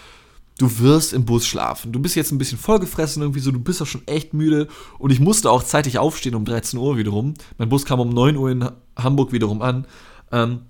du 0.60 0.80
wirst 0.80 1.14
im 1.14 1.26
Bus 1.26 1.48
schlafen. 1.48 1.92
Du 1.92 2.00
bist 2.00 2.16
jetzt 2.16 2.32
ein 2.32 2.38
bisschen 2.38 2.58
vollgefressen, 2.58 3.22
irgendwie 3.22 3.40
so, 3.40 3.52
du 3.52 3.60
bist 3.60 3.82
auch 3.82 3.88
schon 3.88 4.08
echt 4.08 4.34
müde. 4.34 4.68
Und 4.98 5.12
ich 5.12 5.20
musste 5.20 5.50
auch 5.50 5.64
zeitig 5.64 5.98
aufstehen 5.98 6.36
um 6.36 6.46
13 6.46 6.78
Uhr 6.78 6.98
wiederum. 6.98 7.34
Mein 7.58 7.70
Bus 7.70 7.86
kam 7.86 8.00
um 8.00 8.10
9 8.10 8.36
Uhr 8.36 8.52
in 8.52 8.70
Hamburg 8.98 9.32
wiederum 9.32 9.62
an. 9.62 9.88
Ähm, 10.32 10.62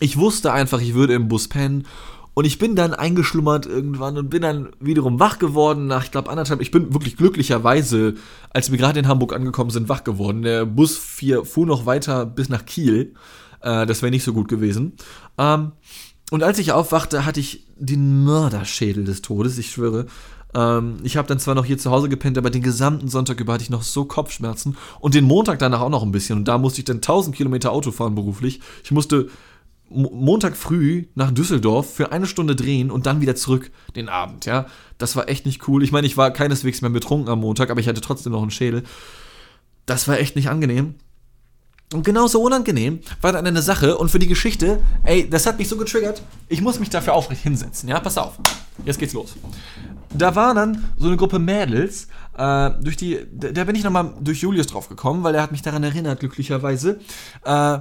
ich 0.00 0.16
wusste 0.16 0.52
einfach, 0.52 0.80
ich 0.80 0.94
würde 0.94 1.14
im 1.14 1.28
Bus 1.28 1.48
pennen. 1.48 1.86
Und 2.34 2.46
ich 2.46 2.58
bin 2.58 2.76
dann 2.76 2.94
eingeschlummert 2.94 3.66
irgendwann 3.66 4.16
und 4.16 4.30
bin 4.30 4.42
dann 4.42 4.70
wiederum 4.80 5.20
wach 5.20 5.38
geworden 5.38 5.86
nach, 5.86 6.04
ich 6.04 6.10
glaube, 6.10 6.30
anderthalb. 6.30 6.62
Ich 6.62 6.70
bin 6.70 6.94
wirklich 6.94 7.16
glücklicherweise, 7.16 8.14
als 8.50 8.70
wir 8.70 8.78
gerade 8.78 8.98
in 8.98 9.08
Hamburg 9.08 9.34
angekommen 9.34 9.70
sind, 9.70 9.88
wach 9.88 10.02
geworden. 10.02 10.42
Der 10.42 10.64
Bus 10.64 10.96
fuhr, 10.96 11.44
fuhr 11.44 11.66
noch 11.66 11.84
weiter 11.84 12.24
bis 12.24 12.48
nach 12.48 12.64
Kiel. 12.64 13.14
Äh, 13.60 13.84
das 13.86 14.00
wäre 14.00 14.10
nicht 14.10 14.24
so 14.24 14.32
gut 14.32 14.48
gewesen. 14.48 14.94
Ähm, 15.36 15.72
und 16.30 16.42
als 16.42 16.58
ich 16.58 16.72
aufwachte, 16.72 17.26
hatte 17.26 17.40
ich 17.40 17.66
den 17.76 18.24
Mörderschädel 18.24 19.04
des 19.04 19.20
Todes, 19.20 19.58
ich 19.58 19.70
schwöre. 19.70 20.06
Ähm, 20.54 20.96
ich 21.02 21.18
habe 21.18 21.28
dann 21.28 21.38
zwar 21.38 21.54
noch 21.54 21.66
hier 21.66 21.76
zu 21.76 21.90
Hause 21.90 22.08
gepennt, 22.08 22.38
aber 22.38 22.48
den 22.48 22.62
gesamten 22.62 23.08
Sonntag 23.08 23.40
über 23.40 23.52
hatte 23.52 23.64
ich 23.64 23.70
noch 23.70 23.82
so 23.82 24.06
Kopfschmerzen. 24.06 24.78
Und 25.00 25.14
den 25.14 25.24
Montag 25.24 25.58
danach 25.58 25.82
auch 25.82 25.90
noch 25.90 26.02
ein 26.02 26.12
bisschen. 26.12 26.38
Und 26.38 26.48
da 26.48 26.56
musste 26.56 26.80
ich 26.80 26.86
dann 26.86 26.96
1000 26.96 27.36
Kilometer 27.36 27.72
Auto 27.72 27.90
fahren 27.90 28.14
beruflich. 28.14 28.60
Ich 28.84 28.90
musste 28.90 29.28
Montag 29.94 30.56
früh 30.56 31.06
nach 31.14 31.30
Düsseldorf 31.30 31.94
für 31.94 32.12
eine 32.12 32.26
Stunde 32.26 32.56
drehen 32.56 32.90
und 32.90 33.06
dann 33.06 33.20
wieder 33.20 33.34
zurück 33.34 33.70
den 33.96 34.08
Abend, 34.08 34.46
ja. 34.46 34.66
Das 34.98 35.16
war 35.16 35.28
echt 35.28 35.46
nicht 35.46 35.66
cool. 35.68 35.82
Ich 35.82 35.92
meine, 35.92 36.06
ich 36.06 36.16
war 36.16 36.30
keineswegs 36.30 36.80
mehr 36.80 36.90
betrunken 36.90 37.28
am 37.28 37.40
Montag, 37.40 37.70
aber 37.70 37.80
ich 37.80 37.88
hatte 37.88 38.00
trotzdem 38.00 38.32
noch 38.32 38.42
einen 38.42 38.50
Schädel. 38.50 38.82
Das 39.86 40.08
war 40.08 40.18
echt 40.18 40.36
nicht 40.36 40.48
angenehm. 40.48 40.94
Und 41.92 42.04
genauso 42.04 42.40
unangenehm 42.40 43.00
war 43.20 43.32
dann 43.32 43.46
eine 43.46 43.62
Sache 43.62 43.98
und 43.98 44.10
für 44.10 44.18
die 44.18 44.26
Geschichte, 44.26 44.80
ey, 45.04 45.28
das 45.28 45.46
hat 45.46 45.58
mich 45.58 45.68
so 45.68 45.76
getriggert, 45.76 46.22
ich 46.48 46.62
muss 46.62 46.80
mich 46.80 46.90
dafür 46.90 47.12
aufrecht 47.12 47.42
hinsetzen, 47.42 47.88
ja, 47.88 48.00
pass 48.00 48.16
auf. 48.16 48.38
Jetzt 48.84 48.98
geht's 48.98 49.12
los. 49.12 49.34
Da 50.14 50.34
war 50.34 50.54
dann 50.54 50.90
so 50.96 51.08
eine 51.08 51.16
Gruppe 51.16 51.38
Mädels, 51.38 52.08
äh, 52.36 52.70
durch 52.82 52.96
die, 52.96 53.18
da 53.32 53.64
bin 53.64 53.74
ich 53.74 53.84
nochmal 53.84 54.12
durch 54.20 54.40
Julius 54.40 54.66
drauf 54.66 54.88
gekommen, 54.88 55.22
weil 55.22 55.34
er 55.34 55.42
hat 55.42 55.52
mich 55.52 55.62
daran 55.62 55.82
erinnert, 55.82 56.20
glücklicherweise. 56.20 56.98
Äh, 57.44 57.78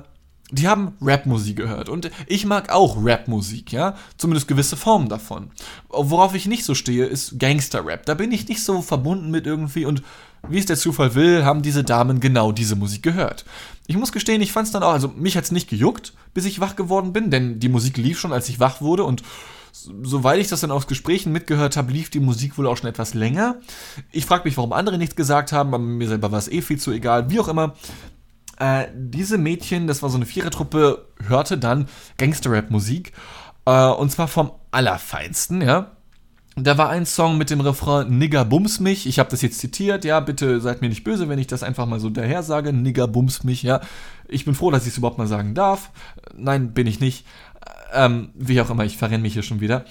die 0.52 0.68
haben 0.68 0.94
Rapmusik 1.02 1.56
gehört 1.56 1.90
und 1.90 2.12
ich 2.28 2.46
mag 2.46 2.72
auch 2.72 2.98
Rapmusik, 3.04 3.72
ja, 3.72 3.96
zumindest 4.18 4.48
gewisse 4.48 4.78
Formen 4.78 5.10
davon. 5.10 5.52
Worauf 5.90 6.36
ich 6.36 6.46
nicht 6.46 6.66
so 6.66 6.76
stehe, 6.76 7.06
ist 7.06 7.40
Gangster-Rap. 7.40 8.06
Da 8.06 8.14
bin 8.14 8.32
ich 8.32 8.48
nicht 8.48 8.64
so 8.64 8.82
verbunden 8.82 9.32
mit 9.32 9.48
irgendwie 9.48 9.86
und 9.86 10.04
wie 10.48 10.58
es 10.58 10.66
der 10.66 10.78
Zufall 10.78 11.16
will, 11.16 11.46
haben 11.46 11.62
diese 11.62 11.84
Damen 11.84 12.20
genau 12.20 12.52
diese 12.52 12.76
Musik 12.76 13.04
gehört. 13.04 13.46
Ich 13.88 13.96
muss 13.96 14.12
gestehen, 14.12 14.42
ich 14.42 14.52
fand 14.52 14.68
es 14.68 14.74
dann 14.74 14.84
auch, 14.84 14.92
also 14.92 15.08
mich 15.10 15.38
hat 15.38 15.44
es 15.44 15.52
nicht 15.52 15.70
gejuckt, 15.70 16.14
bis 16.34 16.46
ich 16.46 16.60
wach 16.60 16.76
geworden 16.76 17.14
bin, 17.14 17.30
denn 17.30 17.60
die 17.60 17.70
Musik 17.70 17.98
lief 17.98 18.20
schon, 18.20 18.34
als 18.34 18.50
ich 18.50 18.60
wach 18.60 18.82
wurde 18.82 19.04
und 19.04 19.24
soweit 19.72 20.40
ich 20.40 20.48
das 20.48 20.62
dann 20.62 20.72
aus 20.72 20.88
Gesprächen 20.88 21.32
mitgehört 21.32 21.78
habe, 21.78 21.94
lief 21.94 22.10
die 22.10 22.20
Musik 22.20 22.58
wohl 22.58 22.68
auch 22.68 22.78
schon 22.78 22.90
etwas 22.90 23.14
länger. 23.14 23.58
Ich 24.12 24.26
frage 24.26 24.44
mich, 24.46 24.58
warum 24.58 24.74
andere 24.74 24.98
nichts 24.98 25.16
gesagt 25.16 25.52
haben, 25.52 25.74
aber 25.74 25.84
mir 25.84 26.08
selber 26.08 26.32
war 26.32 26.40
es 26.40 26.52
eh 26.52 26.62
viel 26.62 26.80
zu 26.80 26.92
egal. 26.92 27.30
Wie 27.30 27.40
auch 27.40 27.48
immer, 27.48 27.76
äh, 28.62 28.88
diese 28.94 29.40
Mädchen, 29.40 29.88
das 29.88 30.04
war 30.04 30.10
so 30.10 30.18
eine 30.18 30.28
Vierertruppe, 30.28 31.08
hörte 31.26 31.58
dann 31.58 31.88
Gangster-Rap-Musik. 32.18 33.12
Äh, 33.66 33.88
und 33.88 34.12
zwar 34.12 34.28
vom 34.28 34.52
Allerfeinsten, 34.70 35.62
ja. 35.62 35.92
Da 36.58 36.78
war 36.78 36.90
ein 36.90 37.06
Song 37.06 37.38
mit 37.38 37.50
dem 37.50 37.62
Refrain 37.62 38.18
Nigger 38.18 38.46
bums 38.46 38.80
mich. 38.80 39.08
Ich 39.08 39.20
habe 39.20 39.32
das 39.32 39.42
jetzt 39.42 39.60
zitiert, 39.60 40.06
ja, 40.06 40.20
bitte 40.20 40.60
seid 40.62 40.82
mir 40.82 40.90
nicht 40.90 41.04
böse, 41.04 41.28
wenn 41.28 41.40
ich 41.40 41.48
das 41.48 41.64
einfach 41.64 41.86
mal 41.88 42.00
so 42.00 42.10
daher 42.10 42.44
sage. 42.44 42.72
Nigger 42.72 43.08
bums 43.08 43.44
mich, 43.44 43.64
ja. 43.64 43.82
Ich 44.28 44.46
bin 44.46 44.54
froh, 44.54 44.70
dass 44.70 44.84
ich 44.84 44.90
es 44.90 44.98
überhaupt 44.98 45.18
mal 45.18 45.28
sagen 45.28 45.56
darf. 45.56 45.90
Nein, 46.36 46.74
bin 46.74 46.88
ich 46.88 47.00
nicht. 47.00 47.26
Ähm, 47.94 48.30
wie 48.36 48.62
auch 48.62 48.70
immer, 48.70 48.86
ich 48.86 48.98
verrenne 48.98 49.24
mich 49.24 49.34
hier 49.34 49.44
schon 49.44 49.62
wieder. 49.62 49.86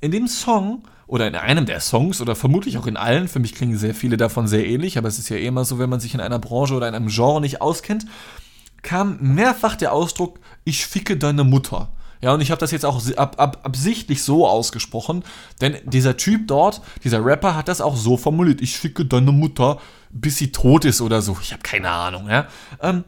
In 0.00 0.10
dem 0.10 0.28
Song 0.28 0.82
oder 1.12 1.28
in 1.28 1.34
einem 1.34 1.66
der 1.66 1.80
Songs 1.80 2.22
oder 2.22 2.34
vermutlich 2.34 2.78
auch 2.78 2.86
in 2.86 2.96
allen, 2.96 3.28
für 3.28 3.38
mich 3.38 3.54
klingen 3.54 3.76
sehr 3.76 3.94
viele 3.94 4.16
davon 4.16 4.48
sehr 4.48 4.66
ähnlich, 4.66 4.96
aber 4.96 5.08
es 5.08 5.18
ist 5.18 5.28
ja 5.28 5.36
eh 5.36 5.46
immer 5.46 5.66
so, 5.66 5.78
wenn 5.78 5.90
man 5.90 6.00
sich 6.00 6.14
in 6.14 6.20
einer 6.20 6.38
Branche 6.38 6.72
oder 6.72 6.88
in 6.88 6.94
einem 6.94 7.08
Genre 7.08 7.38
nicht 7.42 7.60
auskennt, 7.60 8.06
kam 8.80 9.18
mehrfach 9.20 9.76
der 9.76 9.92
Ausdruck, 9.92 10.40
ich 10.64 10.86
ficke 10.86 11.18
deine 11.18 11.44
Mutter. 11.44 11.92
Ja, 12.22 12.32
und 12.32 12.40
ich 12.40 12.50
habe 12.50 12.60
das 12.60 12.70
jetzt 12.70 12.86
auch 12.86 12.98
ab, 13.18 13.34
ab, 13.36 13.60
absichtlich 13.62 14.22
so 14.22 14.48
ausgesprochen, 14.48 15.22
denn 15.60 15.76
dieser 15.84 16.16
Typ 16.16 16.48
dort, 16.48 16.80
dieser 17.04 17.22
Rapper, 17.22 17.56
hat 17.56 17.68
das 17.68 17.82
auch 17.82 17.96
so 17.96 18.16
formuliert. 18.16 18.62
Ich 18.62 18.78
ficke 18.78 19.04
deine 19.04 19.32
Mutter, 19.32 19.80
bis 20.08 20.38
sie 20.38 20.50
tot 20.50 20.86
ist 20.86 21.02
oder 21.02 21.20
so. 21.20 21.36
Ich 21.42 21.52
habe 21.52 21.62
keine 21.62 21.90
Ahnung, 21.90 22.30
ja. 22.30 22.46
Ähm, 22.80 23.04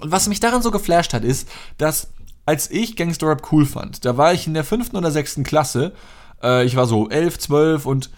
und 0.00 0.10
was 0.10 0.28
mich 0.28 0.40
daran 0.40 0.60
so 0.60 0.72
geflasht 0.72 1.14
hat, 1.14 1.22
ist, 1.22 1.48
dass 1.78 2.08
als 2.46 2.68
ich 2.68 2.96
Gangster 2.96 3.28
Rap 3.28 3.52
cool 3.52 3.64
fand, 3.64 4.04
da 4.04 4.16
war 4.16 4.32
ich 4.32 4.48
in 4.48 4.54
der 4.54 4.64
fünften 4.64 4.96
oder 4.96 5.12
sechsten 5.12 5.44
Klasse, 5.44 5.92
äh, 6.42 6.64
ich 6.64 6.76
war 6.76 6.86
so 6.86 7.08
elf, 7.08 7.38
zwölf 7.38 7.86
und 7.86 8.10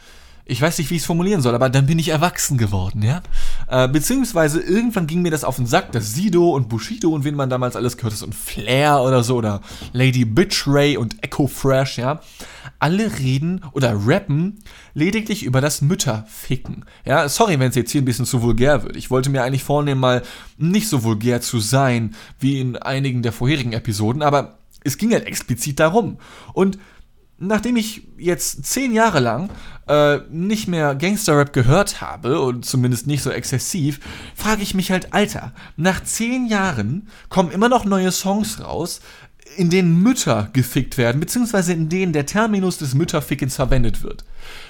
ich 0.50 0.62
weiß 0.62 0.78
nicht, 0.78 0.88
wie 0.90 0.94
ich 0.94 1.02
es 1.02 1.06
formulieren 1.06 1.42
soll, 1.42 1.54
aber 1.54 1.68
dann 1.68 1.84
bin 1.84 1.98
ich 1.98 2.08
erwachsen 2.08 2.56
geworden, 2.56 3.02
ja. 3.02 3.20
Äh, 3.68 3.86
beziehungsweise 3.86 4.60
irgendwann 4.60 5.06
ging 5.06 5.20
mir 5.20 5.30
das 5.30 5.44
auf 5.44 5.56
den 5.56 5.66
Sack, 5.66 5.92
dass 5.92 6.14
Sido 6.14 6.50
und 6.54 6.70
Bushido 6.70 7.10
und 7.10 7.24
wen 7.24 7.34
man 7.34 7.50
damals 7.50 7.76
alles 7.76 7.98
gehört 7.98 8.14
hat 8.14 8.22
und 8.22 8.34
Flair 8.34 9.02
oder 9.02 9.22
so 9.22 9.36
oder 9.36 9.60
Lady 9.92 10.24
Bitch 10.24 10.66
Ray 10.66 10.96
und 10.96 11.22
Echo 11.22 11.46
Fresh, 11.46 11.98
ja. 11.98 12.20
Alle 12.78 13.18
reden 13.18 13.62
oder 13.72 13.94
rappen 14.06 14.60
lediglich 14.94 15.42
über 15.42 15.60
das 15.60 15.82
Mütterficken. 15.82 16.86
Ja, 17.04 17.28
sorry, 17.28 17.58
wenn 17.58 17.68
es 17.68 17.74
jetzt 17.74 17.90
hier 17.90 18.00
ein 18.00 18.06
bisschen 18.06 18.24
zu 18.24 18.40
vulgär 18.40 18.84
wird. 18.84 18.96
Ich 18.96 19.10
wollte 19.10 19.28
mir 19.28 19.42
eigentlich 19.42 19.64
vornehmen, 19.64 20.00
mal 20.00 20.22
nicht 20.56 20.88
so 20.88 21.02
vulgär 21.02 21.42
zu 21.42 21.58
sein 21.60 22.14
wie 22.38 22.58
in 22.58 22.76
einigen 22.76 23.22
der 23.22 23.32
vorherigen 23.32 23.74
Episoden, 23.74 24.22
aber 24.22 24.58
es 24.82 24.96
ging 24.96 25.12
halt 25.12 25.26
explizit 25.26 25.78
darum. 25.78 26.16
Und 26.54 26.78
nachdem 27.38 27.76
ich 27.76 28.02
jetzt 28.16 28.64
zehn 28.66 28.92
Jahre 28.92 29.20
lang 29.20 29.50
äh, 29.86 30.18
nicht 30.30 30.68
mehr 30.68 30.94
Gangster-Rap 30.94 31.52
gehört 31.52 32.00
habe, 32.00 32.40
und 32.40 32.64
zumindest 32.64 33.06
nicht 33.06 33.22
so 33.22 33.30
exzessiv, 33.30 34.00
frage 34.34 34.62
ich 34.62 34.74
mich 34.74 34.90
halt, 34.90 35.14
Alter, 35.14 35.52
nach 35.76 36.02
zehn 36.02 36.46
Jahren 36.46 37.08
kommen 37.28 37.50
immer 37.50 37.68
noch 37.68 37.84
neue 37.84 38.12
Songs 38.12 38.62
raus, 38.62 39.00
in 39.56 39.70
denen 39.70 40.02
Mütter 40.02 40.50
gefickt 40.52 40.98
werden, 40.98 41.20
beziehungsweise 41.20 41.72
in 41.72 41.88
denen 41.88 42.12
der 42.12 42.26
Terminus 42.26 42.78
des 42.78 42.94
Mütterfickens 42.94 43.56
verwendet 43.56 44.02
wird. 44.02 44.24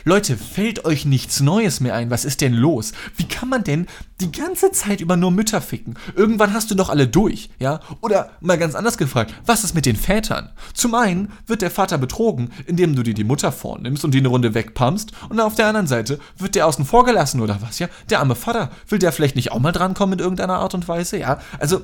Leute, 0.05 0.37
fällt 0.37 0.85
euch 0.85 1.05
nichts 1.05 1.41
Neues 1.41 1.81
mehr 1.81 1.95
ein? 1.95 2.11
Was 2.11 2.25
ist 2.25 2.41
denn 2.41 2.55
los? 2.55 2.93
Wie 3.17 3.29
kann 3.29 3.49
man 3.49 3.65
denn 3.65 3.87
die 4.21 4.33
ganze 4.33 4.73
Zeit 4.73 5.01
über 5.01 5.17
nur 5.17 5.31
Mütter 5.31 5.61
ficken? 5.61 5.95
Irgendwann 6.17 6.55
hast 6.55 6.71
du 6.71 6.75
doch 6.75 6.89
alle 6.89 7.07
durch, 7.07 7.51
ja? 7.59 7.81
Oder 8.01 8.31
mal 8.41 8.59
ganz 8.59 8.75
anders 8.75 8.99
gefragt, 8.99 9.35
was 9.45 9.65
ist 9.65 9.75
mit 9.75 9.87
den 9.87 9.97
Vätern? 9.97 10.51
Zum 10.75 10.95
einen 10.95 11.33
wird 11.47 11.63
der 11.63 11.71
Vater 11.71 11.99
betrogen, 11.99 12.51
indem 12.67 12.97
du 12.97 13.03
dir 13.03 13.15
die 13.15 13.25
Mutter 13.25 13.53
vornimmst 13.53 14.05
und 14.05 14.13
die 14.13 14.19
eine 14.19 14.29
Runde 14.29 14.55
wegpumpst, 14.55 15.13
und 15.29 15.41
auf 15.41 15.55
der 15.55 15.67
anderen 15.67 15.87
Seite 15.87 16.19
wird 16.39 16.55
der 16.55 16.67
außen 16.67 16.85
vor 16.85 17.05
gelassen 17.05 17.41
oder 17.41 17.59
was, 17.61 17.79
ja? 17.79 17.89
Der 18.11 18.21
arme 18.21 18.35
Vater, 18.35 18.71
will 18.89 18.99
der 18.99 19.13
vielleicht 19.13 19.37
nicht 19.37 19.53
auch 19.53 19.61
mal 19.61 19.73
drankommen 19.73 20.19
in 20.19 20.25
irgendeiner 20.25 20.59
Art 20.59 20.75
und 20.75 20.89
Weise, 20.89 21.19
ja? 21.19 21.41
Also, 21.59 21.83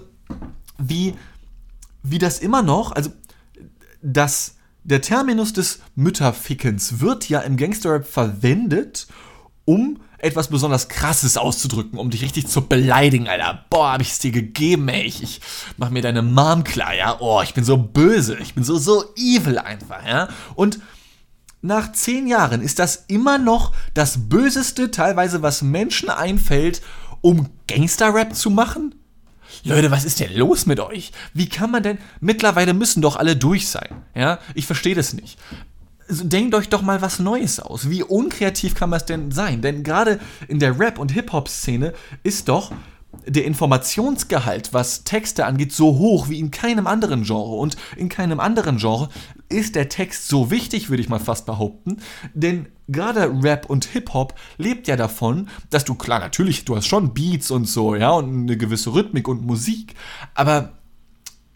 wie, 0.78 1.14
wie 2.05 2.19
das 2.19 2.38
immer 2.38 2.62
noch, 2.62 2.93
also, 2.93 3.11
das 4.01 4.55
der 4.85 5.01
Terminus 5.01 5.55
des 5.55 5.81
Mütterfickens 5.95 7.01
wird 7.01 7.29
ja 7.29 7.40
im 7.40 7.57
Gangsterrap 7.57 8.07
verwendet, 8.07 9.07
um 9.64 10.01
etwas 10.19 10.49
besonders 10.49 10.88
krasses 10.88 11.38
auszudrücken, 11.38 11.99
um 11.99 12.11
dich 12.11 12.23
richtig 12.23 12.47
zu 12.47 12.67
beleidigen, 12.67 13.27
Alter. 13.27 13.64
Boah, 13.71 13.93
hab 13.93 14.01
ich's 14.03 14.19
dir 14.19 14.31
gegeben, 14.31 14.88
ey. 14.88 15.03
Ich, 15.03 15.23
ich 15.23 15.40
mach 15.79 15.90
mir 15.90 16.03
deine 16.03 16.23
Mom 16.23 16.64
klar, 16.64 16.95
ja. 16.95 17.17
Oh, 17.21 17.40
ich 17.43 17.55
bin 17.55 17.64
so 17.64 17.79
böse. 17.79 18.37
Ich 18.38 18.55
bin 18.55 18.62
so, 18.62 18.77
so 18.77 19.05
evil 19.17 19.59
einfach, 19.59 20.07
ja. 20.07 20.29
Und 20.55 20.81
nach 21.62 21.93
zehn 21.93 22.27
Jahren 22.27 22.61
ist 22.61 22.79
das 22.79 23.05
immer 23.09 23.38
noch 23.38 23.73
das 23.95 24.29
Böseste, 24.29 24.90
teilweise, 24.90 25.40
was 25.40 25.62
Menschen 25.62 26.11
einfällt, 26.11 26.83
um 27.23 27.49
Gangsterrap 27.69 28.35
zu 28.35 28.51
machen? 28.51 28.95
Leute, 29.64 29.90
was 29.90 30.05
ist 30.05 30.21
denn 30.21 30.35
los 30.35 30.67
mit 30.67 30.81
euch? 30.81 31.12
Wie 31.33 31.49
kann 31.49 31.71
man 31.71 31.83
denn, 31.83 31.99
mittlerweile 32.21 32.75
müssen 32.75 33.03
doch 33.03 33.17
alle 33.17 33.37
durch 33.37 33.69
sein, 33.69 34.03
ja? 34.14 34.38
Ich 34.55 34.67
verstehe 34.67 34.95
das 34.95 35.12
nicht. 35.12 35.38
Denkt 36.09 36.55
euch 36.55 36.69
doch 36.69 36.83
mal 36.83 37.01
was 37.01 37.19
Neues 37.19 37.61
aus. 37.61 37.88
Wie 37.88 38.03
unkreativ 38.03 38.75
kann 38.75 38.90
das 38.90 39.07
denn 39.07 39.31
sein? 39.31 39.62
Denn 39.62 39.83
gerade 39.83 40.21
in 40.49 40.59
der 40.59 40.79
Rap- 40.79 40.99
und 40.99 41.12
Hip-Hop-Szene 41.12 41.95
ist 42.23 42.49
doch 42.49 42.73
der 43.27 43.45
Informationsgehalt, 43.45 44.73
was 44.73 45.05
Texte 45.05 45.46
angeht, 45.46 45.73
so 45.73 45.98
hoch 45.98 46.29
wie 46.29 46.38
in 46.38 46.50
keinem 46.50 46.87
anderen 46.87 47.23
Genre. 47.25 47.55
Und 47.57 47.77
in 47.96 48.09
keinem 48.09 48.40
anderen 48.40 48.77
Genre 48.77 49.09
ist 49.55 49.75
der 49.75 49.88
Text 49.88 50.29
so 50.29 50.50
wichtig, 50.50 50.90
würde 50.90 51.02
ich 51.02 51.09
mal 51.09 51.21
fast 51.21 51.46
behaupten. 51.46 51.98
Denn 52.35 52.67
gerade 52.88 53.33
Rap 53.42 53.71
und 53.71 53.87
Hip-Hop 53.87 54.35
lebt 54.59 54.88
ja 54.88 54.96
davon, 54.96 55.48
dass 55.71 55.85
du, 55.85 55.94
klar, 55.94 56.21
natürlich, 56.21 56.65
du 56.65 56.77
hast 56.77 56.87
schon 56.87 57.15
Beats 57.15 57.50
und 57.50 57.67
so, 57.67 57.94
ja, 57.94 58.11
und 58.11 58.42
eine 58.42 58.57
gewisse 58.57 58.92
Rhythmik 58.92 59.29
und 59.29 59.46
Musik, 59.46 59.94
aber 60.35 60.73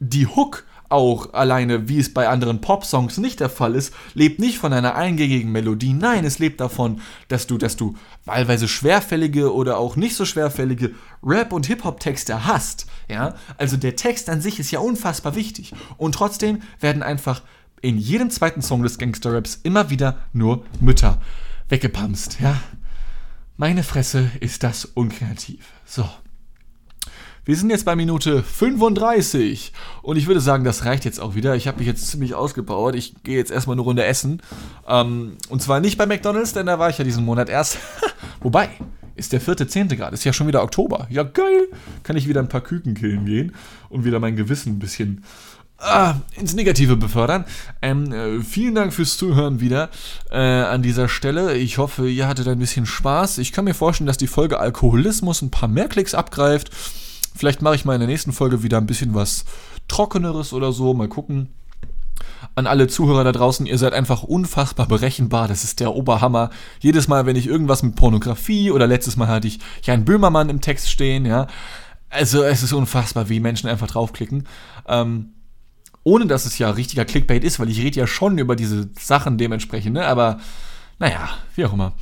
die 0.00 0.26
Hook 0.26 0.64
auch 0.88 1.34
alleine, 1.34 1.88
wie 1.88 1.98
es 1.98 2.14
bei 2.14 2.28
anderen 2.28 2.60
Pop-Songs 2.60 3.18
nicht 3.18 3.40
der 3.40 3.50
Fall 3.50 3.74
ist, 3.74 3.92
lebt 4.14 4.40
nicht 4.40 4.58
von 4.58 4.72
einer 4.72 4.94
eingängigen 4.94 5.52
Melodie. 5.52 5.92
Nein, 5.92 6.24
es 6.24 6.38
lebt 6.38 6.60
davon, 6.60 7.00
dass 7.28 7.46
du, 7.46 7.58
dass 7.58 7.76
du 7.76 7.94
wahlweise 8.24 8.68
schwerfällige 8.68 9.52
oder 9.52 9.76
auch 9.76 9.96
nicht 9.96 10.16
so 10.16 10.24
schwerfällige 10.24 10.94
Rap- 11.22 11.52
und 11.52 11.66
Hip-Hop-Texte 11.66 12.46
hast. 12.46 12.86
Ja, 13.08 13.34
also 13.58 13.76
der 13.76 13.96
Text 13.96 14.30
an 14.30 14.40
sich 14.40 14.58
ist 14.58 14.70
ja 14.70 14.80
unfassbar 14.80 15.34
wichtig. 15.34 15.74
Und 15.98 16.14
trotzdem 16.14 16.62
werden 16.80 17.02
einfach 17.02 17.42
in 17.80 17.98
jedem 17.98 18.30
zweiten 18.30 18.62
Song 18.62 18.82
des 18.82 18.98
Gangster-Raps 18.98 19.60
immer 19.62 19.90
wieder 19.90 20.18
nur 20.32 20.64
Mütter 20.80 21.20
weggepamst, 21.68 22.40
ja. 22.40 22.60
Meine 23.56 23.82
Fresse 23.82 24.30
ist 24.40 24.62
das 24.62 24.84
unkreativ. 24.84 25.66
So. 25.84 26.08
Wir 27.44 27.56
sind 27.56 27.70
jetzt 27.70 27.86
bei 27.86 27.96
Minute 27.96 28.42
35 28.42 29.72
und 30.02 30.16
ich 30.16 30.26
würde 30.26 30.40
sagen, 30.40 30.64
das 30.64 30.84
reicht 30.84 31.06
jetzt 31.06 31.18
auch 31.18 31.34
wieder. 31.34 31.56
Ich 31.56 31.66
habe 31.66 31.78
mich 31.78 31.86
jetzt 31.86 32.06
ziemlich 32.06 32.34
ausgepowert. 32.34 32.94
Ich 32.94 33.14
gehe 33.24 33.38
jetzt 33.38 33.50
erstmal 33.50 33.74
eine 33.74 33.82
Runde 33.82 34.04
essen. 34.04 34.42
Ähm, 34.86 35.38
und 35.48 35.62
zwar 35.62 35.80
nicht 35.80 35.96
bei 35.96 36.04
McDonalds, 36.04 36.52
denn 36.52 36.66
da 36.66 36.78
war 36.78 36.90
ich 36.90 36.98
ja 36.98 37.04
diesen 37.04 37.24
Monat 37.24 37.48
erst. 37.48 37.78
Wobei, 38.40 38.68
ist 39.16 39.32
der 39.32 39.40
vierte, 39.40 39.66
zehnte 39.66 39.96
Grad. 39.96 40.12
Ist 40.12 40.24
ja 40.24 40.32
schon 40.32 40.46
wieder 40.46 40.62
Oktober. 40.62 41.06
Ja, 41.10 41.22
geil. 41.22 41.68
Kann 42.02 42.16
ich 42.16 42.28
wieder 42.28 42.40
ein 42.40 42.48
paar 42.48 42.60
Küken 42.60 42.94
killen 42.94 43.24
gehen 43.24 43.54
und 43.88 44.04
wieder 44.04 44.20
mein 44.20 44.36
Gewissen 44.36 44.74
ein 44.74 44.78
bisschen 44.78 45.24
ah, 45.78 46.16
ins 46.34 46.54
Negative 46.54 46.96
befördern. 46.96 47.44
Ähm, 47.80 48.12
äh, 48.12 48.42
vielen 48.42 48.74
Dank 48.74 48.92
fürs 48.92 49.16
Zuhören 49.16 49.60
wieder 49.60 49.90
äh, 50.30 50.38
an 50.38 50.82
dieser 50.82 51.08
Stelle. 51.08 51.56
Ich 51.56 51.78
hoffe, 51.78 52.08
ihr 52.08 52.28
hattet 52.28 52.48
ein 52.48 52.58
bisschen 52.58 52.86
Spaß. 52.86 53.38
Ich 53.38 53.52
kann 53.52 53.64
mir 53.64 53.74
vorstellen, 53.74 54.06
dass 54.06 54.18
die 54.18 54.26
Folge 54.26 54.58
Alkoholismus 54.60 55.42
ein 55.42 55.50
paar 55.50 55.68
mehr 55.68 55.88
Klicks 55.88 56.14
abgreift. 56.14 56.70
Vielleicht 57.34 57.62
mache 57.62 57.76
ich 57.76 57.84
mal 57.84 57.94
in 57.94 58.00
der 58.00 58.08
nächsten 58.08 58.32
Folge 58.32 58.62
wieder 58.62 58.78
ein 58.78 58.86
bisschen 58.86 59.14
was 59.14 59.44
Trockeneres 59.86 60.52
oder 60.52 60.72
so. 60.72 60.92
Mal 60.94 61.08
gucken. 61.08 61.48
An 62.56 62.66
alle 62.66 62.88
Zuhörer 62.88 63.22
da 63.22 63.30
draußen, 63.30 63.66
ihr 63.66 63.78
seid 63.78 63.92
einfach 63.92 64.24
unfassbar 64.24 64.88
berechenbar. 64.88 65.46
Das 65.46 65.62
ist 65.62 65.78
der 65.78 65.94
Oberhammer. 65.94 66.50
Jedes 66.80 67.06
Mal, 67.06 67.26
wenn 67.26 67.36
ich 67.36 67.46
irgendwas 67.46 67.84
mit 67.84 67.94
Pornografie 67.94 68.72
oder 68.72 68.88
letztes 68.88 69.16
Mal 69.16 69.28
hatte 69.28 69.46
ich 69.46 69.60
Jan 69.82 70.04
Böhmermann 70.04 70.48
im 70.48 70.60
Text 70.60 70.90
stehen, 70.90 71.24
ja. 71.24 71.46
Also 72.10 72.42
es 72.42 72.64
ist 72.64 72.72
unfassbar, 72.72 73.28
wie 73.28 73.38
Menschen 73.38 73.68
einfach 73.68 73.86
draufklicken. 73.86 74.48
Ähm, 74.88 75.34
ohne 76.04 76.26
dass 76.26 76.46
es 76.46 76.58
ja 76.58 76.70
richtiger 76.70 77.04
Clickbait 77.04 77.44
ist, 77.44 77.60
weil 77.60 77.70
ich 77.70 77.80
rede 77.80 78.00
ja 78.00 78.06
schon 78.06 78.38
über 78.38 78.56
diese 78.56 78.88
Sachen 78.98 79.38
dementsprechend, 79.38 79.94
ne? 79.94 80.06
Aber 80.06 80.40
naja, 80.98 81.30
wie 81.54 81.64
auch 81.64 81.72
immer. 81.72 81.94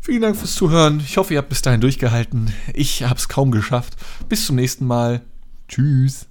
Vielen 0.00 0.22
Dank 0.22 0.36
fürs 0.36 0.54
Zuhören. 0.54 1.00
Ich 1.00 1.16
hoffe, 1.16 1.34
ihr 1.34 1.38
habt 1.38 1.48
bis 1.48 1.62
dahin 1.62 1.80
durchgehalten. 1.80 2.52
Ich 2.74 3.02
habe 3.02 3.18
es 3.18 3.28
kaum 3.28 3.50
geschafft. 3.50 3.96
Bis 4.28 4.46
zum 4.46 4.56
nächsten 4.56 4.86
Mal. 4.86 5.22
Tschüss. 5.68 6.26